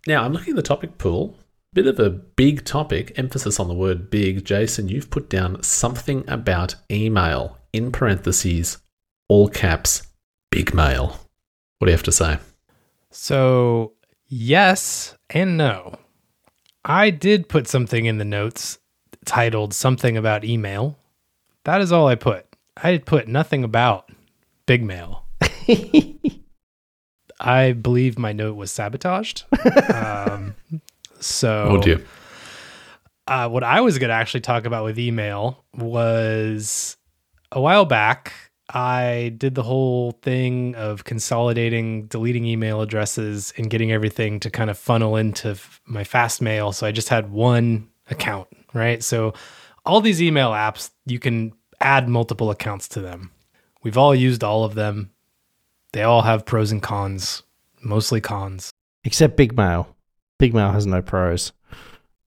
Now, 0.06 0.24
I'm 0.24 0.32
looking 0.32 0.52
at 0.52 0.56
the 0.56 0.62
topic 0.62 0.98
pool. 0.98 1.36
Bit 1.72 1.86
of 1.86 2.00
a 2.00 2.10
big 2.10 2.64
topic, 2.64 3.12
emphasis 3.16 3.60
on 3.60 3.68
the 3.68 3.74
word 3.74 4.10
big. 4.10 4.44
Jason, 4.44 4.88
you've 4.88 5.10
put 5.10 5.28
down 5.28 5.62
something 5.62 6.24
about 6.26 6.74
email 6.90 7.58
in 7.72 7.92
parentheses, 7.92 8.78
all 9.28 9.48
caps, 9.48 10.08
big 10.50 10.74
mail. 10.74 11.20
What 11.78 11.86
do 11.86 11.90
you 11.92 11.96
have 11.96 12.02
to 12.04 12.12
say? 12.12 12.38
So, 13.12 13.92
yes 14.30 15.14
and 15.28 15.58
no. 15.58 15.98
I 16.84 17.10
did 17.10 17.48
put 17.48 17.68
something 17.68 18.06
in 18.06 18.16
the 18.16 18.24
notes 18.24 18.78
titled 19.26 19.74
something 19.74 20.16
about 20.16 20.44
email. 20.44 20.96
That 21.64 21.82
is 21.82 21.92
all 21.92 22.06
I 22.06 22.14
put. 22.14 22.46
I 22.82 22.92
did 22.92 23.04
put 23.04 23.28
nothing 23.28 23.64
about 23.64 24.10
big 24.64 24.82
mail. 24.82 25.26
I 27.40 27.72
believe 27.72 28.18
my 28.18 28.32
note 28.32 28.56
was 28.56 28.70
sabotaged. 28.70 29.44
um, 29.94 30.54
so, 31.20 31.66
Oh, 31.70 31.82
dear. 31.82 32.02
uh, 33.26 33.48
what 33.48 33.64
I 33.64 33.80
was 33.82 33.98
going 33.98 34.08
to 34.08 34.14
actually 34.14 34.40
talk 34.40 34.64
about 34.64 34.84
with 34.84 34.98
email 34.98 35.64
was 35.74 36.96
a 37.52 37.60
while 37.60 37.84
back. 37.84 38.32
I 38.74 39.34
did 39.36 39.54
the 39.54 39.62
whole 39.62 40.12
thing 40.22 40.74
of 40.76 41.04
consolidating, 41.04 42.06
deleting 42.06 42.44
email 42.44 42.80
addresses, 42.80 43.52
and 43.56 43.68
getting 43.68 43.92
everything 43.92 44.40
to 44.40 44.50
kind 44.50 44.70
of 44.70 44.78
funnel 44.78 45.16
into 45.16 45.50
f- 45.50 45.80
my 45.86 46.04
Fastmail. 46.04 46.74
So 46.74 46.86
I 46.86 46.92
just 46.92 47.08
had 47.08 47.30
one 47.30 47.88
account, 48.10 48.48
right? 48.72 49.02
So 49.02 49.34
all 49.84 50.00
these 50.00 50.22
email 50.22 50.50
apps, 50.50 50.90
you 51.06 51.18
can 51.18 51.52
add 51.80 52.08
multiple 52.08 52.50
accounts 52.50 52.88
to 52.88 53.00
them. 53.00 53.30
We've 53.82 53.98
all 53.98 54.14
used 54.14 54.44
all 54.44 54.64
of 54.64 54.74
them. 54.74 55.10
They 55.92 56.02
all 56.02 56.22
have 56.22 56.46
pros 56.46 56.70
and 56.70 56.82
cons, 56.82 57.42
mostly 57.82 58.20
cons. 58.20 58.70
Except 59.04 59.36
Big 59.36 59.56
Mail. 59.56 59.96
Big 60.38 60.54
Mail 60.54 60.70
has 60.72 60.86
no 60.86 61.02
pros, 61.02 61.52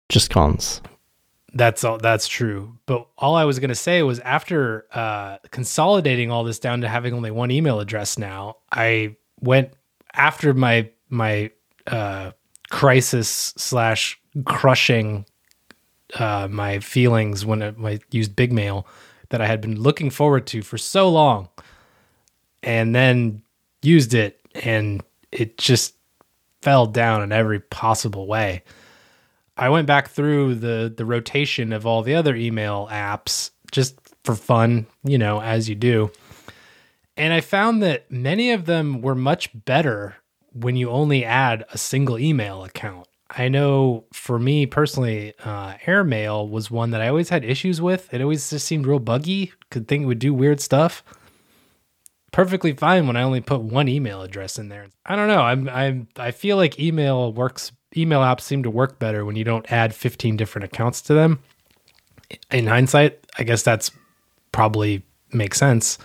just 0.09 0.31
cons. 0.31 0.81
That's 1.53 1.83
all. 1.85 1.99
That's 1.99 2.29
true. 2.29 2.79
But 2.87 3.07
all 3.19 3.35
I 3.35 3.45
was 3.45 3.59
going 3.59 3.71
to 3.71 3.75
say 3.75 4.03
was 4.03 4.21
after 4.21 4.87
uh, 4.93 5.39
consolidating 5.51 6.31
all 6.31 6.45
this 6.45 6.59
down 6.59 6.81
to 6.83 6.89
having 6.89 7.13
only 7.15 7.31
one 7.31 7.51
email 7.51 7.81
address 7.81 8.19
now, 8.19 8.57
I 8.71 9.17
went 9.41 9.73
after 10.15 10.55
my 10.55 10.91
my 11.09 11.51
uh, 11.87 12.33
crisis 12.71 13.53
slash 13.57 14.21
crushing 14.45 15.27
uh, 16.15 16.49
my 16.51 16.79
feelings 16.81 17.45
when 17.45 17.63
I, 17.63 17.71
when 17.71 17.95
I 17.95 17.99
used 18.11 18.37
Big 18.37 18.53
Mail 18.53 18.87
that 19.31 19.41
I 19.41 19.47
had 19.47 19.61
been 19.61 19.81
looking 19.81 20.11
forward 20.11 20.47
to 20.49 20.63
for 20.63 20.79
so 20.79 21.09
long, 21.09 21.49
and 22.63 22.95
then 22.95 23.43
used 23.83 24.15
it, 24.15 24.41
and 24.55 25.03
it 25.33 25.59
just 25.59 25.95
fell 26.63 26.87
down 26.87 27.23
in 27.23 27.33
every 27.33 27.61
possible 27.61 28.27
way. 28.27 28.63
I 29.57 29.69
went 29.69 29.87
back 29.87 30.09
through 30.09 30.57
the 30.57 30.93
the 30.95 31.05
rotation 31.05 31.73
of 31.73 31.87
all 31.87 32.03
the 32.03 32.15
other 32.15 32.35
email 32.35 32.89
apps 32.91 33.51
just 33.73 33.99
for 34.25 34.35
fun, 34.35 34.87
you 35.05 35.19
know, 35.19 35.41
as 35.41 35.69
you 35.69 35.75
do. 35.75 36.11
And 37.17 37.33
I 37.33 37.41
found 37.41 37.83
that 37.83 38.11
many 38.11 38.51
of 38.53 38.65
them 38.65 39.03
were 39.03 39.15
much 39.15 39.51
better 39.67 40.17
when 40.53 40.77
you 40.77 40.91
only 40.91 41.25
add 41.25 41.65
a 41.73 41.79
single 41.79 42.19
email 42.19 42.65
account. 42.65 43.07
I 43.31 43.49
know 43.49 44.07
for 44.13 44.39
me 44.39 44.67
personally, 44.67 45.35
uh, 45.45 45.75
Airmail 45.87 46.49
was 46.49 46.71
one 46.71 46.91
that 46.91 47.01
I 47.01 47.09
always 47.09 47.29
had 47.29 47.45
issues 47.45 47.81
with. 47.81 48.13
It 48.13 48.21
always 48.21 48.51
just 48.51 48.67
seemed 48.67 48.87
real 48.87 48.99
buggy. 48.99 49.53
Could 49.71 49.87
think 49.87 50.03
it 50.03 50.07
would 50.07 50.19
do 50.19 50.35
weird 50.35 50.61
stuff. 50.61 51.05
Perfectly 52.33 52.73
fine 52.73 53.07
when 53.07 53.17
I 53.17 53.23
only 53.23 53.41
put 53.41 53.61
one 53.61 53.89
email 53.89 54.23
address 54.23 54.59
in 54.59 54.69
there. 54.69 54.89
I 55.05 55.15
don't 55.15 55.29
know. 55.29 55.43
I'm 55.43 55.69
I'm 55.69 56.09
I 56.17 56.31
feel 56.33 56.57
like 56.57 56.81
email 56.81 57.33
works. 57.33 57.73
Email 57.96 58.20
apps 58.20 58.42
seem 58.42 58.62
to 58.62 58.70
work 58.70 58.98
better 58.98 59.24
when 59.24 59.37
you 59.37 59.44
don't 59.44 59.70
add 59.70 59.94
15 59.94 60.37
different 60.37 60.64
accounts 60.64 61.00
to 61.03 61.14
them. 61.14 61.40
In 62.50 62.66
hindsight, 62.66 63.18
I 63.38 63.42
guess 63.42 63.62
that's 63.62 63.90
probably 64.53 65.03
makes 65.33 65.59
sense. 65.59 65.98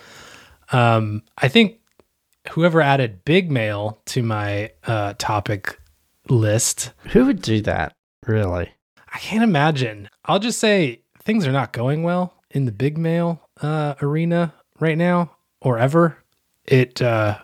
Um, 0.72 1.22
I 1.38 1.48
think 1.48 1.78
whoever 2.50 2.80
added 2.80 3.24
Big 3.24 3.50
Mail 3.50 4.00
to 4.06 4.22
my 4.22 4.72
uh, 4.84 5.14
topic 5.18 5.78
list 6.28 6.92
Who 7.10 7.26
would 7.26 7.42
do 7.42 7.60
that, 7.62 7.92
really? 8.26 8.70
I 9.12 9.18
can't 9.18 9.44
imagine. 9.44 10.08
I'll 10.24 10.38
just 10.38 10.58
say 10.58 11.02
things 11.22 11.46
are 11.46 11.52
not 11.52 11.72
going 11.72 12.02
well 12.02 12.34
in 12.50 12.64
the 12.64 12.72
big 12.72 12.98
mail 12.98 13.40
uh, 13.62 13.94
arena 14.02 14.54
right 14.78 14.98
now 14.98 15.30
or 15.60 15.78
ever. 15.78 16.18
It 16.64 17.00
uh, 17.00 17.38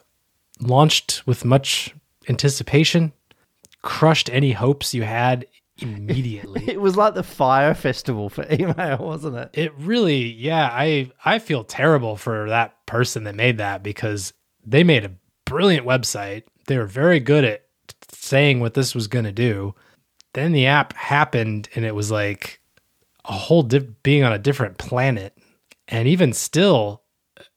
launched 0.60 1.26
with 1.26 1.44
much 1.44 1.94
anticipation, 2.28 3.12
crushed 3.82 4.30
any 4.30 4.52
hopes 4.52 4.94
you 4.94 5.02
had 5.02 5.46
immediately. 5.78 6.64
It 6.68 6.80
was 6.80 6.96
like 6.96 7.14
the 7.14 7.22
Fyre 7.22 7.74
Festival 7.74 8.28
for 8.28 8.46
email, 8.50 8.98
wasn't 8.98 9.36
it? 9.36 9.50
it 9.54 9.72
really, 9.78 10.32
yeah, 10.32 10.68
I 10.72 11.10
I 11.24 11.38
feel 11.38 11.64
terrible 11.64 12.16
for 12.16 12.48
that 12.48 12.86
person 12.86 13.24
that 13.24 13.34
made 13.34 13.58
that 13.58 13.82
because 13.82 14.32
they 14.64 14.84
made 14.84 15.04
a 15.04 15.12
brilliant 15.44 15.86
website. 15.86 16.44
They 16.66 16.78
were 16.78 16.86
very 16.86 17.20
good 17.20 17.44
at 17.44 17.64
saying 18.08 18.60
what 18.60 18.74
this 18.74 18.94
was 18.94 19.08
going 19.08 19.24
to 19.24 19.32
do. 19.32 19.74
Then 20.34 20.52
the 20.52 20.66
app 20.66 20.94
happened 20.94 21.68
and 21.74 21.84
it 21.84 21.94
was 21.94 22.10
like 22.10 22.60
a 23.24 23.32
whole 23.32 23.62
diff- 23.62 24.02
being 24.02 24.24
on 24.24 24.32
a 24.32 24.38
different 24.38 24.78
planet. 24.78 25.36
And 25.88 26.08
even 26.08 26.32
still, 26.32 27.02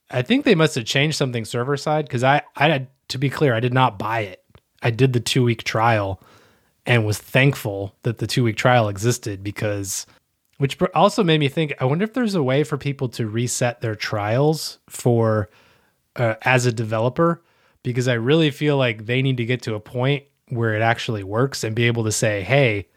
I 0.10 0.22
think 0.22 0.44
they 0.44 0.56
must 0.56 0.76
have 0.76 0.86
changed 0.86 1.18
something 1.18 1.46
server 1.46 1.78
side 1.78 2.06
because 2.06 2.24
I, 2.24 2.42
I 2.56 2.70
had 2.70 2.88
to 3.10 3.18
be 3.18 3.30
clear, 3.30 3.54
I 3.54 3.60
did 3.60 3.74
not 3.74 4.00
buy 4.00 4.22
it. 4.22 4.44
I 4.86 4.92
did 4.92 5.14
the 5.14 5.20
two 5.20 5.44
week 5.44 5.64
trial 5.64 6.22
and 6.86 7.08
was 7.08 7.18
thankful 7.18 7.96
that 8.04 8.20
the 8.20 8.28
two 8.28 8.44
week 8.44 8.56
trial 8.56 8.88
existed 8.88 9.44
because, 9.44 10.06
which 10.60 10.78
also 10.94 11.24
made 11.24 11.40
me 11.40 11.50
think, 11.50 11.74
I 11.80 11.86
wonder 11.86 12.04
if 12.04 12.14
there's 12.14 12.36
a 12.36 12.44
way 12.44 12.64
for 12.64 12.78
people 12.78 13.10
to 13.10 13.28
reset 13.28 13.82
their 13.82 13.96
trials 13.96 14.78
for 14.88 15.50
uh, 16.16 16.36
as 16.44 16.68
a 16.68 16.72
developer 16.72 17.42
because 17.82 18.08
I 18.08 18.14
really 18.14 18.52
feel 18.52 18.78
like 18.78 19.08
they 19.08 19.24
need 19.24 19.38
to 19.38 19.46
get 19.46 19.64
to 19.64 19.74
a 19.74 19.80
point 19.80 20.26
where 20.50 20.76
it 20.76 20.84
actually 20.84 21.24
works 21.24 21.64
and 21.64 21.76
be 21.76 21.88
able 21.88 22.04
to 22.04 22.12
say, 22.12 22.44
hey, 22.44 22.88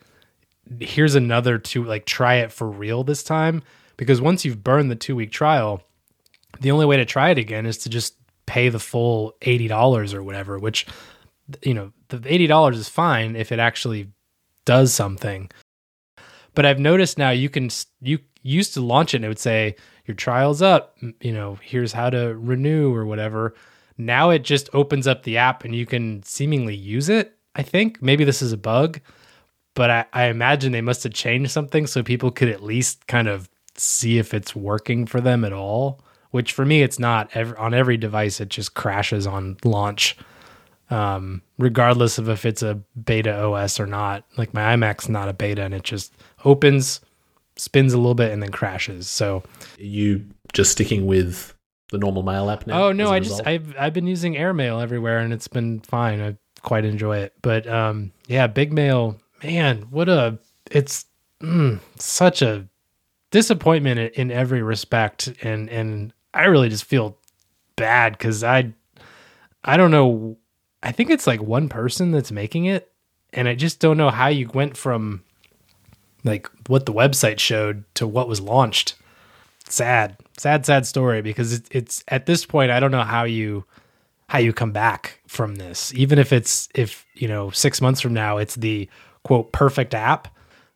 here's 0.81 1.14
another 1.14 1.57
two, 1.57 1.85
like 1.85 2.05
try 2.05 2.35
it 2.35 2.53
for 2.53 2.68
real 2.68 3.03
this 3.03 3.22
time. 3.22 3.62
Because 3.96 4.20
once 4.20 4.44
you've 4.44 4.62
burned 4.62 4.90
the 4.90 4.94
two 4.94 5.16
week 5.16 5.33
trial, 5.33 5.83
the 6.61 6.70
only 6.70 6.85
way 6.85 6.98
to 6.98 7.07
try 7.07 7.31
it 7.31 7.38
again 7.38 7.64
is 7.64 7.79
to 7.79 7.88
just 7.88 8.14
pay 8.44 8.68
the 8.68 8.79
full 8.79 9.37
$80 9.40 10.12
or 10.12 10.22
whatever, 10.22 10.59
which, 10.59 10.87
you 11.63 11.75
know, 11.75 11.93
the 12.09 12.19
$80 12.19 12.75
is 12.75 12.89
fine 12.89 13.37
if 13.37 13.53
it 13.53 13.59
actually 13.59 14.09
does 14.65 14.93
something. 14.93 15.51
But 16.55 16.67
I've 16.67 16.79
noticed 16.79 17.19
now 17.19 17.31
you 17.31 17.49
can, 17.49 17.71
you 18.01 18.19
used 18.43 18.75
to 18.75 18.81
launch 18.81 19.15
it 19.15 19.19
and 19.19 19.25
it 19.25 19.29
would 19.29 19.39
say, 19.39 19.77
your 20.07 20.15
trial's 20.15 20.63
up, 20.63 20.97
you 21.21 21.33
know, 21.33 21.59
here's 21.63 21.93
how 21.93 22.09
to 22.11 22.35
renew 22.35 22.95
or 22.95 23.05
whatever. 23.05 23.55
Now 23.99 24.31
it 24.31 24.43
just 24.43 24.71
opens 24.73 25.07
up 25.07 25.23
the 25.23 25.37
app 25.37 25.65
and 25.65 25.75
you 25.75 25.85
can 25.85 26.23
seemingly 26.23 26.75
use 26.75 27.09
it. 27.09 27.37
I 27.55 27.63
think 27.63 28.01
maybe 28.01 28.25
this 28.25 28.41
is 28.41 28.53
a 28.53 28.57
bug, 28.57 29.01
but 29.75 29.91
I, 29.91 30.07
I 30.13 30.25
imagine 30.27 30.73
they 30.73 30.81
must 30.81 31.03
have 31.03 31.13
changed 31.13 31.51
something 31.51 31.87
so 31.87 32.03
people 32.03 32.31
could 32.31 32.49
at 32.49 32.63
least 32.63 33.07
kind 33.07 33.29
of 33.29 33.51
see 33.75 34.19
if 34.19 34.33
it's 34.33 34.57
working 34.57 35.05
for 35.05 35.21
them 35.21 35.45
at 35.45 35.53
all. 35.53 36.01
Which 36.31 36.53
for 36.53 36.65
me, 36.67 36.83
it's 36.83 36.99
not. 36.99 37.35
On 37.37 37.73
every 37.73 37.97
device, 37.97 38.41
it 38.41 38.51
just 38.51 38.75
crashes 38.75 39.27
on 39.27 39.57
launch, 39.65 40.17
um, 40.90 41.42
regardless 41.59 42.18
of 42.18 42.29
if 42.29 42.44
it's 42.44 42.62
a 42.62 42.74
beta 43.05 43.42
OS 43.42 43.79
or 43.79 43.87
not. 43.87 44.24
Like 44.37 44.55
my 44.55 44.77
iMac's 44.77 45.09
not 45.09 45.29
a 45.29 45.33
beta, 45.33 45.62
and 45.62 45.74
it 45.74 45.83
just 45.83 46.12
opens, 46.44 47.01
spins 47.57 47.92
a 47.92 47.98
little 47.98 48.14
bit, 48.14 48.33
and 48.33 48.42
then 48.42 48.51
crashes. 48.51 49.09
So 49.09 49.42
you 49.79 50.24
just 50.53 50.72
sticking 50.72 51.07
with 51.07 51.55
the 51.90 51.98
normal 51.98 52.22
mail 52.22 52.51
app 52.51 52.66
now? 52.66 52.85
Oh 52.85 52.92
no, 52.92 53.11
I 53.11 53.20
just? 53.20 53.46
I've 53.46 53.74
I've 53.79 53.92
been 53.92 54.07
using 54.07 54.35
AirMail 54.35 54.83
everywhere 54.83 55.18
and 55.18 55.33
it's 55.33 55.48
been 55.48 55.81
fine. 55.81 56.20
I 56.20 56.37
quite 56.62 56.85
enjoy 56.85 57.18
it. 57.18 57.35
But 57.42 57.66
um 57.66 58.12
yeah, 58.27 58.46
Big 58.46 58.72
Mail, 58.72 59.20
man, 59.42 59.87
what 59.90 60.09
a 60.09 60.38
it's 60.70 61.07
mm, 61.40 61.81
such 61.98 62.42
a 62.42 62.66
disappointment 63.31 63.98
in, 64.01 64.09
in 64.09 64.31
every 64.31 64.62
respect 64.62 65.33
and 65.42 65.68
and 65.70 66.12
I 66.35 66.44
really 66.44 66.68
just 66.68 66.85
feel 66.85 67.16
bad 67.77 68.18
cuz 68.18 68.44
I 68.44 68.72
I 69.64 69.77
don't 69.77 69.90
know 69.90 70.37
I 70.83 70.93
think 70.93 71.11
it's 71.11 71.27
like 71.27 71.43
one 71.43 71.69
person 71.69 72.12
that's 72.12 72.33
making 72.33 72.67
it 72.67 72.93
and 73.33 73.49
I 73.49 73.55
just 73.55 73.81
don't 73.81 73.97
know 73.97 74.11
how 74.11 74.29
you 74.29 74.49
went 74.49 74.77
from 74.77 75.25
like 76.25 76.49
what 76.67 76.87
the 76.87 76.93
website 76.93 77.38
showed 77.38 77.85
to 77.95 78.07
what 78.07 78.29
was 78.29 78.41
launched. 78.41 78.95
Sad. 79.69 80.17
Sad 80.37 80.64
sad 80.64 80.87
story 80.87 81.23
because 81.23 81.53
it, 81.53 81.67
it's 81.71 82.05
at 82.09 82.27
this 82.27 82.47
point 82.47 82.71
i 82.71 82.79
don't 82.79 82.93
know 82.93 83.03
how 83.03 83.25
you 83.25 83.64
how 84.29 84.38
you 84.38 84.53
come 84.53 84.73
back 84.73 85.21
from 85.27 85.57
this. 85.57 85.93
Even 85.95 86.19
if 86.19 86.33
it's 86.33 86.69
if 86.75 87.07
you 87.14 87.29
know 87.29 87.51
six 87.51 87.81
months 87.81 88.01
from 88.01 88.14
now 88.14 88.38
it's 88.38 88.55
the 88.55 88.88
quote 89.25 89.53
perfect 89.53 89.95
app 89.95 90.29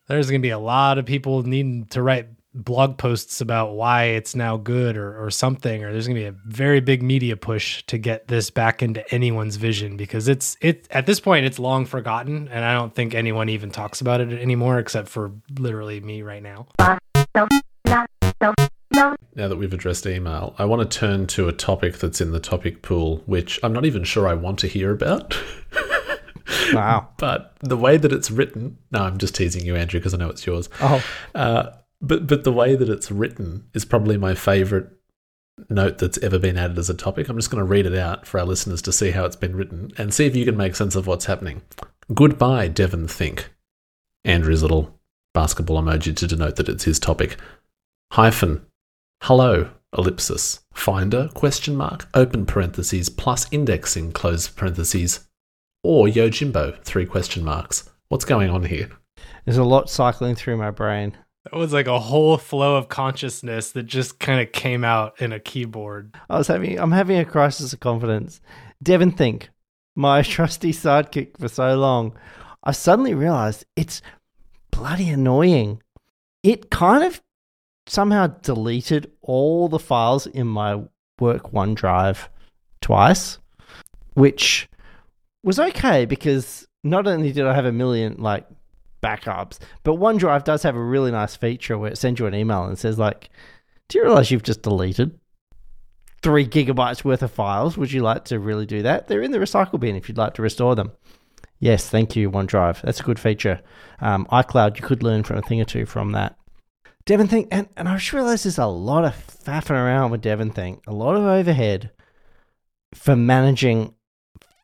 there's 0.08 0.28
going 0.28 0.40
to 0.40 0.46
be 0.46 0.50
a 0.50 0.58
lot 0.58 0.98
of 0.98 1.06
people 1.06 1.42
needing 1.42 1.86
to 1.86 2.02
write 2.02 2.26
blog 2.54 2.98
posts 2.98 3.40
about 3.40 3.72
why 3.72 4.04
it's 4.04 4.34
now 4.34 4.58
good 4.58 4.96
or, 4.96 5.24
or 5.24 5.30
something 5.30 5.82
or 5.82 5.90
there's 5.90 6.06
going 6.06 6.16
to 6.16 6.20
be 6.20 6.26
a 6.26 6.34
very 6.44 6.80
big 6.80 7.02
media 7.02 7.34
push 7.34 7.82
to 7.84 7.96
get 7.96 8.28
this 8.28 8.50
back 8.50 8.82
into 8.82 9.14
anyone's 9.14 9.56
vision 9.56 9.96
because 9.96 10.28
it's 10.28 10.58
it 10.60 10.86
at 10.90 11.06
this 11.06 11.18
point 11.18 11.46
it's 11.46 11.58
long 11.58 11.86
forgotten 11.86 12.48
and 12.48 12.64
i 12.64 12.74
don't 12.74 12.94
think 12.94 13.14
anyone 13.14 13.48
even 13.48 13.70
talks 13.70 14.02
about 14.02 14.20
it 14.20 14.30
anymore 14.38 14.78
except 14.78 15.08
for 15.08 15.32
literally 15.58 16.00
me 16.00 16.20
right 16.20 16.42
now 16.42 16.66
now 19.34 19.48
that 19.48 19.56
we've 19.56 19.72
addressed 19.72 20.06
email, 20.06 20.54
I 20.58 20.66
want 20.66 20.88
to 20.88 20.98
turn 20.98 21.26
to 21.28 21.48
a 21.48 21.52
topic 21.52 21.98
that's 21.98 22.20
in 22.20 22.32
the 22.32 22.40
topic 22.40 22.82
pool, 22.82 23.22
which 23.24 23.58
I'm 23.62 23.72
not 23.72 23.86
even 23.86 24.04
sure 24.04 24.28
I 24.28 24.34
want 24.34 24.58
to 24.60 24.66
hear 24.66 24.92
about. 24.92 25.38
Wow. 26.74 27.08
but 27.16 27.54
the 27.60 27.76
way 27.76 27.96
that 27.96 28.12
it's 28.12 28.30
written, 28.30 28.76
no, 28.90 29.00
I'm 29.00 29.16
just 29.16 29.34
teasing 29.34 29.64
you, 29.64 29.76
Andrew, 29.76 29.98
because 29.98 30.12
I 30.12 30.18
know 30.18 30.28
it's 30.28 30.44
yours. 30.44 30.68
Oh, 30.80 31.02
Uh, 31.34 31.70
but 32.02 32.26
but 32.26 32.44
the 32.44 32.52
way 32.52 32.74
that 32.74 32.88
it's 32.88 33.10
written 33.10 33.68
is 33.72 33.84
probably 33.84 34.18
my 34.18 34.34
favorite 34.34 34.90
note 35.70 35.98
that's 35.98 36.18
ever 36.18 36.38
been 36.38 36.58
added 36.58 36.78
as 36.78 36.90
a 36.90 36.94
topic. 36.94 37.28
I'm 37.28 37.36
just 37.36 37.50
going 37.50 37.60
to 37.60 37.64
read 37.64 37.86
it 37.86 37.94
out 37.94 38.26
for 38.26 38.40
our 38.40 38.46
listeners 38.46 38.82
to 38.82 38.92
see 38.92 39.12
how 39.12 39.24
it's 39.24 39.36
been 39.36 39.54
written 39.54 39.92
and 39.96 40.12
see 40.12 40.26
if 40.26 40.34
you 40.34 40.44
can 40.44 40.56
make 40.56 40.74
sense 40.74 40.96
of 40.96 41.06
what's 41.06 41.26
happening. 41.26 41.62
Goodbye, 42.12 42.68
DEVONthink. 42.68 43.44
Andrew's 44.24 44.62
little 44.62 44.98
basketball 45.34 45.80
emoji 45.80 46.16
to 46.16 46.26
denote 46.26 46.56
that 46.56 46.68
it's 46.68 46.84
his 46.84 46.98
topic. 46.98 47.36
Hyphen. 48.12 48.66
Hello, 49.22 49.70
ellipsis. 49.96 50.60
Finder, 50.74 51.28
question 51.34 51.76
mark, 51.76 52.08
open 52.14 52.44
parentheses, 52.44 53.08
plus 53.08 53.46
indexing, 53.52 54.12
close 54.12 54.48
parentheses, 54.48 55.28
or 55.84 56.06
Yojimbo, 56.06 56.82
three 56.82 57.06
question 57.06 57.44
marks. 57.44 57.88
What's 58.08 58.24
going 58.24 58.50
on 58.50 58.64
here? 58.64 58.90
there's 59.44 59.58
a 59.58 59.64
lot 59.64 59.90
cycling 59.90 60.34
through 60.34 60.56
my 60.56 60.70
brain. 60.70 61.16
That 61.44 61.54
was 61.54 61.72
like 61.72 61.88
a 61.88 61.98
whole 61.98 62.38
flow 62.38 62.76
of 62.76 62.88
consciousness 62.88 63.72
that 63.72 63.84
just 63.84 64.20
kind 64.20 64.40
of 64.40 64.52
came 64.52 64.84
out 64.84 65.20
in 65.20 65.32
a 65.32 65.40
keyboard. 65.40 66.14
I 66.30 66.38
was 66.38 66.46
having, 66.46 66.78
I'm 66.78 66.92
having 66.92 67.18
a 67.18 67.24
crisis 67.24 67.72
of 67.72 67.80
confidence. 67.80 68.40
DEVONthink, 68.84 69.48
my 69.96 70.22
trusty 70.22 70.72
sidekick 70.72 71.38
for 71.38 71.48
so 71.48 71.76
long, 71.76 72.16
I 72.62 72.72
suddenly 72.72 73.14
realized 73.14 73.64
it's 73.74 74.02
bloody 74.70 75.08
annoying. 75.08 75.82
It 76.44 76.70
kind 76.70 77.02
of 77.02 77.20
somehow 77.86 78.28
deleted 78.28 79.10
all 79.20 79.68
the 79.68 79.78
files 79.78 80.26
in 80.28 80.46
my 80.46 80.82
work 81.18 81.52
OneDrive 81.52 82.28
twice, 82.80 83.38
which 84.14 84.68
was 85.42 85.58
okay 85.58 86.04
because 86.04 86.66
not 86.84 87.06
only 87.06 87.32
did 87.32 87.46
I 87.46 87.54
have 87.54 87.64
a 87.64 87.72
million 87.72 88.16
like 88.18 88.46
backups, 89.02 89.58
but 89.82 89.94
OneDrive 89.94 90.44
does 90.44 90.62
have 90.62 90.76
a 90.76 90.82
really 90.82 91.10
nice 91.10 91.36
feature 91.36 91.76
where 91.76 91.90
it 91.90 91.98
sends 91.98 92.20
you 92.20 92.26
an 92.26 92.34
email 92.34 92.64
and 92.64 92.78
says 92.78 92.98
like, 92.98 93.30
"Do 93.88 93.98
you 93.98 94.04
realize 94.04 94.30
you've 94.30 94.42
just 94.42 94.62
deleted 94.62 95.18
three 96.22 96.46
gigabytes 96.46 97.04
worth 97.04 97.22
of 97.22 97.32
files? 97.32 97.76
Would 97.76 97.92
you 97.92 98.02
like 98.02 98.24
to 98.26 98.38
really 98.38 98.66
do 98.66 98.82
that? 98.82 99.08
They're 99.08 99.22
in 99.22 99.32
the 99.32 99.38
recycle 99.38 99.80
bin 99.80 99.96
if 99.96 100.08
you'd 100.08 100.18
like 100.18 100.34
to 100.34 100.42
restore 100.42 100.74
them." 100.74 100.92
Yes, 101.58 101.88
thank 101.88 102.16
you, 102.16 102.28
OneDrive. 102.28 102.82
That's 102.82 102.98
a 102.98 103.04
good 103.04 103.20
feature. 103.20 103.60
Um, 104.00 104.26
iCloud, 104.32 104.76
you 104.76 104.82
could 104.82 105.04
learn 105.04 105.22
from 105.22 105.38
a 105.38 105.42
thing 105.42 105.60
or 105.60 105.64
two 105.64 105.86
from 105.86 106.10
that. 106.10 106.36
DEVONthink, 107.06 107.48
and, 107.52 107.68
and 107.76 107.88
I 107.88 107.96
just 107.96 108.12
realized 108.12 108.44
there's 108.44 108.58
a 108.58 108.66
lot 108.66 109.04
of 109.04 109.14
faffing 109.14 109.70
around 109.70 110.10
with 110.10 110.22
DEVONthink, 110.22 110.80
a 110.86 110.92
lot 110.92 111.14
of 111.14 111.22
overhead 111.22 111.90
for 112.94 113.16
managing 113.16 113.94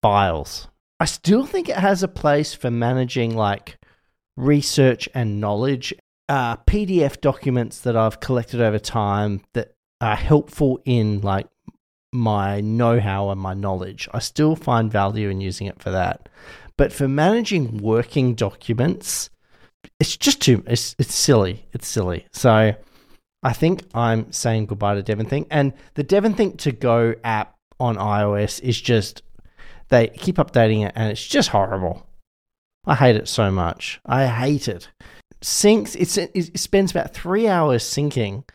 files. 0.03 0.69
I 1.01 1.05
still 1.05 1.47
think 1.47 1.69
it 1.69 1.77
has 1.77 2.03
a 2.03 2.09
place 2.09 2.55
for 2.55 2.71
managing 2.71 3.37
like 3.37 3.78
research 4.39 5.09
and 5.15 5.41
knowledge, 5.41 5.93
uh, 6.29 6.57
PDF 6.59 7.21
documents 7.21 7.81
that 7.81 7.97
I've 7.97 8.21
collected 8.21 8.61
over 8.61 8.79
time 8.79 9.43
that 9.53 9.75
are 10.01 10.17
helpful 10.17 10.81
in 10.85 11.21
like 11.21 11.49
my 12.13 12.61
know 12.61 13.01
how 13.01 13.31
and 13.31 13.41
my 13.41 13.55
knowledge. 13.55 14.09
I 14.15 14.21
still 14.21 14.57
find 14.57 14.91
value 14.91 15.29
in 15.29 15.41
using 15.41 15.67
it 15.67 15.83
for 15.83 15.91
that. 15.91 16.29
But 16.77 16.93
for 16.93 17.09
managing 17.09 17.79
working 17.79 18.35
documents, 18.35 19.31
it's 19.99 20.17
just 20.17 20.41
too 20.41 20.63
it's 20.67 20.95
it's 20.99 21.15
silly. 21.15 21.67
It's 21.73 21.89
silly. 21.89 22.27
So 22.33 22.75
I 23.43 23.53
think 23.53 23.83
I'm 23.95 24.31
saying 24.33 24.67
goodbye 24.67 25.01
to 25.01 25.03
DEVONthink. 25.03 25.47
And 25.51 25.73
the 25.95 26.05
DEVONthink 26.05 26.59
to 26.59 26.73
go 26.73 27.15
app 27.25 27.57
on 27.81 27.97
iOS 27.97 28.61
is 28.61 28.81
just 28.81 29.23
they 29.89 30.09
keep 30.09 30.37
updating 30.37 30.87
it 30.87 30.93
and 30.95 31.11
it's 31.11 31.27
just 31.27 31.49
horrible. 31.49 32.08
I 32.89 32.95
hate 32.95 33.17
it 33.17 33.29
so 33.29 33.51
much. 33.51 34.01
I 34.07 34.27
hate 34.27 34.67
it. 34.67 34.89
It's 35.41 36.17
it 36.19 36.59
spends 36.59 36.91
about 36.91 37.15
3 37.15 37.47
hours 37.47 37.85
syncing 37.85 38.49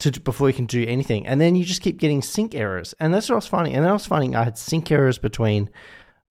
to 0.00 0.20
before 0.20 0.48
you 0.48 0.54
can 0.54 0.66
do 0.66 0.84
anything. 0.86 1.26
And 1.26 1.40
then 1.40 1.56
you 1.56 1.64
just 1.64 1.80
keep 1.80 1.98
getting 1.98 2.20
sync 2.20 2.54
errors. 2.54 2.94
And 3.00 3.14
that's 3.14 3.28
what 3.28 3.36
I 3.36 3.36
was 3.36 3.46
finding. 3.46 3.74
And 3.74 3.84
then 3.84 3.90
I 3.90 3.94
was 3.94 4.06
finding 4.06 4.34
I 4.34 4.44
had 4.44 4.58
sync 4.58 4.90
errors 4.90 5.18
between 5.18 5.70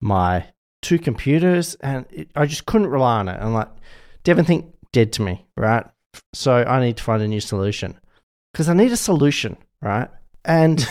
my 0.00 0.46
two 0.82 0.98
computers 0.98 1.74
and 1.76 2.06
it, 2.10 2.30
I 2.36 2.46
just 2.46 2.66
couldn't 2.66 2.88
rely 2.88 3.18
on 3.18 3.28
it. 3.28 3.38
I'm 3.40 3.54
like, 3.54 3.68
Devin, 4.24 4.44
think 4.44 4.66
dead 4.92 5.12
to 5.14 5.22
me, 5.22 5.46
right? 5.56 5.84
So 6.34 6.52
I 6.52 6.80
need 6.80 6.98
to 6.98 7.02
find 7.02 7.22
a 7.22 7.28
new 7.28 7.40
solution 7.40 7.98
because 8.52 8.68
I 8.68 8.74
need 8.74 8.92
a 8.92 8.96
solution, 8.96 9.56
right? 9.82 10.08
And 10.44 10.86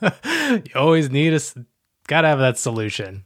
you 0.02 0.72
always 0.74 1.10
need 1.10 1.34
a 1.34 1.40
gotta 2.06 2.28
have 2.28 2.38
that 2.38 2.58
solution. 2.58 3.24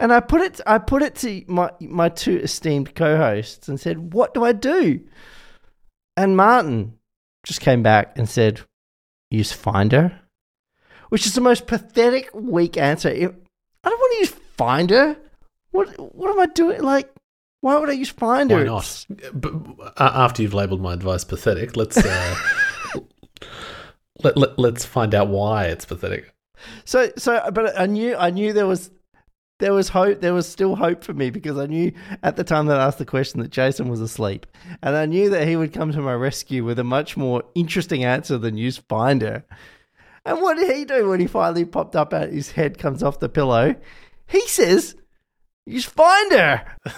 And 0.00 0.12
I 0.12 0.20
put 0.20 0.40
it 0.40 0.60
I 0.66 0.78
put 0.78 1.02
it 1.02 1.14
to 1.16 1.44
my 1.46 1.70
my 1.80 2.08
two 2.08 2.38
esteemed 2.38 2.94
co-hosts 2.94 3.68
and 3.68 3.78
said, 3.78 4.14
"What 4.14 4.34
do 4.34 4.42
I 4.42 4.52
do?" 4.52 5.00
And 6.16 6.36
Martin 6.36 6.94
just 7.46 7.60
came 7.60 7.82
back 7.82 8.18
and 8.18 8.28
said, 8.28 8.62
"Use 9.30 9.52
Finder," 9.52 10.18
which 11.10 11.26
is 11.26 11.34
the 11.34 11.42
most 11.42 11.66
pathetic, 11.66 12.30
weak 12.32 12.78
answer. 12.78 13.10
I 13.10 13.14
don't 13.18 13.34
want 13.84 14.12
to 14.14 14.18
use 14.20 14.30
Finder. 14.56 15.16
What 15.70 15.88
what 16.14 16.30
am 16.30 16.40
I 16.40 16.46
doing? 16.46 16.82
Like, 16.82 17.12
why 17.60 17.76
would 17.76 17.90
I 17.90 17.92
use 17.92 18.10
Finder? 18.10 18.56
Why 18.56 18.64
not? 18.64 19.06
But 19.34 19.52
uh, 19.98 20.12
after 20.14 20.42
you've 20.42 20.54
labelled 20.54 20.80
my 20.80 20.94
advice 20.94 21.24
pathetic, 21.24 21.76
let's 21.76 21.98
uh, 21.98 22.34
let, 24.24 24.36
let 24.38 24.58
let's 24.58 24.86
find 24.86 25.14
out 25.14 25.28
why 25.28 25.66
it's 25.66 25.84
pathetic. 25.84 26.32
So 26.86 27.12
so 27.18 27.50
but 27.52 27.78
I 27.78 27.84
knew 27.84 28.16
I 28.16 28.30
knew 28.30 28.54
there 28.54 28.66
was 28.66 28.90
there 29.60 29.72
was 29.72 29.90
hope 29.90 30.20
there 30.20 30.34
was 30.34 30.48
still 30.48 30.74
hope 30.74 31.04
for 31.04 31.14
me 31.14 31.30
because 31.30 31.56
I 31.56 31.66
knew 31.66 31.92
at 32.22 32.36
the 32.36 32.44
time 32.44 32.66
that 32.66 32.80
I 32.80 32.86
asked 32.86 32.98
the 32.98 33.04
question 33.04 33.40
that 33.40 33.50
Jason 33.50 33.88
was 33.88 34.00
asleep. 34.00 34.46
And 34.82 34.96
I 34.96 35.06
knew 35.06 35.30
that 35.30 35.46
he 35.46 35.56
would 35.56 35.72
come 35.72 35.92
to 35.92 36.00
my 36.00 36.14
rescue 36.14 36.64
with 36.64 36.78
a 36.78 36.84
much 36.84 37.16
more 37.16 37.44
interesting 37.54 38.04
answer 38.04 38.36
than 38.38 38.56
use 38.56 38.78
Finder. 38.78 39.44
And 40.24 40.42
what 40.42 40.56
did 40.56 40.74
he 40.76 40.84
do 40.84 41.08
when 41.08 41.20
he 41.20 41.26
finally 41.26 41.64
popped 41.64 41.96
up 41.96 42.12
out 42.12 42.30
his 42.30 42.52
head 42.52 42.78
comes 42.78 43.02
off 43.02 43.20
the 43.20 43.28
pillow? 43.28 43.76
He 44.26 44.40
says 44.48 44.96
use 45.66 45.84
Finder. 45.84 46.62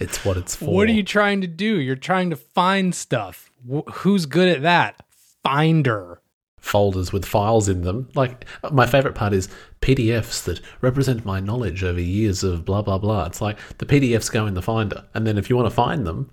It's 0.00 0.22
what 0.22 0.36
it's 0.36 0.54
for. 0.54 0.66
What 0.66 0.88
are 0.88 0.92
you 0.92 1.02
trying 1.02 1.40
to 1.40 1.46
do? 1.46 1.80
You're 1.80 1.96
trying 1.96 2.28
to 2.28 2.36
find 2.36 2.94
stuff. 2.94 3.50
Wh- 3.66 3.90
who's 3.90 4.26
good 4.26 4.48
at 4.48 4.62
that? 4.62 5.00
Finder. 5.42 6.17
Folders 6.60 7.12
with 7.12 7.24
files 7.24 7.68
in 7.68 7.82
them. 7.82 8.08
Like 8.14 8.44
my 8.72 8.86
favorite 8.86 9.14
part 9.14 9.32
is 9.32 9.48
PDFs 9.80 10.44
that 10.44 10.60
represent 10.80 11.24
my 11.24 11.40
knowledge 11.40 11.84
over 11.84 12.00
years 12.00 12.42
of 12.44 12.64
blah 12.64 12.82
blah 12.82 12.98
blah. 12.98 13.26
It's 13.26 13.40
like 13.40 13.58
the 13.78 13.86
PDFs 13.86 14.30
go 14.30 14.46
in 14.46 14.54
the 14.54 14.62
Finder, 14.62 15.04
and 15.14 15.26
then 15.26 15.38
if 15.38 15.48
you 15.48 15.56
want 15.56 15.66
to 15.68 15.74
find 15.74 16.06
them, 16.06 16.30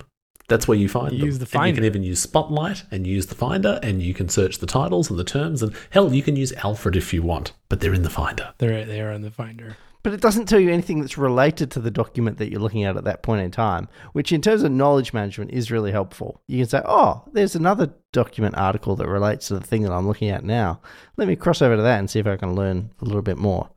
that's 0.47 0.67
where 0.67 0.77
you 0.77 0.87
find 0.87 1.11
You 1.13 1.19
them. 1.19 1.25
use 1.27 1.39
the 1.39 1.57
And 1.57 1.67
you 1.69 1.73
can 1.73 1.85
even 1.85 2.03
use 2.03 2.19
Spotlight 2.19 2.83
and 2.91 3.07
use 3.07 3.27
the 3.27 3.35
Finder, 3.35 3.79
and 3.81 4.01
you 4.01 4.13
can 4.13 4.29
search 4.29 4.59
the 4.59 4.67
titles 4.67 5.09
and 5.09 5.17
the 5.17 5.23
terms, 5.23 5.63
and 5.63 5.73
hell, 5.89 6.13
you 6.13 6.21
can 6.21 6.35
use 6.35 6.53
Alfred 6.53 6.95
if 6.95 7.13
you 7.13 7.21
want, 7.23 7.53
but 7.69 7.79
they're 7.79 7.93
in 7.93 8.03
the 8.03 8.09
Finder. 8.09 8.53
They're 8.57 8.85
they 8.85 9.01
are 9.01 9.11
in 9.11 9.21
the 9.21 9.31
Finder. 9.31 9.77
But 10.05 10.13
it 10.13 10.21
doesn't 10.21 10.45
tell 10.45 10.59
you 10.59 10.69
anything 10.69 11.01
that's 11.01 11.17
related 11.17 11.71
to 11.71 11.79
the 11.79 11.89
document 11.89 12.37
that 12.37 12.51
you're 12.51 12.61
looking 12.61 12.83
at 12.83 12.95
at 12.95 13.05
that 13.05 13.23
point 13.23 13.41
in 13.41 13.49
time, 13.49 13.89
which 14.13 14.31
in 14.31 14.39
terms 14.39 14.61
of 14.61 14.71
knowledge 14.71 15.13
management 15.13 15.49
is 15.49 15.71
really 15.71 15.91
helpful. 15.91 16.43
You 16.45 16.59
can 16.59 16.67
say, 16.67 16.83
oh, 16.85 17.23
there's 17.33 17.55
another 17.55 17.91
document 18.13 18.55
article 18.55 18.95
that 18.97 19.07
relates 19.07 19.47
to 19.47 19.55
the 19.55 19.65
thing 19.65 19.81
that 19.81 19.91
I'm 19.91 20.05
looking 20.05 20.29
at 20.29 20.43
now. 20.43 20.79
Let 21.17 21.27
me 21.27 21.35
cross 21.35 21.59
over 21.59 21.75
to 21.75 21.81
that 21.81 21.97
and 21.97 22.07
see 22.07 22.19
if 22.19 22.27
I 22.27 22.37
can 22.37 22.53
learn 22.53 22.91
a 23.01 23.05
little 23.05 23.23
bit 23.23 23.39
more. 23.39 23.71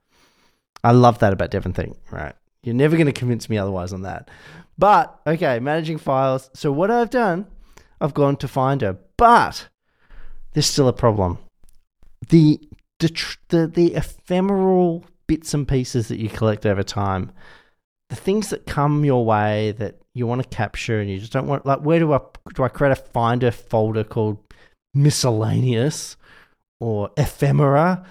I 0.84 0.92
love 0.92 1.18
that 1.20 1.32
about 1.32 1.50
Devon 1.50 1.74
right? 2.10 2.34
You're 2.62 2.74
never 2.74 2.96
going 2.96 3.06
to 3.06 3.12
convince 3.12 3.48
me 3.48 3.56
otherwise 3.56 3.94
on 3.94 4.02
that. 4.02 4.30
But, 4.76 5.18
okay, 5.26 5.58
managing 5.60 5.96
files. 5.96 6.50
So, 6.52 6.70
what 6.70 6.90
I've 6.90 7.08
done, 7.08 7.46
I've 8.02 8.12
gone 8.12 8.36
to 8.36 8.48
Finder, 8.48 8.98
but 9.16 9.66
there's 10.52 10.66
still 10.66 10.88
a 10.88 10.92
problem. 10.92 11.38
The, 12.28 12.60
the, 12.98 13.66
the 13.66 13.94
ephemeral 13.94 15.06
bits 15.28 15.54
and 15.54 15.68
pieces 15.68 16.08
that 16.08 16.18
you 16.18 16.28
collect 16.28 16.66
over 16.66 16.82
time, 16.82 17.30
the 18.10 18.16
things 18.16 18.50
that 18.50 18.66
come 18.66 19.04
your 19.04 19.24
way 19.24 19.72
that 19.78 20.00
you 20.14 20.26
want 20.26 20.42
to 20.42 20.48
capture 20.48 20.98
and 20.98 21.08
you 21.08 21.20
just 21.20 21.32
don't 21.32 21.46
want, 21.46 21.64
like, 21.64 21.80
where 21.80 22.00
do 22.00 22.12
I, 22.12 22.18
do 22.54 22.64
I 22.64 22.68
create 22.68 22.90
a 22.90 22.96
Finder 22.96 23.52
folder 23.52 24.02
called 24.02 24.38
miscellaneous 24.94 26.16
or 26.80 27.10
ephemera? 27.16 28.04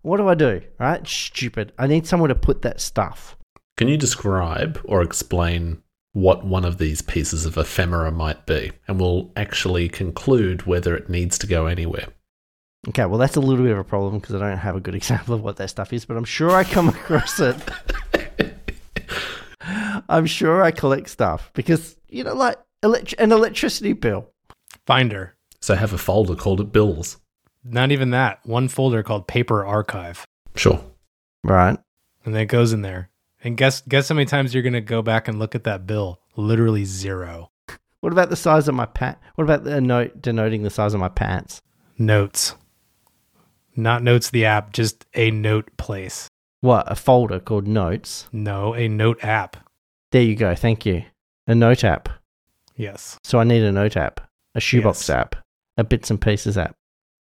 What 0.00 0.16
do 0.16 0.28
I 0.28 0.34
do? 0.34 0.62
Right? 0.80 1.06
Stupid. 1.06 1.72
I 1.78 1.86
need 1.86 2.06
somewhere 2.06 2.28
to 2.28 2.34
put 2.34 2.62
that 2.62 2.80
stuff. 2.80 3.36
Can 3.76 3.88
you 3.88 3.96
describe 3.96 4.80
or 4.84 5.02
explain 5.02 5.82
what 6.12 6.44
one 6.44 6.64
of 6.64 6.78
these 6.78 7.02
pieces 7.02 7.46
of 7.46 7.56
ephemera 7.56 8.10
might 8.10 8.44
be? 8.46 8.72
And 8.88 9.00
we'll 9.00 9.30
actually 9.36 9.88
conclude 9.88 10.66
whether 10.66 10.96
it 10.96 11.08
needs 11.08 11.38
to 11.38 11.46
go 11.46 11.66
anywhere. 11.66 12.08
Okay, 12.88 13.04
well, 13.06 13.18
that's 13.18 13.36
a 13.36 13.40
little 13.40 13.64
bit 13.64 13.72
of 13.72 13.78
a 13.78 13.84
problem 13.84 14.18
because 14.18 14.34
I 14.34 14.38
don't 14.48 14.58
have 14.58 14.74
a 14.76 14.80
good 14.80 14.94
example 15.02 15.34
of 15.34 15.42
what 15.42 15.56
that 15.56 15.68
stuff 15.70 15.92
is, 15.92 16.04
but 16.04 16.16
I'm 16.16 16.24
sure 16.24 16.50
I 16.50 16.64
come 16.64 16.88
across 16.90 17.38
it. 17.40 17.56
I'm 20.08 20.26
sure 20.26 20.62
I 20.62 20.70
collect 20.72 21.08
stuff 21.08 21.50
because, 21.54 21.96
you 22.08 22.24
know, 22.24 22.34
like 22.34 22.56
elect- 22.82 23.14
an 23.18 23.32
electricity 23.32 23.92
bill. 23.92 24.28
Finder. 24.86 25.36
So 25.60 25.74
I 25.74 25.76
have 25.76 25.92
a 25.92 25.98
folder 25.98 26.34
called 26.34 26.60
it 26.60 26.72
bills. 26.72 27.18
Not 27.64 27.92
even 27.92 28.10
that. 28.10 28.40
One 28.44 28.66
folder 28.68 29.02
called 29.04 29.28
Paper 29.28 29.64
Archive, 29.64 30.26
Sure. 30.56 30.82
Right. 31.44 31.78
and 32.24 32.34
then 32.34 32.42
it 32.42 32.46
goes 32.46 32.72
in 32.72 32.82
there. 32.82 33.10
And 33.44 33.56
guess 33.56 33.80
guess 33.82 34.08
how 34.08 34.14
many 34.16 34.26
times 34.26 34.52
you're 34.54 34.62
gonna 34.64 34.80
go 34.80 35.02
back 35.02 35.28
and 35.28 35.38
look 35.38 35.54
at 35.54 35.64
that 35.64 35.86
bill? 35.86 36.20
Literally 36.36 36.84
zero. 36.84 37.50
What 38.00 38.12
about 38.12 38.30
the 38.30 38.36
size 38.36 38.66
of 38.66 38.74
my 38.74 38.86
pant? 38.86 39.18
What 39.36 39.44
about 39.44 39.62
the 39.64 39.80
note 39.80 40.20
denoting 40.20 40.62
the 40.64 40.70
size 40.70 40.94
of 40.94 41.00
my 41.00 41.08
pants? 41.08 41.62
Notes. 41.98 42.54
Not 43.76 44.02
notes 44.02 44.30
the 44.30 44.44
app, 44.44 44.72
just 44.72 45.06
a 45.14 45.30
note 45.30 45.70
place. 45.76 46.28
What? 46.60 46.90
A 46.90 46.94
folder 46.94 47.40
called 47.40 47.66
notes. 47.66 48.28
No, 48.32 48.74
a 48.74 48.86
note 48.88 49.22
app. 49.24 49.56
There 50.10 50.22
you 50.22 50.36
go. 50.36 50.54
Thank 50.54 50.84
you. 50.86 51.04
A 51.46 51.54
note 51.54 51.82
app. 51.84 52.08
Yes. 52.76 53.18
So 53.24 53.38
I 53.40 53.44
need 53.44 53.62
a 53.62 53.72
note 53.72 53.96
app, 53.96 54.20
a 54.54 54.60
shoebox 54.60 55.00
Yes. 55.08 55.10
app, 55.10 55.36
a 55.76 55.84
bits 55.84 56.10
and 56.10 56.20
pieces 56.20 56.56
app. 56.58 56.74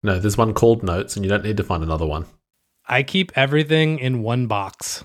No, 0.01 0.17
there's 0.17 0.37
one 0.37 0.53
called 0.53 0.81
notes, 0.83 1.15
and 1.15 1.25
you 1.25 1.29
don't 1.29 1.43
need 1.43 1.57
to 1.57 1.63
find 1.63 1.83
another 1.83 2.05
one. 2.05 2.25
I 2.87 3.03
keep 3.03 3.31
everything 3.37 3.99
in 3.99 4.23
one 4.23 4.47
box. 4.47 5.03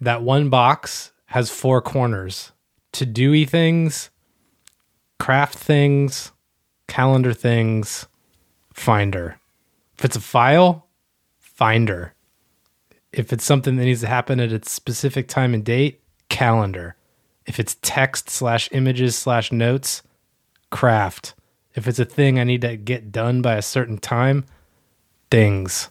That 0.00 0.22
one 0.22 0.50
box 0.50 1.12
has 1.26 1.50
four 1.50 1.80
corners 1.80 2.52
to 2.92 3.06
doy 3.06 3.46
things, 3.46 4.10
craft 5.18 5.56
things, 5.58 6.32
calendar 6.88 7.32
things, 7.32 8.06
finder. 8.74 9.38
If 9.98 10.04
it's 10.04 10.16
a 10.16 10.20
file, 10.20 10.88
finder. 11.38 12.14
If 13.12 13.32
it's 13.32 13.44
something 13.44 13.76
that 13.76 13.84
needs 13.84 14.02
to 14.02 14.06
happen 14.06 14.40
at 14.40 14.52
its 14.52 14.70
specific 14.70 15.26
time 15.28 15.54
and 15.54 15.64
date, 15.64 16.02
calendar. 16.28 16.96
If 17.46 17.58
it's 17.58 17.76
text 17.80 18.28
slash 18.28 18.68
images 18.72 19.16
slash 19.16 19.52
notes, 19.52 20.02
craft. 20.70 21.34
If 21.74 21.86
it's 21.86 21.98
a 21.98 22.04
thing 22.04 22.38
I 22.38 22.44
need 22.44 22.62
to 22.62 22.76
get 22.76 23.12
done 23.12 23.40
by 23.42 23.54
a 23.54 23.62
certain 23.62 23.98
time, 23.98 24.44
things. 25.30 25.90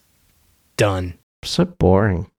Done. 0.77 1.17
So 1.43 1.65
boring. 1.65 2.29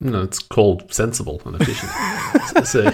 No, 0.00 0.22
it's 0.22 0.38
called 0.38 0.92
sensible 0.92 1.40
and 1.46 1.60
efficient. 1.60 2.66
so, 2.66 2.92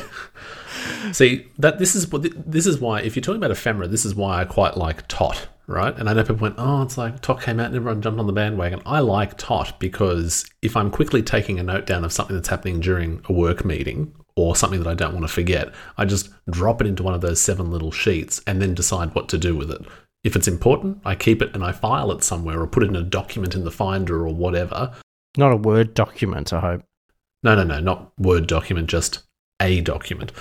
see 1.12 1.47
that 1.59 1.79
this 1.79 1.97
is 1.97 2.09
what 2.09 2.27
this 2.51 2.66
is 2.66 2.79
why 2.79 3.01
if 3.01 3.16
you're 3.16 3.23
talking 3.23 3.38
about 3.38 3.51
ephemera, 3.51 3.88
this 3.88 4.05
is 4.05 4.14
why 4.14 4.40
I 4.40 4.45
quite 4.45 4.77
like 4.77 5.09
Tot, 5.09 5.49
right? 5.70 5.96
And 5.96 6.09
I 6.09 6.12
know 6.12 6.22
people 6.22 6.37
went, 6.37 6.56
"Oh, 6.59 6.83
it's 6.83 6.98
like 6.98 7.20
Tot 7.20 7.40
came 7.40 7.61
out 7.61 7.66
and 7.66 7.76
everyone 7.76 8.02
jumped 8.02 8.20
on 8.20 8.26
the 8.26 8.33
bandwagon." 8.33 8.83
I 8.85 9.00
like 9.00 9.38
Tot 9.38 9.78
because 9.78 10.44
if 10.62 10.76
I'm 10.76 10.90
quickly 10.90 11.22
taking 11.22 11.59
a 11.59 11.62
note 11.62 11.87
down 11.87 12.04
of 12.04 12.12
something 12.12 12.35
that's 12.37 12.48
happening 12.48 12.80
during 12.80 13.22
a 13.28 13.33
work 13.33 13.64
meeting 13.64 14.12
or 14.37 14.56
something 14.56 14.83
that 14.83 14.88
I 14.90 14.94
don't 14.94 15.14
want 15.14 15.26
to 15.26 15.33
forget, 15.33 15.72
I 15.96 16.04
just 16.04 16.30
drop 16.50 16.80
it 16.80 16.87
into 16.87 17.02
one 17.02 17.14
of 17.14 17.20
those 17.20 17.40
seven 17.40 17.70
little 17.70 17.92
sheets 17.92 18.40
and 18.46 18.61
then 18.61 18.74
decide 18.74 19.14
what 19.14 19.28
to 19.30 19.38
do 19.38 19.56
with 19.56 19.70
it. 19.70 19.80
If 20.24 20.37
it's 20.37 20.48
important, 20.48 20.98
I 21.04 21.14
keep 21.14 21.40
it 21.40 21.54
and 21.54 21.64
I 21.64 21.72
file 21.72 22.11
it 22.12 22.22
somewhere 22.22 22.61
or 22.61 22.66
put 22.66 22.83
it 22.83 22.90
in 22.90 22.96
a 22.96 23.02
document 23.02 23.54
in 23.54 23.64
the 23.64 23.70
Finder 23.70 24.26
or 24.26 24.35
whatever. 24.35 24.92
Not 25.37 25.52
a 25.52 25.56
Word 25.56 25.94
document, 25.94 26.52
I 26.52 26.61
hope. 26.61 26.83
No, 27.42 27.54
no, 27.54 27.64
no, 27.64 27.80
not 27.80 28.12
Word 28.18 28.46
document, 28.46 28.88
just 28.88 29.22
a 29.61 29.80
document. 29.80 30.33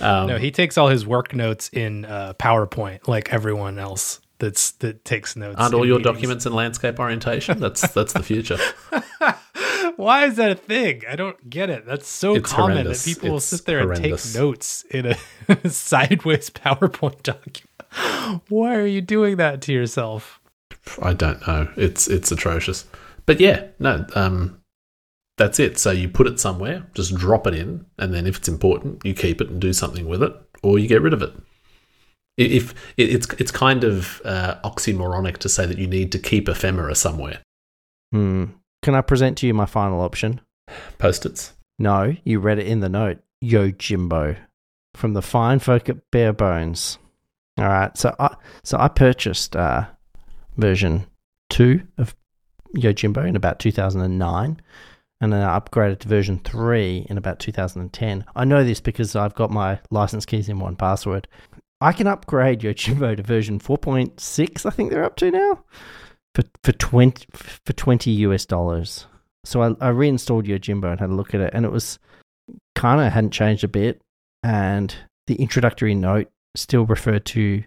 Um, 0.00 0.26
No, 0.26 0.38
he 0.38 0.50
takes 0.50 0.76
all 0.76 0.88
his 0.88 1.06
work 1.06 1.34
notes 1.34 1.70
in 1.72 2.04
uh, 2.04 2.34
PowerPoint, 2.34 3.06
like 3.06 3.32
everyone 3.32 3.78
else 3.78 4.20
that's 4.42 4.72
that 4.72 5.04
takes 5.04 5.36
notes. 5.36 5.56
aren't 5.58 5.72
all 5.74 5.86
your 5.86 5.98
meetings. 5.98 6.14
documents 6.16 6.46
in 6.46 6.52
landscape 6.52 6.98
orientation? 6.98 7.60
That's 7.60 7.86
that's 7.92 8.12
the 8.12 8.22
future. 8.24 8.58
Why 9.96 10.26
is 10.26 10.36
that 10.36 10.50
a 10.50 10.54
thing? 10.54 11.02
I 11.08 11.16
don't 11.16 11.48
get 11.48 11.70
it. 11.70 11.86
That's 11.86 12.08
so 12.08 12.34
It's 12.34 12.50
common 12.52 12.72
horrendous. 12.78 13.04
that 13.04 13.14
people 13.14 13.30
will 13.30 13.40
sit 13.40 13.64
there 13.66 13.80
and 13.90 13.94
take 14.02 14.34
notes 14.34 14.82
in 14.90 15.06
a 15.06 15.68
sideways 15.68 16.50
PowerPoint 16.50 17.22
document. 17.22 18.42
Why 18.48 18.74
are 18.74 18.86
you 18.86 19.00
doing 19.00 19.36
that 19.36 19.60
to 19.62 19.72
yourself? 19.72 20.40
I 21.00 21.12
don't 21.12 21.46
know. 21.46 21.68
It's 21.76 22.08
it's 22.08 22.32
atrocious. 22.32 22.86
But 23.26 23.38
yeah, 23.38 23.68
no. 23.78 24.04
Um, 24.14 24.60
that's 25.38 25.60
it. 25.60 25.78
So 25.78 25.90
you 25.92 26.08
put 26.08 26.26
it 26.26 26.40
somewhere, 26.40 26.86
just 26.94 27.14
drop 27.14 27.46
it 27.46 27.54
in, 27.54 27.86
and 27.98 28.12
then 28.12 28.26
if 28.26 28.38
it's 28.38 28.48
important, 28.48 29.04
you 29.04 29.14
keep 29.14 29.40
it 29.40 29.48
and 29.50 29.60
do 29.60 29.72
something 29.72 30.08
with 30.08 30.22
it, 30.22 30.34
or 30.62 30.78
you 30.78 30.88
get 30.88 31.02
rid 31.02 31.12
of 31.14 31.22
it. 31.22 31.32
If 32.36 32.74
it's 32.96 33.26
it's 33.38 33.50
kind 33.50 33.84
of 33.84 34.22
uh, 34.24 34.56
oxymoronic 34.64 35.38
to 35.38 35.48
say 35.48 35.66
that 35.66 35.78
you 35.78 35.86
need 35.86 36.12
to 36.12 36.18
keep 36.18 36.48
ephemera 36.48 36.94
somewhere. 36.94 37.40
Hmm. 38.10 38.44
Can 38.82 38.94
I 38.94 39.00
present 39.00 39.38
to 39.38 39.46
you 39.46 39.54
my 39.54 39.66
final 39.66 40.00
option? 40.00 40.40
Post-its. 40.98 41.52
No, 41.78 42.14
you 42.24 42.40
read 42.40 42.58
it 42.58 42.66
in 42.66 42.80
the 42.80 42.88
note. 42.88 43.18
Yojimbo. 43.42 44.36
From 44.94 45.14
the 45.14 45.22
fine 45.22 45.58
folk 45.58 45.88
at 45.88 46.10
Bare 46.10 46.32
Bones. 46.32 46.98
All 47.58 47.66
right. 47.68 47.96
So 47.96 48.14
I 48.18 48.34
so 48.64 48.78
I 48.78 48.88
purchased 48.88 49.56
uh 49.56 49.86
version 50.56 51.06
two 51.50 51.82
of 51.98 52.14
Yojimbo 52.76 53.26
in 53.26 53.36
about 53.36 53.58
two 53.58 53.72
thousand 53.72 54.00
and 54.00 54.18
nine. 54.18 54.60
And 55.22 55.32
then 55.32 55.42
I 55.42 55.56
upgraded 55.56 56.00
to 56.00 56.08
version 56.08 56.40
three 56.42 57.06
in 57.08 57.16
about 57.16 57.38
2010. 57.38 58.24
I 58.34 58.44
know 58.44 58.64
this 58.64 58.80
because 58.80 59.14
I've 59.14 59.36
got 59.36 59.52
my 59.52 59.78
license 59.92 60.26
keys 60.26 60.48
in 60.48 60.58
1Password. 60.58 61.26
I 61.82 61.92
can 61.92 62.06
upgrade 62.06 62.60
Yojimbo 62.60 63.16
to 63.16 63.22
version 63.22 63.58
4.6, 63.58 64.66
I 64.66 64.70
think 64.70 64.90
they're 64.90 65.04
up 65.04 65.16
to 65.16 65.30
now, 65.30 65.64
for, 66.34 66.44
for 66.62 66.72
20 66.72 67.26
for 67.32 67.72
20 67.72 68.10
US 68.10 68.46
dollars. 68.46 69.06
So 69.44 69.62
I, 69.62 69.74
I 69.80 69.88
reinstalled 69.88 70.46
Yojimbo 70.46 70.90
and 70.90 71.00
had 71.00 71.10
a 71.10 71.14
look 71.14 71.34
at 71.34 71.40
it, 71.40 71.50
and 71.52 71.64
it 71.64 71.72
was 71.72 71.98
kind 72.74 73.00
of 73.00 73.12
hadn't 73.12 73.32
changed 73.32 73.64
a 73.64 73.68
bit. 73.68 74.00
And 74.42 74.94
the 75.26 75.34
introductory 75.36 75.94
note 75.94 76.30
still 76.56 76.86
referred 76.86 77.24
to 77.26 77.62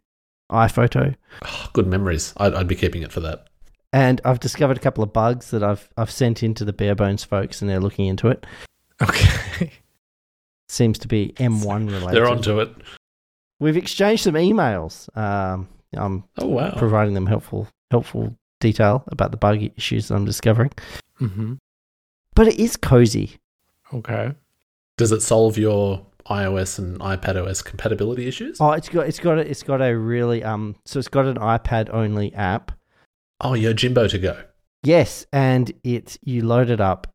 iPhoto. 0.51 1.15
Oh, 1.43 1.69
good 1.73 1.88
memories. 1.88 2.34
I'd, 2.38 2.54
I'd 2.54 2.67
be 2.67 2.75
keeping 2.75 3.01
it 3.01 3.12
for 3.12 3.19
that. 3.21 3.48
And 3.92 4.19
I've 4.25 4.40
discovered 4.40 4.77
a 4.77 4.81
couple 4.81 5.04
of 5.04 5.13
bugs 5.13 5.52
that 5.52 5.63
I've 5.63 5.90
I've 5.98 6.12
sent 6.12 6.44
into 6.44 6.65
the 6.65 6.73
bare 6.73 6.96
bones 6.96 7.23
folks, 7.23 7.62
and 7.62 7.69
they're 7.69 7.79
looking 7.79 8.08
into 8.08 8.29
it. 8.29 8.46
Okay. 9.02 9.71
Seems 10.69 10.98
to 11.00 11.08
be 11.08 11.33
M1 11.37 11.87
related. 11.90 12.12
They're 12.12 12.27
onto 12.27 12.60
it. 12.60 12.75
We've 13.60 13.77
exchanged 13.77 14.23
some 14.23 14.35
emails. 14.35 15.15
Um, 15.17 15.67
I'm 15.93 16.23
Oh 16.37 16.47
wow. 16.47 16.73
providing 16.77 17.13
them 17.13 17.25
helpful 17.25 17.67
helpful 17.91 18.35
detail 18.60 19.03
about 19.08 19.31
the 19.31 19.37
bug 19.37 19.62
issues 19.77 20.08
that 20.08 20.15
I'm 20.15 20.25
discovering. 20.25 20.71
mm-hmm. 21.21 21.53
But 22.35 22.47
it 22.47 22.60
is 22.60 22.75
cozy. 22.75 23.37
Okay. 23.93 24.33
Does 24.97 25.12
it 25.12 25.21
solve 25.21 25.58
your 25.58 26.06
iOS 26.29 26.79
and 26.79 26.99
iPadOS 26.99 27.63
compatibility 27.63 28.27
issues? 28.27 28.60
Oh, 28.60 28.71
it's 28.71 28.89
got 28.89 29.08
it's 29.08 29.19
got 29.19 29.37
a, 29.37 29.49
it's 29.49 29.63
got 29.63 29.81
a 29.81 29.97
really 29.97 30.43
um 30.43 30.75
so 30.85 30.99
it's 30.99 31.08
got 31.08 31.25
an 31.25 31.37
iPad 31.37 31.89
only 31.93 32.33
app. 32.33 32.71
Oh, 33.41 33.51
Yojimbo 33.51 34.10
to 34.10 34.17
go. 34.17 34.41
Yes, 34.83 35.25
and 35.31 35.71
it 35.83 36.17
you 36.23 36.45
load 36.45 36.69
it 36.69 36.81
up. 36.81 37.08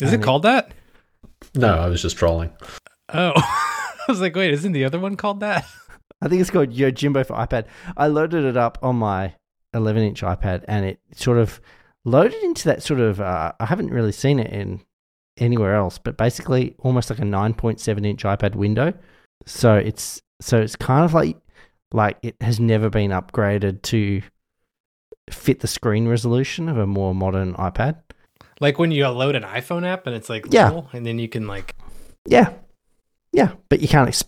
Is 0.00 0.10
it 0.10 0.14
And 0.16 0.22
it- 0.22 0.26
called 0.26 0.42
that? 0.42 0.72
No, 1.54 1.68
I 1.78 1.88
was 1.88 2.02
just 2.02 2.16
trolling. 2.16 2.50
Oh, 3.12 3.32
I 3.36 4.04
was 4.08 4.20
like, 4.20 4.34
wait, 4.34 4.52
isn't 4.54 4.72
the 4.72 4.84
other 4.84 4.98
one 4.98 5.16
called 5.16 5.40
that? 5.40 5.64
I 6.22 6.28
think 6.28 6.40
it's 6.40 6.50
called 6.50 6.70
Yojimbo 6.70 7.26
for 7.26 7.34
iPad. 7.36 7.66
I 7.96 8.06
loaded 8.06 8.44
it 8.44 8.56
up 8.56 8.78
on 8.82 8.96
my 8.96 9.34
11 9.74 10.02
inch 10.02 10.22
iPad 10.22 10.64
and 10.68 10.84
it 10.86 10.98
sort 11.14 11.38
of 11.38 11.60
loaded 12.04 12.42
into 12.42 12.64
that 12.68 12.82
sort 12.82 13.00
of, 13.00 13.20
uh, 13.20 13.52
I 13.60 13.66
haven't 13.66 13.90
really 13.90 14.12
seen 14.12 14.38
it 14.38 14.50
in 14.52 14.80
anywhere 15.38 15.74
else, 15.74 15.98
but 15.98 16.16
basically 16.16 16.74
almost 16.78 17.10
like 17.10 17.18
a 17.18 17.22
9.7 17.22 18.06
inch 18.06 18.22
iPad 18.22 18.54
window. 18.54 18.94
So 19.44 19.74
it's, 19.76 20.22
so 20.40 20.58
it's 20.58 20.76
kind 20.76 21.04
of 21.04 21.12
like, 21.12 21.36
like 21.92 22.16
it 22.22 22.36
has 22.40 22.58
never 22.58 22.88
been 22.88 23.10
upgraded 23.10 23.82
to 23.82 24.22
fit 25.30 25.60
the 25.60 25.66
screen 25.66 26.08
resolution 26.08 26.68
of 26.68 26.78
a 26.78 26.86
more 26.86 27.14
modern 27.14 27.54
iPad. 27.54 27.96
Like 28.60 28.78
when 28.78 28.90
you 28.90 29.06
load 29.08 29.34
an 29.34 29.42
iPhone 29.42 29.84
app 29.86 30.06
and 30.06 30.16
it's 30.16 30.30
like 30.30 30.46
Yeah. 30.50 30.66
little, 30.68 30.88
and 30.92 31.04
then 31.04 31.18
you 31.18 31.28
can 31.28 31.46
like 31.46 31.74
Yeah. 32.26 32.52
Yeah. 33.32 33.52
But 33.68 33.80
you 33.80 33.88
can't, 33.88 34.08
ex- 34.08 34.24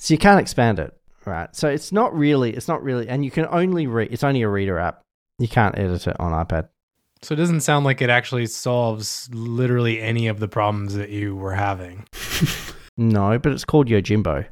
so 0.00 0.14
you 0.14 0.18
can't 0.18 0.40
expand 0.40 0.78
it. 0.78 0.94
Right. 1.26 1.54
So 1.54 1.68
it's 1.68 1.92
not 1.92 2.14
really, 2.14 2.52
it's 2.54 2.68
not 2.68 2.82
really, 2.82 3.08
and 3.08 3.24
you 3.24 3.30
can 3.30 3.46
only 3.50 3.86
read, 3.86 4.12
it's 4.12 4.24
only 4.24 4.42
a 4.42 4.48
reader 4.48 4.78
app. 4.78 5.02
You 5.38 5.48
can't 5.48 5.76
edit 5.78 6.06
it 6.06 6.18
on 6.18 6.32
iPad. 6.32 6.68
So 7.22 7.34
it 7.34 7.36
doesn't 7.36 7.60
sound 7.60 7.84
like 7.84 8.00
it 8.00 8.08
actually 8.08 8.46
solves 8.46 9.28
literally 9.32 10.00
any 10.00 10.26
of 10.28 10.40
the 10.40 10.48
problems 10.48 10.94
that 10.94 11.10
you 11.10 11.36
were 11.36 11.54
having. 11.54 12.06
No, 12.96 13.38
but 13.38 13.52
it's 13.52 13.64
called 13.64 13.88
Yojimbo. 13.88 14.46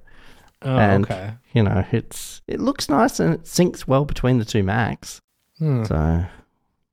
Oh, 0.63 0.77
And- 0.77 1.05
okay. 1.05 1.35
You 1.53 1.63
know, 1.65 1.85
it's, 1.93 2.41
it 2.47 2.61
looks 2.61 2.89
nice 2.89 3.21
and 3.21 3.35
it 3.35 3.43
syncs 3.43 3.87
well 3.87 4.07
between 4.07 4.39
the 4.39 4.45
two 4.47 4.63
Macs. 4.63 5.21
Hmm. 5.59 5.85
So, 5.85 6.25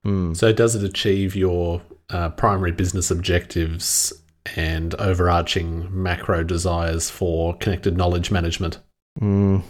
hmm. 0.03 0.33
So, 0.33 0.51
does 0.51 0.75
it 0.75 0.83
achieve 0.83 1.33
your 1.35 1.81
uh, 2.09 2.29
primary 2.31 2.73
business 2.73 3.09
objectives 3.09 4.11
and 4.55 4.93
overarching 4.95 5.87
macro 5.91 6.43
desires 6.43 7.09
for 7.09 7.55
connected 7.57 7.97
knowledge 7.97 8.31
management? 8.31 8.79
Mm. 9.19 9.63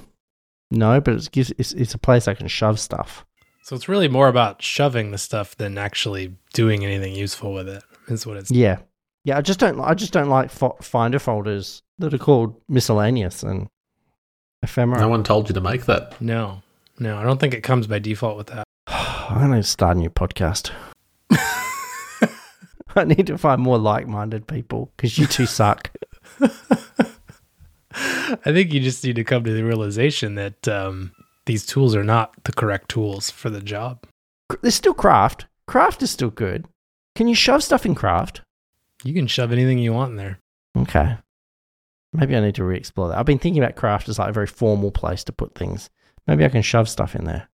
no, 0.71 0.99
but 0.99 1.13
it's, 1.13 1.27
gives, 1.27 1.51
it's, 1.57 1.73
it's 1.73 1.93
a 1.93 1.99
place 1.99 2.27
I 2.27 2.33
can 2.33 2.47
shove 2.47 2.79
stuff. 2.79 3.25
So 3.63 3.75
it's 3.75 3.87
really 3.87 4.07
more 4.07 4.27
about 4.27 4.61
shoving 4.61 5.11
the 5.11 5.17
stuff 5.17 5.55
than 5.55 5.77
actually 5.77 6.35
doing 6.53 6.85
anything 6.85 7.15
useful 7.15 7.53
with 7.53 7.67
it. 7.67 7.83
Is 8.07 8.25
what 8.27 8.37
it's. 8.37 8.51
Yeah. 8.51 8.77
Yeah. 9.23 9.37
I 9.37 9.41
just 9.41 9.59
don't, 9.59 9.79
I 9.79 9.95
just 9.95 10.13
don't 10.13 10.29
like 10.29 10.51
fo- 10.51 10.77
Finder 10.81 11.17
folders 11.17 11.81
that 11.97 12.13
are 12.13 12.19
called 12.19 12.61
miscellaneous 12.69 13.41
and 13.41 13.67
ephemera. 14.61 14.99
No 14.99 15.09
one 15.09 15.23
told 15.23 15.49
you 15.49 15.53
to 15.55 15.61
make 15.61 15.85
that. 15.85 16.19
No, 16.21 16.61
no, 16.99 17.17
I 17.17 17.23
don't 17.23 17.39
think 17.39 17.53
it 17.53 17.61
comes 17.61 17.87
by 17.87 17.99
default 17.99 18.37
with 18.37 18.47
that. 18.47 18.65
I'm 18.87 19.47
going 19.49 19.59
to 19.59 19.67
start 19.67 19.97
a 19.97 19.99
new 19.99 20.09
podcast. 20.09 20.71
I 22.95 23.03
need 23.03 23.27
to 23.27 23.37
find 23.37 23.61
more 23.61 23.77
like 23.77 24.07
minded 24.07 24.47
people 24.47 24.91
because 24.95 25.17
you 25.17 25.27
two 25.27 25.45
suck. 25.45 25.91
I 27.97 28.51
think 28.51 28.73
you 28.73 28.79
just 28.79 29.03
need 29.03 29.15
to 29.17 29.23
come 29.23 29.43
to 29.43 29.53
the 29.53 29.63
realization 29.63 30.35
that 30.35 30.67
um, 30.67 31.11
these 31.45 31.65
tools 31.65 31.95
are 31.95 32.03
not 32.03 32.43
the 32.43 32.51
correct 32.51 32.89
tools 32.89 33.29
for 33.29 33.49
the 33.49 33.61
job. 33.61 34.05
There's 34.61 34.75
still 34.75 34.93
craft. 34.93 35.45
Craft 35.67 36.03
is 36.03 36.11
still 36.11 36.29
good. 36.29 36.65
Can 37.15 37.27
you 37.27 37.35
shove 37.35 37.63
stuff 37.63 37.85
in 37.85 37.95
craft? 37.95 38.41
You 39.03 39.13
can 39.13 39.27
shove 39.27 39.51
anything 39.51 39.79
you 39.79 39.93
want 39.93 40.11
in 40.11 40.17
there. 40.17 40.39
Okay. 40.77 41.17
Maybe 42.13 42.35
I 42.35 42.39
need 42.39 42.55
to 42.55 42.63
re 42.63 42.77
explore 42.77 43.09
that. 43.09 43.17
I've 43.17 43.25
been 43.25 43.39
thinking 43.39 43.61
about 43.61 43.75
craft 43.75 44.09
as 44.09 44.19
like 44.19 44.29
a 44.29 44.33
very 44.33 44.47
formal 44.47 44.91
place 44.91 45.23
to 45.25 45.31
put 45.31 45.55
things. 45.55 45.89
Maybe 46.27 46.45
I 46.45 46.49
can 46.49 46.61
shove 46.61 46.89
stuff 46.89 47.15
in 47.15 47.25
there. 47.25 47.49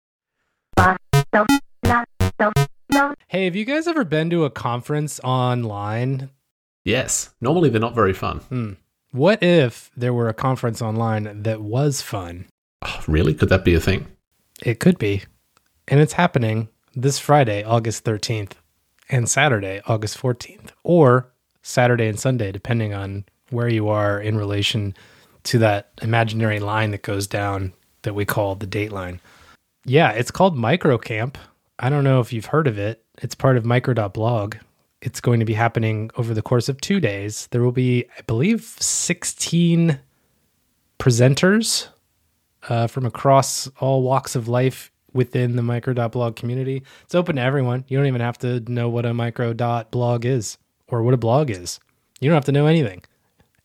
Hey, 3.28 3.46
have 3.46 3.56
you 3.56 3.64
guys 3.64 3.88
ever 3.88 4.04
been 4.04 4.30
to 4.32 4.44
a 4.44 4.50
conference 4.50 5.20
online? 5.24 6.30
Yes. 6.84 7.34
Normally, 7.40 7.70
they're 7.70 7.80
not 7.80 7.96
very 7.96 8.14
fun. 8.14 8.40
Hmm. 8.40 8.74
What 9.12 9.42
if 9.42 9.90
there 9.96 10.14
were 10.14 10.28
a 10.28 10.34
conference 10.34 10.82
online 10.82 11.44
that 11.44 11.62
was 11.62 12.02
fun? 12.02 12.48
Oh, 12.82 13.02
really? 13.08 13.34
Could 13.34 13.50
that 13.50 13.64
be 13.64 13.74
a 13.74 13.80
thing? 13.80 14.08
It 14.64 14.80
could 14.80 14.98
be. 14.98 15.24
And 15.88 16.00
it's 16.00 16.14
happening 16.14 16.70
this 16.96 17.20
Friday, 17.20 17.64
August 17.64 18.04
13th, 18.04 18.54
and 19.10 19.30
Saturday, 19.30 19.82
August 19.88 20.18
14th, 20.18 20.72
or 20.84 21.32
Saturday 21.62 22.08
and 22.08 22.20
Sunday, 22.20 22.52
depending 22.52 22.94
on 22.94 23.26
where 23.50 23.68
you 23.70 23.90
are 23.90 24.20
in 24.20 24.38
relation 24.38 24.94
to 25.44 25.58
that 25.60 25.92
imaginary 26.02 26.60
line 26.60 26.92
that 26.92 27.02
goes 27.02 27.28
down 27.28 27.74
that 28.02 28.16
we 28.16 28.26
call 28.26 28.56
the 28.56 28.68
date 28.68 28.92
line. 28.92 29.20
Yeah, 29.86 30.12
it's 30.12 30.32
called 30.32 30.56
Microcamp. 30.56 31.36
I 31.84 31.90
don't 31.90 32.04
know 32.04 32.20
if 32.20 32.32
you've 32.32 32.46
heard 32.46 32.68
of 32.68 32.78
it. 32.78 33.04
It's 33.24 33.34
part 33.34 33.58
of 33.58 33.66
micro.blog. 33.66 34.56
It's 35.02 35.20
going 35.20 35.40
to 35.40 35.46
be 35.48 35.56
happening 35.56 36.12
over 36.16 36.36
the 36.36 36.44
course 36.44 36.70
of 36.70 36.80
two 36.80 37.00
days. 37.00 37.48
There 37.50 37.64
will 37.64 37.72
be, 37.72 38.06
I 38.20 38.22
believe, 38.22 38.76
16 38.80 40.00
presenters 41.00 41.88
uh, 42.70 42.86
from 42.86 43.08
across 43.08 43.68
all 43.80 44.04
walks 44.04 44.36
of 44.36 44.48
life 44.48 44.92
within 45.12 45.56
the 45.56 45.64
micro.blog 45.64 46.36
community. 46.36 46.84
It's 47.04 47.16
open 47.16 47.38
to 47.38 47.42
everyone. 47.42 47.84
You 47.88 47.98
don't 47.98 48.06
even 48.06 48.22
have 48.22 48.38
to 48.40 48.60
know 48.72 48.88
what 48.88 49.08
a 49.08 49.14
micro.blog 49.16 50.24
is 50.24 50.60
or 50.88 51.02
what 51.02 51.16
a 51.16 51.18
blog 51.18 51.50
is. 51.50 51.80
You 52.20 52.30
don't 52.30 52.36
have 52.36 52.46
to 52.46 52.52
know 52.52 52.68
anything. 52.68 53.02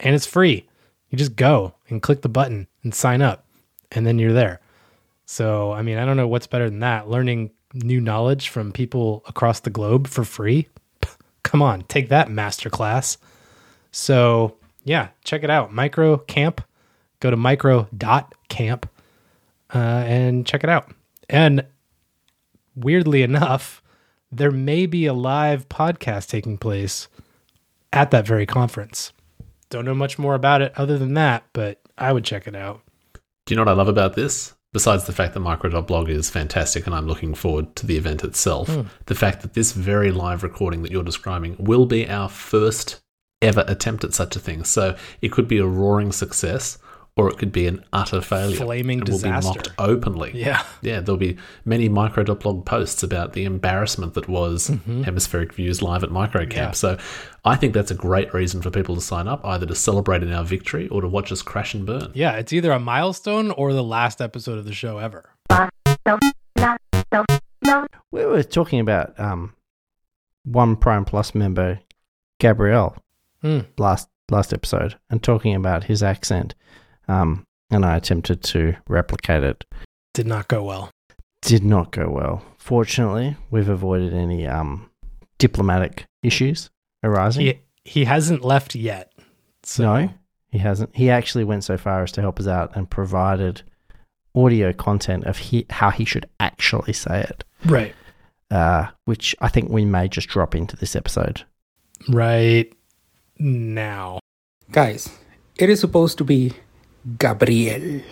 And 0.00 0.14
it's 0.14 0.24
free. 0.24 0.66
You 1.10 1.18
just 1.18 1.36
go 1.36 1.74
and 1.90 2.00
click 2.00 2.22
the 2.22 2.30
button 2.30 2.66
and 2.82 2.94
sign 2.94 3.20
up, 3.20 3.44
and 3.92 4.06
then 4.06 4.18
you're 4.18 4.32
there. 4.32 4.60
So, 5.26 5.72
I 5.72 5.82
mean, 5.82 5.98
I 5.98 6.06
don't 6.06 6.16
know 6.16 6.28
what's 6.28 6.46
better 6.46 6.70
than 6.70 6.80
that. 6.80 7.10
Learning 7.10 7.50
new 7.82 8.00
knowledge 8.00 8.48
from 8.48 8.72
people 8.72 9.22
across 9.26 9.60
the 9.60 9.70
globe 9.70 10.06
for 10.06 10.24
free. 10.24 10.68
Come 11.42 11.62
on, 11.62 11.82
take 11.82 12.08
that 12.08 12.28
masterclass. 12.28 13.16
So, 13.90 14.56
yeah, 14.84 15.08
check 15.24 15.42
it 15.42 15.50
out. 15.50 15.72
Micro 15.72 16.18
Camp. 16.18 16.62
Go 17.20 17.30
to 17.30 17.36
micro.camp 17.36 18.88
uh, 19.74 19.78
and 19.78 20.46
check 20.46 20.62
it 20.62 20.70
out. 20.70 20.90
And 21.30 21.64
weirdly 22.74 23.22
enough, 23.22 23.82
there 24.30 24.50
may 24.50 24.86
be 24.86 25.06
a 25.06 25.14
live 25.14 25.68
podcast 25.68 26.28
taking 26.28 26.58
place 26.58 27.08
at 27.92 28.10
that 28.10 28.26
very 28.26 28.46
conference. 28.46 29.12
Don't 29.70 29.84
know 29.84 29.94
much 29.94 30.18
more 30.18 30.34
about 30.34 30.62
it 30.62 30.72
other 30.76 30.98
than 30.98 31.14
that, 31.14 31.44
but 31.52 31.80
I 31.96 32.12
would 32.12 32.24
check 32.24 32.46
it 32.46 32.54
out. 32.54 32.82
Do 33.46 33.54
you 33.54 33.56
know 33.56 33.62
what 33.62 33.70
I 33.70 33.74
love 33.74 33.88
about 33.88 34.14
this? 34.14 34.52
Besides 34.76 35.04
the 35.04 35.14
fact 35.14 35.32
that 35.32 35.40
micro.blog 35.40 36.10
is 36.10 36.28
fantastic 36.28 36.84
and 36.86 36.94
I'm 36.94 37.06
looking 37.06 37.32
forward 37.34 37.74
to 37.76 37.86
the 37.86 37.96
event 37.96 38.22
itself, 38.22 38.68
hmm. 38.68 38.82
the 39.06 39.14
fact 39.14 39.40
that 39.40 39.54
this 39.54 39.72
very 39.72 40.12
live 40.12 40.42
recording 40.42 40.82
that 40.82 40.92
you're 40.92 41.02
describing 41.02 41.56
will 41.58 41.86
be 41.86 42.06
our 42.06 42.28
first 42.28 43.00
ever 43.40 43.64
attempt 43.68 44.04
at 44.04 44.12
such 44.12 44.36
a 44.36 44.38
thing. 44.38 44.64
So 44.64 44.94
it 45.22 45.32
could 45.32 45.48
be 45.48 45.56
a 45.56 45.66
roaring 45.66 46.12
success 46.12 46.76
or 47.18 47.28
it 47.30 47.38
could 47.38 47.50
be 47.52 47.66
an 47.66 47.82
utter 47.94 48.20
failure. 48.20 48.56
Flaming 48.56 49.00
and 49.00 49.08
will 49.08 49.16
be 49.16 49.22
disaster. 49.22 49.48
mocked 49.48 49.70
openly. 49.78 50.32
Yeah. 50.34 50.62
Yeah, 50.82 51.00
there'll 51.00 51.16
be 51.16 51.38
many 51.64 51.88
micro.blog 51.88 52.66
posts 52.66 53.02
about 53.02 53.32
the 53.32 53.44
embarrassment 53.44 54.12
that 54.14 54.28
was 54.28 54.66
Hemispheric 54.86 55.54
Views 55.54 55.80
live 55.80 56.04
at 56.04 56.10
Microcamp. 56.10 56.48
Mm-hmm. 56.48 56.56
Yeah. 56.58 56.70
So 56.72 56.98
I 57.44 57.56
think 57.56 57.72
that's 57.72 57.90
a 57.90 57.94
great 57.94 58.34
reason 58.34 58.60
for 58.60 58.70
people 58.70 58.94
to 58.96 59.00
sign 59.00 59.28
up, 59.28 59.44
either 59.46 59.64
to 59.66 59.74
celebrate 59.74 60.22
in 60.22 60.32
our 60.32 60.44
victory 60.44 60.88
or 60.88 61.00
to 61.00 61.08
watch 61.08 61.32
us 61.32 61.40
crash 61.40 61.72
and 61.72 61.86
burn. 61.86 62.10
Yeah, 62.14 62.32
it's 62.32 62.52
either 62.52 62.70
a 62.70 62.78
milestone 62.78 63.50
or 63.52 63.72
the 63.72 63.82
last 63.84 64.20
episode 64.20 64.58
of 64.58 64.66
the 64.66 64.74
show 64.74 64.98
ever. 64.98 65.30
We 68.12 68.24
were 68.24 68.42
talking 68.42 68.80
about 68.80 69.18
um, 69.18 69.54
one 70.44 70.76
Prime 70.76 71.04
Plus 71.04 71.34
member, 71.34 71.80
Gabriel, 72.38 72.96
Hmm. 73.42 73.60
last 73.78 74.08
last 74.30 74.52
episode, 74.52 74.96
and 75.10 75.22
talking 75.22 75.54
about 75.54 75.84
his 75.84 76.02
accent. 76.02 76.54
Um, 77.08 77.44
and 77.70 77.84
I 77.84 77.96
attempted 77.96 78.42
to 78.44 78.76
replicate 78.88 79.42
it. 79.44 79.64
Did 80.14 80.26
not 80.26 80.48
go 80.48 80.62
well. 80.64 80.90
Did 81.42 81.64
not 81.64 81.90
go 81.92 82.08
well. 82.08 82.42
Fortunately, 82.58 83.36
we've 83.50 83.68
avoided 83.68 84.12
any 84.14 84.46
um, 84.46 84.90
diplomatic 85.38 86.06
issues 86.22 86.70
arising. 87.04 87.46
He 87.46 87.60
he 87.84 88.04
hasn't 88.04 88.44
left 88.44 88.74
yet. 88.74 89.12
So 89.62 89.82
No, 89.84 90.10
he 90.50 90.58
hasn't. 90.58 90.94
He 90.96 91.10
actually 91.10 91.44
went 91.44 91.62
so 91.64 91.76
far 91.76 92.02
as 92.02 92.10
to 92.12 92.20
help 92.20 92.40
us 92.40 92.46
out 92.48 92.74
and 92.76 92.88
provided 92.90 93.62
audio 94.34 94.72
content 94.72 95.24
of 95.24 95.38
he, 95.38 95.66
how 95.70 95.90
he 95.90 96.04
should 96.04 96.28
actually 96.40 96.92
say 96.92 97.20
it, 97.22 97.44
Right. 97.64 97.94
uh, 98.50 98.88
which 99.04 99.34
I 99.40 99.48
think 99.48 99.70
we 99.70 99.84
may 99.84 100.08
just 100.08 100.28
drop 100.28 100.54
into 100.54 100.76
this 100.76 100.94
episode. 100.96 101.44
Right 102.08 102.72
now. 103.38 104.18
Guys, 104.72 105.08
it 105.56 105.70
is 105.70 105.80
supposed 105.80 106.18
to 106.18 106.24
be 106.24 106.52
Gabriel. 107.18 108.02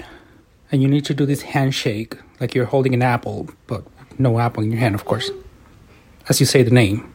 And 0.72 0.82
you 0.82 0.88
need 0.88 1.04
to 1.06 1.14
do 1.14 1.26
this 1.26 1.42
handshake 1.42 2.16
like 2.40 2.54
you're 2.54 2.64
holding 2.66 2.94
an 2.94 3.02
apple, 3.02 3.48
but 3.66 3.84
no 4.18 4.38
apple 4.40 4.62
in 4.62 4.70
your 4.72 4.80
hand, 4.80 4.94
of 4.94 5.04
course. 5.04 5.30
As 6.28 6.40
you 6.40 6.46
say 6.46 6.62
the 6.62 6.70
name. 6.70 7.10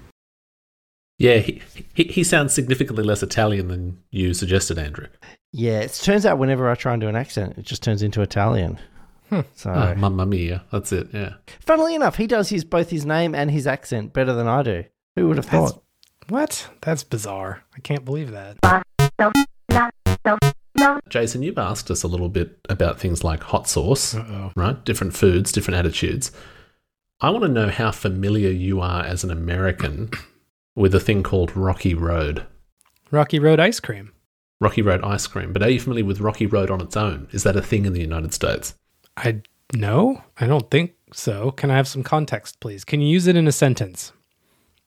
Yeah, 1.18 1.38
he, 1.40 1.62
he, 1.94 2.04
he 2.06 2.24
sounds 2.24 2.54
significantly 2.54 3.04
less 3.04 3.22
Italian 3.22 3.68
than 3.68 3.98
you 4.12 4.34
suggested, 4.34 4.78
Andrew. 4.78 5.08
Yeah, 5.52 5.80
it 5.80 6.00
turns 6.02 6.26
out 6.26 6.38
whenever 6.38 6.70
I 6.70 6.76
try 6.76 6.94
and 6.94 7.02
do 7.02 7.08
an 7.10 7.16
accent, 7.16 7.58
it 7.58 7.66
just 7.66 7.84
turns 7.84 8.02
into 8.02 8.22
Italian. 8.22 8.80
So, 9.54 9.70
Ah, 9.70 9.94
Mamma 9.96 10.26
Mia. 10.26 10.64
That's 10.72 10.92
it. 10.92 11.10
Yeah. 11.14 11.34
funnily 11.60 11.94
enough, 11.94 12.16
he 12.16 12.26
does 12.26 12.50
his 12.50 12.64
both 12.64 12.90
his 12.90 13.06
name 13.06 13.36
and 13.36 13.52
his 13.52 13.68
accent 13.68 14.12
better 14.14 14.34
than 14.34 14.48
I 14.48 14.64
do. 14.64 14.86
Who 15.16 15.28
would 15.28 15.38
have 15.38 15.46
That's- 15.50 15.72
thought? 15.74 15.84
What? 16.30 16.68
That's 16.82 17.04
bizarre. 17.04 17.64
I 17.76 17.80
can't 17.80 18.06
believe 18.06 18.32
that. 18.32 18.58
Jason, 21.10 21.42
you've 21.44 21.58
asked 21.58 21.90
us 21.92 22.04
a 22.04 22.08
little 22.08 22.30
bit 22.30 22.58
about 22.70 23.00
things 23.00 23.24
like 23.24 23.44
hot 23.44 23.68
sauce, 23.68 24.16
Uh 24.16 24.26
oh. 24.30 24.52
right? 24.56 24.84
Different 24.86 25.14
foods, 25.16 25.52
different 25.52 25.78
attitudes. 25.78 26.32
I 27.22 27.30
want 27.32 27.44
to 27.44 27.50
know 27.50 27.68
how 27.70 27.92
familiar 27.92 28.50
you 28.50 28.80
are 28.80 29.04
as 29.04 29.24
an 29.24 29.32
American 29.32 30.10
with 30.76 30.96
a 30.96 31.00
thing 31.00 31.24
called 31.24 31.56
Rocky 31.56 31.94
Road. 31.94 32.46
Rocky 33.12 33.40
Road 33.40 33.60
ice 33.60 33.80
cream. 33.80 34.14
Rocky 34.62 34.82
Road 34.82 35.04
ice 35.04 35.28
cream. 35.28 35.52
But 35.52 35.64
are 35.64 35.70
you 35.70 35.80
familiar 35.80 36.06
with 36.06 36.22
Rocky 36.22 36.46
Road 36.46 36.70
on 36.72 36.80
its 36.82 36.96
own? 36.96 37.28
Is 37.32 37.44
that 37.44 37.56
a 37.56 37.62
thing 37.62 37.86
in 37.86 37.94
the 37.94 38.02
United 38.02 38.34
States? 38.34 38.76
I 39.18 39.42
no, 39.74 40.24
I 40.40 40.48
don't 40.48 40.70
think 40.72 40.94
so. 41.14 41.52
Can 41.52 41.70
I 41.72 41.76
have 41.76 41.88
some 41.88 42.04
context, 42.04 42.60
please? 42.60 42.84
Can 42.86 43.02
you 43.02 43.08
use 43.08 43.28
it 43.28 43.36
in 43.36 43.48
a 43.48 43.52
sentence? 43.52 44.14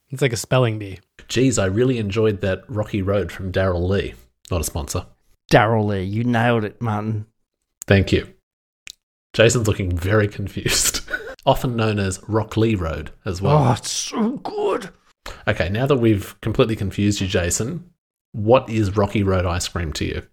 It's 0.09 0.21
like 0.21 0.33
a 0.33 0.37
spelling 0.37 0.77
bee. 0.77 0.99
Geez, 1.27 1.57
I 1.57 1.65
really 1.65 1.97
enjoyed 1.99 2.41
that 2.41 2.63
Rocky 2.67 3.01
Road 3.01 3.31
from 3.31 3.51
Darrell 3.51 3.87
Lea. 3.87 4.13
Not 4.51 4.61
a 4.61 4.63
sponsor. 4.63 5.05
Darrell 5.53 5.85
Lea, 5.85 6.01
you 6.01 6.23
nailed 6.23 6.63
it, 6.63 6.81
Martin. 6.81 7.27
Thank 7.85 8.11
you. 8.11 8.27
Jason's 9.33 9.67
looking 9.67 9.95
very 9.95 10.27
confused. 10.27 11.01
Often 11.45 11.75
known 11.75 11.99
as 11.99 12.17
Rocklea 12.21 12.79
Road 12.79 13.11
as 13.23 13.39
well. 13.39 13.67
Oh, 13.67 13.73
it's 13.73 13.91
so 13.91 14.37
good. 14.37 14.89
Okay, 15.47 15.69
now 15.69 15.85
that 15.85 15.97
we've 15.97 16.35
completely 16.41 16.75
confused 16.75 17.21
you, 17.21 17.27
Jason, 17.27 17.87
what 18.31 18.67
is 18.67 18.97
Rocky 18.97 19.21
Road 19.21 19.45
ice 19.45 19.67
cream 19.67 19.93
to 19.93 20.05
you? 20.05 20.23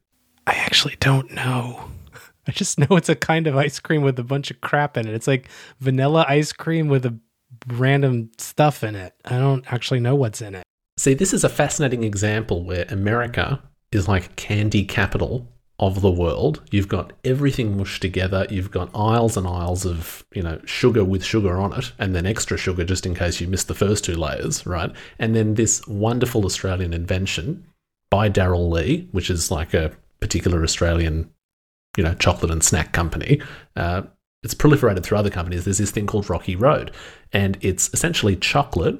I 0.47 0.55
actually 0.55 0.97
don't 1.01 1.31
know. 1.35 1.91
I 2.49 2.53
just 2.53 2.79
know 2.79 2.97
it's 2.97 3.11
a 3.11 3.15
kind 3.15 3.47
of 3.47 3.59
ice 3.59 3.79
cream 3.79 4.01
with 4.01 4.19
a 4.19 4.25
bunch 4.25 4.51
of 4.51 4.63
crap 4.63 4.97
in 4.97 5.07
it. 5.07 5.13
It's 5.13 5.27
like 5.27 5.51
vanilla 5.81 6.25
ice 6.31 6.55
cream 6.55 6.89
with 6.89 7.05
a 7.05 7.15
random 7.67 8.31
stuff 8.39 8.83
in 8.83 8.95
it. 8.95 9.13
I 9.27 9.37
don't 9.37 9.71
actually 9.71 10.01
know 10.01 10.15
what's 10.15 10.41
in 10.41 10.55
it. 10.55 10.63
See, 10.97 11.13
this 11.13 11.35
is 11.35 11.45
a 11.45 11.51
fascinating 11.51 12.05
example 12.05 12.65
where 12.65 12.87
America 12.89 13.63
is 13.93 14.09
like 14.09 14.37
candy 14.37 14.85
capital 14.85 15.47
of 15.81 16.03
the 16.03 16.11
world. 16.11 16.63
You've 16.71 16.89
got 16.89 17.15
everything 17.25 17.77
mushed 17.77 18.03
together. 18.03 18.47
You've 18.51 18.71
got 18.71 18.91
aisles 18.95 19.37
and 19.37 19.47
aisles 19.47 19.87
of, 19.87 20.25
you 20.35 20.43
know, 20.43 20.61
sugar 20.67 21.05
with 21.05 21.25
sugar 21.25 21.57
on 21.57 21.73
it, 21.73 21.93
and 21.99 22.15
then 22.15 22.27
extra 22.27 22.59
sugar 22.59 22.85
just 22.85 23.07
in 23.07 23.15
case 23.15 23.41
you 23.41 23.49
missed 23.49 23.67
the 23.67 23.75
first 23.75 24.05
two 24.05 24.15
layers, 24.15 24.67
right? 24.67 24.93
And 25.19 25.35
then 25.35 25.55
this 25.55 25.85
wonderful 25.87 26.45
Australian 26.45 26.93
invention 26.93 27.65
by 28.11 28.29
Darrell 28.29 28.71
Lea, 28.71 29.09
which 29.13 29.31
is 29.31 29.51
like 29.51 29.73
a 29.73 29.93
particular 30.21 30.63
Australian, 30.63 31.31
you 31.97 32.05
know, 32.05 32.15
chocolate 32.15 32.53
and 32.53 32.63
snack 32.63 32.93
company. 32.93 33.41
Uh, 33.75 34.03
it's 34.43 34.55
proliferated 34.55 35.03
through 35.03 35.19
other 35.19 35.31
companies. 35.31 35.65
There's 35.65 35.79
this 35.79 35.91
thing 35.91 36.07
called 36.07 36.29
Rocky 36.29 36.57
Road, 36.57 36.91
and 37.33 37.57
it's 37.63 37.89
essentially 37.95 38.37
chocolate 38.37 38.99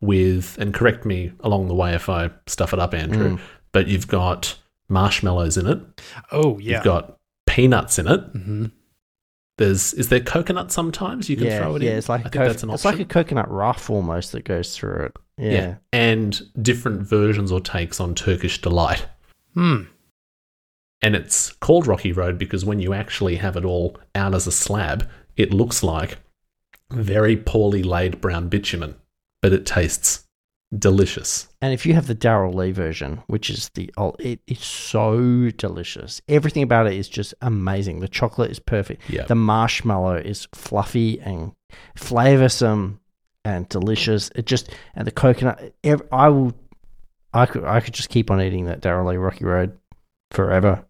with, 0.00 0.56
and 0.58 0.72
correct 0.72 1.04
me 1.04 1.32
along 1.40 1.68
the 1.68 1.74
way 1.74 1.94
if 1.94 2.08
I 2.08 2.30
stuff 2.46 2.72
it 2.72 2.78
up, 2.78 2.94
Andrew, 2.94 3.38
but 3.72 3.86
you've 3.88 4.08
got 4.08 4.56
marshmallows 4.88 5.56
in 5.56 5.66
it. 5.66 5.78
Oh 6.32 6.58
yeah. 6.58 6.76
You've 6.76 6.84
got 6.84 7.16
peanuts 7.46 7.98
in 7.98 8.06
it. 8.08 8.20
hmm 8.20 8.66
There's 9.58 9.92
is 9.94 10.08
there 10.08 10.20
coconut 10.20 10.72
sometimes 10.72 11.28
you 11.28 11.36
can 11.36 11.46
yeah, 11.46 11.58
throw 11.58 11.76
it 11.76 11.82
yeah, 11.82 11.92
in? 11.92 11.98
it's 11.98 12.08
like 12.08 12.20
I 12.20 12.28
a 12.28 12.30
think 12.30 12.34
co- 12.34 12.48
that's 12.48 12.62
an 12.62 12.70
it's 12.70 12.84
option. 12.84 12.98
like 12.98 13.06
a 13.08 13.12
coconut 13.12 13.50
rough 13.50 13.90
almost 13.90 14.32
that 14.32 14.44
goes 14.44 14.76
through 14.76 15.04
it. 15.06 15.16
Yeah. 15.36 15.50
yeah. 15.52 15.74
and 15.92 16.40
different 16.60 17.02
versions 17.02 17.50
or 17.50 17.60
takes 17.60 17.98
on 18.00 18.14
Turkish 18.14 18.60
delight. 18.60 19.06
Hmm. 19.54 19.82
And 21.02 21.16
it's 21.16 21.52
called 21.52 21.86
Rocky 21.86 22.12
Road 22.12 22.36
because 22.36 22.64
when 22.64 22.78
you 22.78 22.92
actually 22.92 23.36
have 23.36 23.56
it 23.56 23.64
all 23.64 23.96
out 24.14 24.34
as 24.34 24.46
a 24.46 24.52
slab, 24.52 25.08
it 25.36 25.54
looks 25.54 25.82
like 25.82 26.18
very 26.90 27.36
poorly 27.38 27.82
laid 27.82 28.20
brown 28.20 28.48
bitumen, 28.48 28.96
but 29.40 29.52
it 29.54 29.64
tastes 29.64 30.24
delicious. 30.78 31.48
And 31.60 31.72
if 31.72 31.84
you 31.84 31.94
have 31.94 32.06
the 32.06 32.14
Darrell 32.14 32.52
Lea 32.52 32.72
version, 32.72 33.22
which 33.26 33.50
is 33.50 33.70
the 33.70 33.92
old, 33.96 34.16
it 34.20 34.40
is 34.46 34.60
so 34.60 35.50
delicious. 35.50 36.20
Everything 36.28 36.62
about 36.62 36.86
it 36.86 36.94
is 36.94 37.08
just 37.08 37.34
amazing. 37.42 38.00
The 38.00 38.08
chocolate 38.08 38.50
is 38.50 38.58
perfect. 38.58 39.02
Yeah. 39.08 39.24
The 39.24 39.34
marshmallow 39.34 40.16
is 40.16 40.46
fluffy 40.54 41.20
and 41.20 41.52
flavorsome 41.96 42.98
and 43.44 43.68
delicious. 43.68 44.30
It 44.34 44.46
just 44.46 44.70
and 44.94 45.06
the 45.06 45.12
coconut. 45.12 45.74
ev- 45.84 46.02
I 46.12 46.28
will. 46.28 46.52
I 47.32 47.46
could. 47.46 47.64
I 47.64 47.80
could 47.80 47.94
just 47.94 48.08
keep 48.08 48.30
on 48.30 48.40
eating 48.40 48.66
that 48.66 48.80
Darrell 48.80 49.08
Lea 49.08 49.16
Rocky 49.16 49.44
Road 49.44 49.76
forever. 50.30 50.84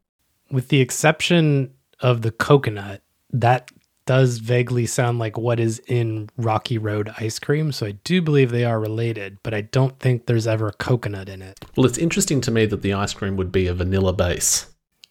With 0.50 0.68
the 0.68 0.80
exception 0.80 1.74
of 2.00 2.22
the 2.22 2.30
coconut, 2.30 3.02
that 3.30 3.70
does 4.10 4.38
vaguely 4.38 4.86
sound 4.86 5.20
like 5.20 5.38
what 5.38 5.60
is 5.60 5.80
in 5.86 6.28
Rocky 6.36 6.78
Road 6.78 7.14
ice 7.18 7.38
cream. 7.38 7.70
So 7.70 7.86
I 7.86 7.92
do 7.92 8.20
believe 8.20 8.50
they 8.50 8.64
are 8.64 8.80
related, 8.80 9.38
but 9.44 9.54
I 9.54 9.60
don't 9.60 10.00
think 10.00 10.26
there's 10.26 10.48
ever 10.48 10.72
coconut 10.72 11.28
in 11.28 11.42
it. 11.42 11.60
Well, 11.76 11.86
it's 11.86 11.96
interesting 11.96 12.40
to 12.40 12.50
me 12.50 12.66
that 12.66 12.82
the 12.82 12.92
ice 12.92 13.14
cream 13.14 13.36
would 13.36 13.52
be 13.52 13.68
a 13.68 13.72
vanilla 13.72 14.12
base. 14.12 14.66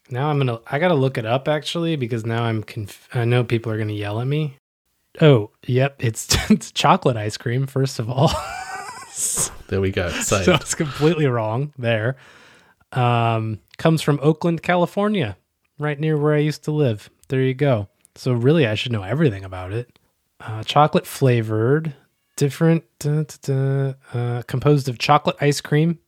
Now 0.09 0.29
I'm 0.29 0.37
gonna. 0.37 0.59
I 0.67 0.79
gotta 0.79 0.95
look 0.95 1.17
it 1.17 1.25
up 1.25 1.47
actually 1.47 1.95
because 1.95 2.25
now 2.25 2.43
I'm. 2.43 2.61
Conf- 2.61 3.07
I 3.13 3.23
know 3.23 3.45
people 3.45 3.71
are 3.71 3.77
gonna 3.77 3.93
yell 3.93 4.19
at 4.19 4.27
me. 4.27 4.57
Oh, 5.21 5.51
yep, 5.65 5.95
it's 5.99 6.27
it's 6.51 6.69
chocolate 6.69 7.15
ice 7.15 7.37
cream. 7.37 7.67
First 7.67 7.99
of 7.99 8.09
all, 8.09 8.33
There 9.69 9.81
we 9.81 9.91
go. 9.91 10.09
Saved. 10.09 10.43
so 10.45 10.53
it's 10.55 10.75
completely 10.75 11.27
wrong 11.27 11.73
there. 11.77 12.17
Um, 12.91 13.59
comes 13.77 14.01
from 14.01 14.19
Oakland, 14.21 14.63
California, 14.63 15.37
right 15.77 15.99
near 15.99 16.17
where 16.17 16.33
I 16.33 16.39
used 16.39 16.63
to 16.65 16.71
live. 16.71 17.09
There 17.27 17.41
you 17.41 17.53
go. 17.53 17.87
So 18.15 18.33
really, 18.33 18.67
I 18.67 18.75
should 18.75 18.91
know 18.91 19.03
everything 19.03 19.43
about 19.43 19.71
it. 19.71 19.97
Uh, 20.39 20.63
chocolate 20.63 21.05
flavored, 21.05 21.93
different, 22.35 22.83
duh, 22.99 23.23
duh, 23.23 23.37
duh, 23.41 23.93
uh, 24.17 24.41
composed 24.43 24.87
of 24.87 24.97
chocolate 24.97 25.35
ice 25.41 25.61
cream, 25.61 25.99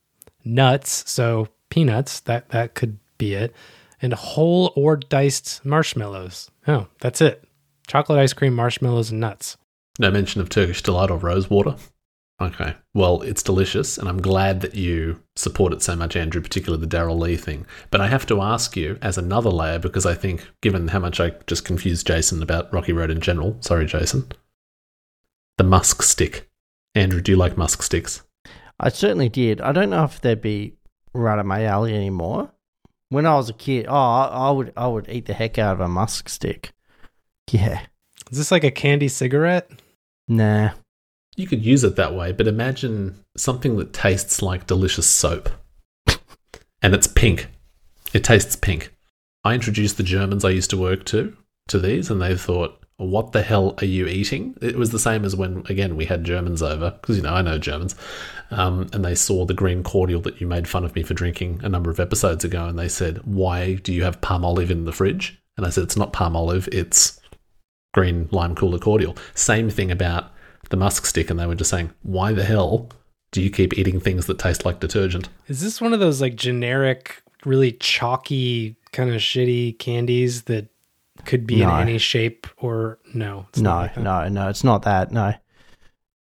nuts, 0.43 1.09
so 1.09 1.47
peanuts. 1.69 2.19
That 2.21 2.49
that 2.49 2.73
could 2.73 2.99
be 3.17 3.33
it, 3.33 3.53
and 4.01 4.13
whole 4.13 4.73
or 4.75 4.95
diced 4.97 5.65
marshmallows. 5.65 6.49
Oh, 6.67 6.87
that's 6.99 7.21
it. 7.21 7.43
Chocolate 7.87 8.19
ice 8.19 8.33
cream, 8.33 8.53
marshmallows, 8.53 9.11
and 9.11 9.19
nuts. 9.19 9.57
No 9.99 10.09
mention 10.11 10.41
of 10.41 10.49
Turkish 10.49 10.81
delight 10.81 11.11
or 11.11 11.17
rose 11.17 11.49
water. 11.49 11.75
Okay. 12.41 12.73
Well, 12.95 13.21
it's 13.21 13.43
delicious, 13.43 13.99
and 13.99 14.09
I'm 14.09 14.19
glad 14.21 14.61
that 14.61 14.73
you 14.73 15.21
support 15.35 15.73
it 15.73 15.83
so 15.83 15.95
much, 15.95 16.15
Andrew, 16.15 16.41
particularly 16.41 16.81
the 16.81 16.87
Darrell 16.87 17.19
Lea 17.19 17.37
thing. 17.37 17.67
But 17.91 18.01
I 18.01 18.07
have 18.07 18.25
to 18.27 18.41
ask 18.41 18.75
you, 18.75 18.97
as 18.99 19.15
another 19.17 19.51
layer, 19.51 19.77
because 19.77 20.07
I 20.07 20.15
think, 20.15 20.49
given 20.61 20.87
how 20.87 20.97
much 20.99 21.19
I 21.19 21.33
just 21.45 21.65
confused 21.65 22.07
Jason 22.07 22.41
about 22.41 22.73
Rocky 22.73 22.93
Road 22.93 23.11
in 23.11 23.21
general, 23.21 23.57
sorry, 23.61 23.85
Jason, 23.85 24.31
the 25.59 25.63
musk 25.63 26.01
stick. 26.01 26.49
Andrew, 26.95 27.21
do 27.21 27.31
you 27.31 27.37
like 27.37 27.57
musk 27.57 27.83
sticks? 27.83 28.23
I 28.79 28.89
certainly 28.89 29.29
did. 29.29 29.61
I 29.61 29.71
don't 29.71 29.91
know 29.91 30.03
if 30.05 30.19
they'd 30.19 30.41
be 30.41 30.73
right 31.13 31.37
up 31.37 31.45
my 31.45 31.63
alley 31.65 31.93
anymore. 31.93 32.51
When 33.09 33.27
I 33.27 33.35
was 33.35 33.49
a 33.49 33.53
kid, 33.53 33.85
oh, 33.87 33.93
I, 33.93 34.25
I 34.47 34.51
would 34.51 34.73
I 34.75 34.87
would 34.87 35.07
eat 35.09 35.27
the 35.27 35.33
heck 35.33 35.59
out 35.59 35.73
of 35.73 35.79
a 35.81 35.87
musk 35.87 36.27
stick. 36.27 36.71
Yeah, 37.51 37.81
Is 38.31 38.37
this 38.39 38.51
like 38.51 38.63
a 38.63 38.71
candy 38.71 39.09
cigarette? 39.09 39.69
nah. 40.27 40.71
You 41.35 41.47
could 41.47 41.65
use 41.65 41.83
it 41.83 41.95
that 41.95 42.13
way, 42.13 42.31
but 42.31 42.47
imagine 42.47 43.23
something 43.37 43.77
that 43.77 43.93
tastes 43.93 44.41
like 44.41 44.67
delicious 44.67 45.07
soap. 45.07 45.49
and 46.81 46.93
it's 46.93 47.07
pink. 47.07 47.47
It 48.13 48.23
tastes 48.23 48.55
pink. 48.55 48.93
I 49.43 49.53
introduced 49.53 49.97
the 49.97 50.03
Germans 50.03 50.43
I 50.43 50.49
used 50.49 50.69
to 50.71 50.77
work 50.77 51.05
to 51.05 51.35
to 51.69 51.79
these, 51.79 52.09
and 52.11 52.21
they 52.21 52.35
thought, 52.35 52.77
"What 52.97 53.31
the 53.31 53.41
hell 53.41 53.75
are 53.79 53.85
you 53.85 54.07
eating?" 54.07 54.55
It 54.61 54.77
was 54.77 54.89
the 54.89 54.99
same 54.99 55.23
as 55.23 55.35
when, 55.35 55.63
again, 55.69 55.95
we 55.95 56.05
had 56.05 56.23
Germans 56.23 56.61
over 56.61 56.91
because 56.91 57.15
you 57.17 57.23
know 57.23 57.33
I 57.33 57.41
know 57.41 57.57
Germans, 57.57 57.95
um, 58.51 58.87
and 58.93 59.05
they 59.05 59.15
saw 59.15 59.45
the 59.45 59.53
green 59.53 59.83
cordial 59.83 60.21
that 60.21 60.41
you 60.41 60.47
made 60.47 60.67
fun 60.67 60.83
of 60.83 60.95
me 60.95 61.03
for 61.03 61.13
drinking 61.13 61.61
a 61.63 61.69
number 61.69 61.89
of 61.89 61.99
episodes 61.99 62.43
ago, 62.43 62.67
and 62.67 62.77
they 62.77 62.89
said, 62.89 63.19
"Why 63.23 63.75
do 63.75 63.93
you 63.93 64.03
have 64.03 64.21
Palmolive 64.21 64.69
in 64.69 64.85
the 64.85 64.91
fridge?" 64.91 65.39
And 65.57 65.65
I 65.65 65.69
said, 65.69 65.85
"It's 65.85 65.97
not 65.97 66.13
Palmolive, 66.13 66.67
it's 66.71 67.19
green 67.93 68.27
lime 68.31 68.55
cooler 68.55 68.79
cordial." 68.79 69.15
Same 69.33 69.69
thing 69.69 69.91
about 69.91 70.30
the 70.71 70.77
musk 70.77 71.05
stick, 71.05 71.29
and 71.29 71.39
they 71.39 71.45
were 71.45 71.55
just 71.55 71.69
saying, 71.69 71.91
"Why 72.01 72.33
the 72.33 72.43
hell 72.43 72.89
do 73.31 73.41
you 73.41 73.49
keep 73.51 73.77
eating 73.77 73.99
things 73.99 74.25
that 74.25 74.39
taste 74.39 74.65
like 74.65 74.79
detergent?" 74.79 75.29
Is 75.47 75.61
this 75.61 75.79
one 75.79 75.93
of 75.93 75.99
those 75.99 76.19
like 76.21 76.35
generic, 76.35 77.21
really 77.45 77.71
chalky, 77.73 78.75
kind 78.91 79.09
of 79.09 79.17
shitty 79.21 79.77
candies 79.79 80.43
that 80.43 80.67
could 81.25 81.45
be 81.45 81.57
No. 81.57 81.75
in 81.75 81.81
any 81.81 81.97
shape 81.99 82.47
or 82.57 82.97
no? 83.13 83.45
it's 83.49 83.59
No, 83.59 83.69
not 83.69 83.81
like 83.81 83.97
no, 83.97 84.27
no. 84.29 84.49
It's 84.49 84.63
not 84.63 84.81
that. 84.83 85.11
No. 85.11 85.33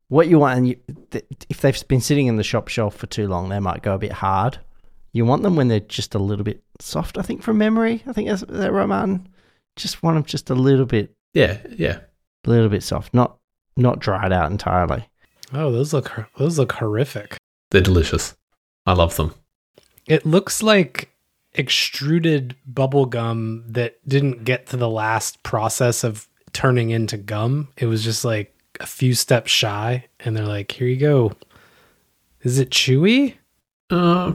What 0.09 0.27
you 0.29 0.39
want, 0.41 0.59
and 0.59 0.69
you, 0.69 0.77
th- 1.13 1.25
if 1.49 1.61
they've 1.61 1.89
been 1.89 2.01
sitting 2.01 2.27
in 2.27 2.37
the 2.37 2.43
shop 2.43 2.67
shelf 2.69 2.97
for 2.97 3.07
too 3.07 3.29
long, 3.29 3.49
they 3.49 3.61
might 3.61 3.83
go 3.83 3.95
a 3.95 3.99
bit 3.99 4.13
hard. 4.13 4.59
You 5.13 5.25
want 5.25 5.43
them 5.43 5.55
when 5.57 5.69
they're 5.69 5.79
just 5.81 6.15
a 6.17 6.19
little 6.19 6.45
bit 6.45 6.63
soft. 6.81 7.17
I 7.17 7.23
think 7.23 7.43
from 7.43 7.59
memory, 7.59 8.03
I 8.07 8.13
think 8.13 8.29
that's 8.29 8.43
is 8.43 8.49
that 8.49 8.73
right, 8.73 8.89
Martin. 8.89 9.29
Just 9.77 10.03
want 10.03 10.17
them 10.17 10.25
just 10.25 10.51
a 10.51 10.55
little 10.55 10.85
bit, 10.85 11.15
Yeah, 11.33 11.59
yeah. 11.77 12.01
a 12.45 12.51
little 12.51 12.69
bit 12.69 12.83
soft, 12.83 13.15
not 13.15 13.37
not 13.81 13.99
dried 13.99 14.33
out 14.33 14.51
entirely. 14.51 15.09
Oh, 15.53 15.73
those 15.73 15.93
look 15.93 16.13
those 16.39 16.59
look 16.59 16.73
horrific. 16.73 17.37
They're 17.71 17.81
delicious. 17.81 18.37
I 18.87 18.93
love 18.93 19.17
them. 19.17 19.35
It 20.07 20.27
looks 20.27 20.63
like 20.63 21.11
extruded 21.55 22.57
bubble 22.67 23.07
gum 23.07 23.65
that 23.67 23.97
didn't 24.09 24.45
get 24.45 24.67
to 24.69 24.77
the 24.77 24.89
last 24.89 25.43
process 25.43 26.05
of 26.05 26.29
turning 26.53 26.91
into 26.91 27.17
gum. 27.17 27.69
It 27.77 27.87
was 27.87 28.05
just 28.05 28.25
like 28.25 28.55
a 28.79 28.87
few 28.87 29.15
steps 29.15 29.51
shy, 29.51 30.07
and 30.21 30.37
they're 30.37 30.47
like, 30.47 30.73
"Here 30.73 30.89
you 30.89 30.97
go." 30.97 31.33
Is 32.43 32.59
it 32.59 32.71
chewy? 32.71 33.35
Uh, 33.91 34.33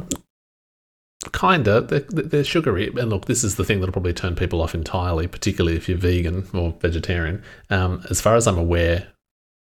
kinda. 1.34 1.82
They're, 1.82 2.02
they're 2.02 2.44
sugary, 2.44 2.88
and 2.88 3.10
look, 3.10 3.26
this 3.26 3.44
is 3.44 3.56
the 3.56 3.64
thing 3.64 3.80
that'll 3.80 3.94
probably 3.94 4.14
turn 4.14 4.36
people 4.36 4.62
off 4.62 4.76
entirely, 4.76 5.28
particularly 5.28 5.76
if 5.76 5.90
you're 5.90 5.98
vegan 5.98 6.48
or 6.54 6.76
vegetarian. 6.80 7.42
Um, 7.70 8.04
as 8.10 8.22
far 8.22 8.36
as 8.36 8.48
I'm 8.48 8.60
aware, 8.60 9.08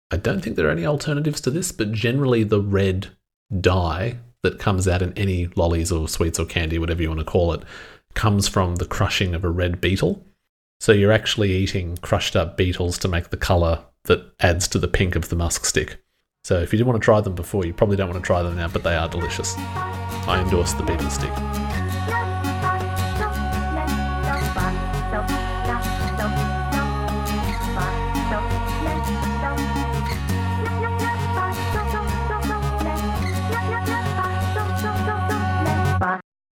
I 0.10 0.18
don't 0.18 0.41
think 0.41 0.55
there 0.55 0.68
are 0.68 0.72
any 0.72 0.86
alternatives 0.86 1.41
to 1.41 1.51
this, 1.51 1.72
but 1.72 1.91
generally 1.91 2.43
the 2.43 2.62
red 2.62 3.08
dye 3.60 4.20
that 4.41 4.60
comes 4.60 4.88
out 4.88 5.01
in 5.01 5.14
any 5.14 5.47
lollies 5.55 5.91
or 5.91 6.08
sweets 6.08 6.39
or 6.39 6.45
candy, 6.45 6.80
whatever 6.80 7.01
you 7.01 7.10
want 7.10 7.20
to 7.20 7.26
call 7.26 7.51
it, 7.53 7.64
comes 8.14 8.47
from 8.47 8.76
the 8.76 8.86
crushing 8.86 9.36
of 9.36 9.43
a 9.43 9.49
red 9.49 9.82
beetle. 9.82 10.26
So 10.80 10.91
you're 10.91 11.12
actually 11.12 11.51
eating 11.51 11.97
crushed 11.97 12.36
up 12.36 12.55
beetles 12.55 12.97
to 12.99 13.08
make 13.08 13.30
the 13.30 13.38
color 13.38 13.84
that 14.03 14.32
adds 14.39 14.68
to 14.70 14.80
the 14.80 14.88
pink 14.88 15.16
of 15.16 15.28
the 15.28 15.36
musk 15.36 15.66
stick. 15.66 16.01
So 16.45 16.60
if 16.60 16.72
you 16.72 16.78
didn't 16.78 16.88
want 16.88 17.01
to 17.01 17.05
try 17.05 17.20
them 17.20 17.36
before, 17.36 17.66
you 17.66 17.74
probably 17.74 17.97
don't 17.97 18.10
want 18.10 18.24
to 18.24 18.26
try 18.26 18.41
them 18.41 18.55
now, 18.55 18.70
but 18.70 18.84
they 18.84 18.95
are 18.95 19.10
delicious. 19.10 19.55
I 19.58 20.41
endorse 20.41 20.72
the 20.74 20.84
beetle 20.84 21.10
stick. 21.10 21.76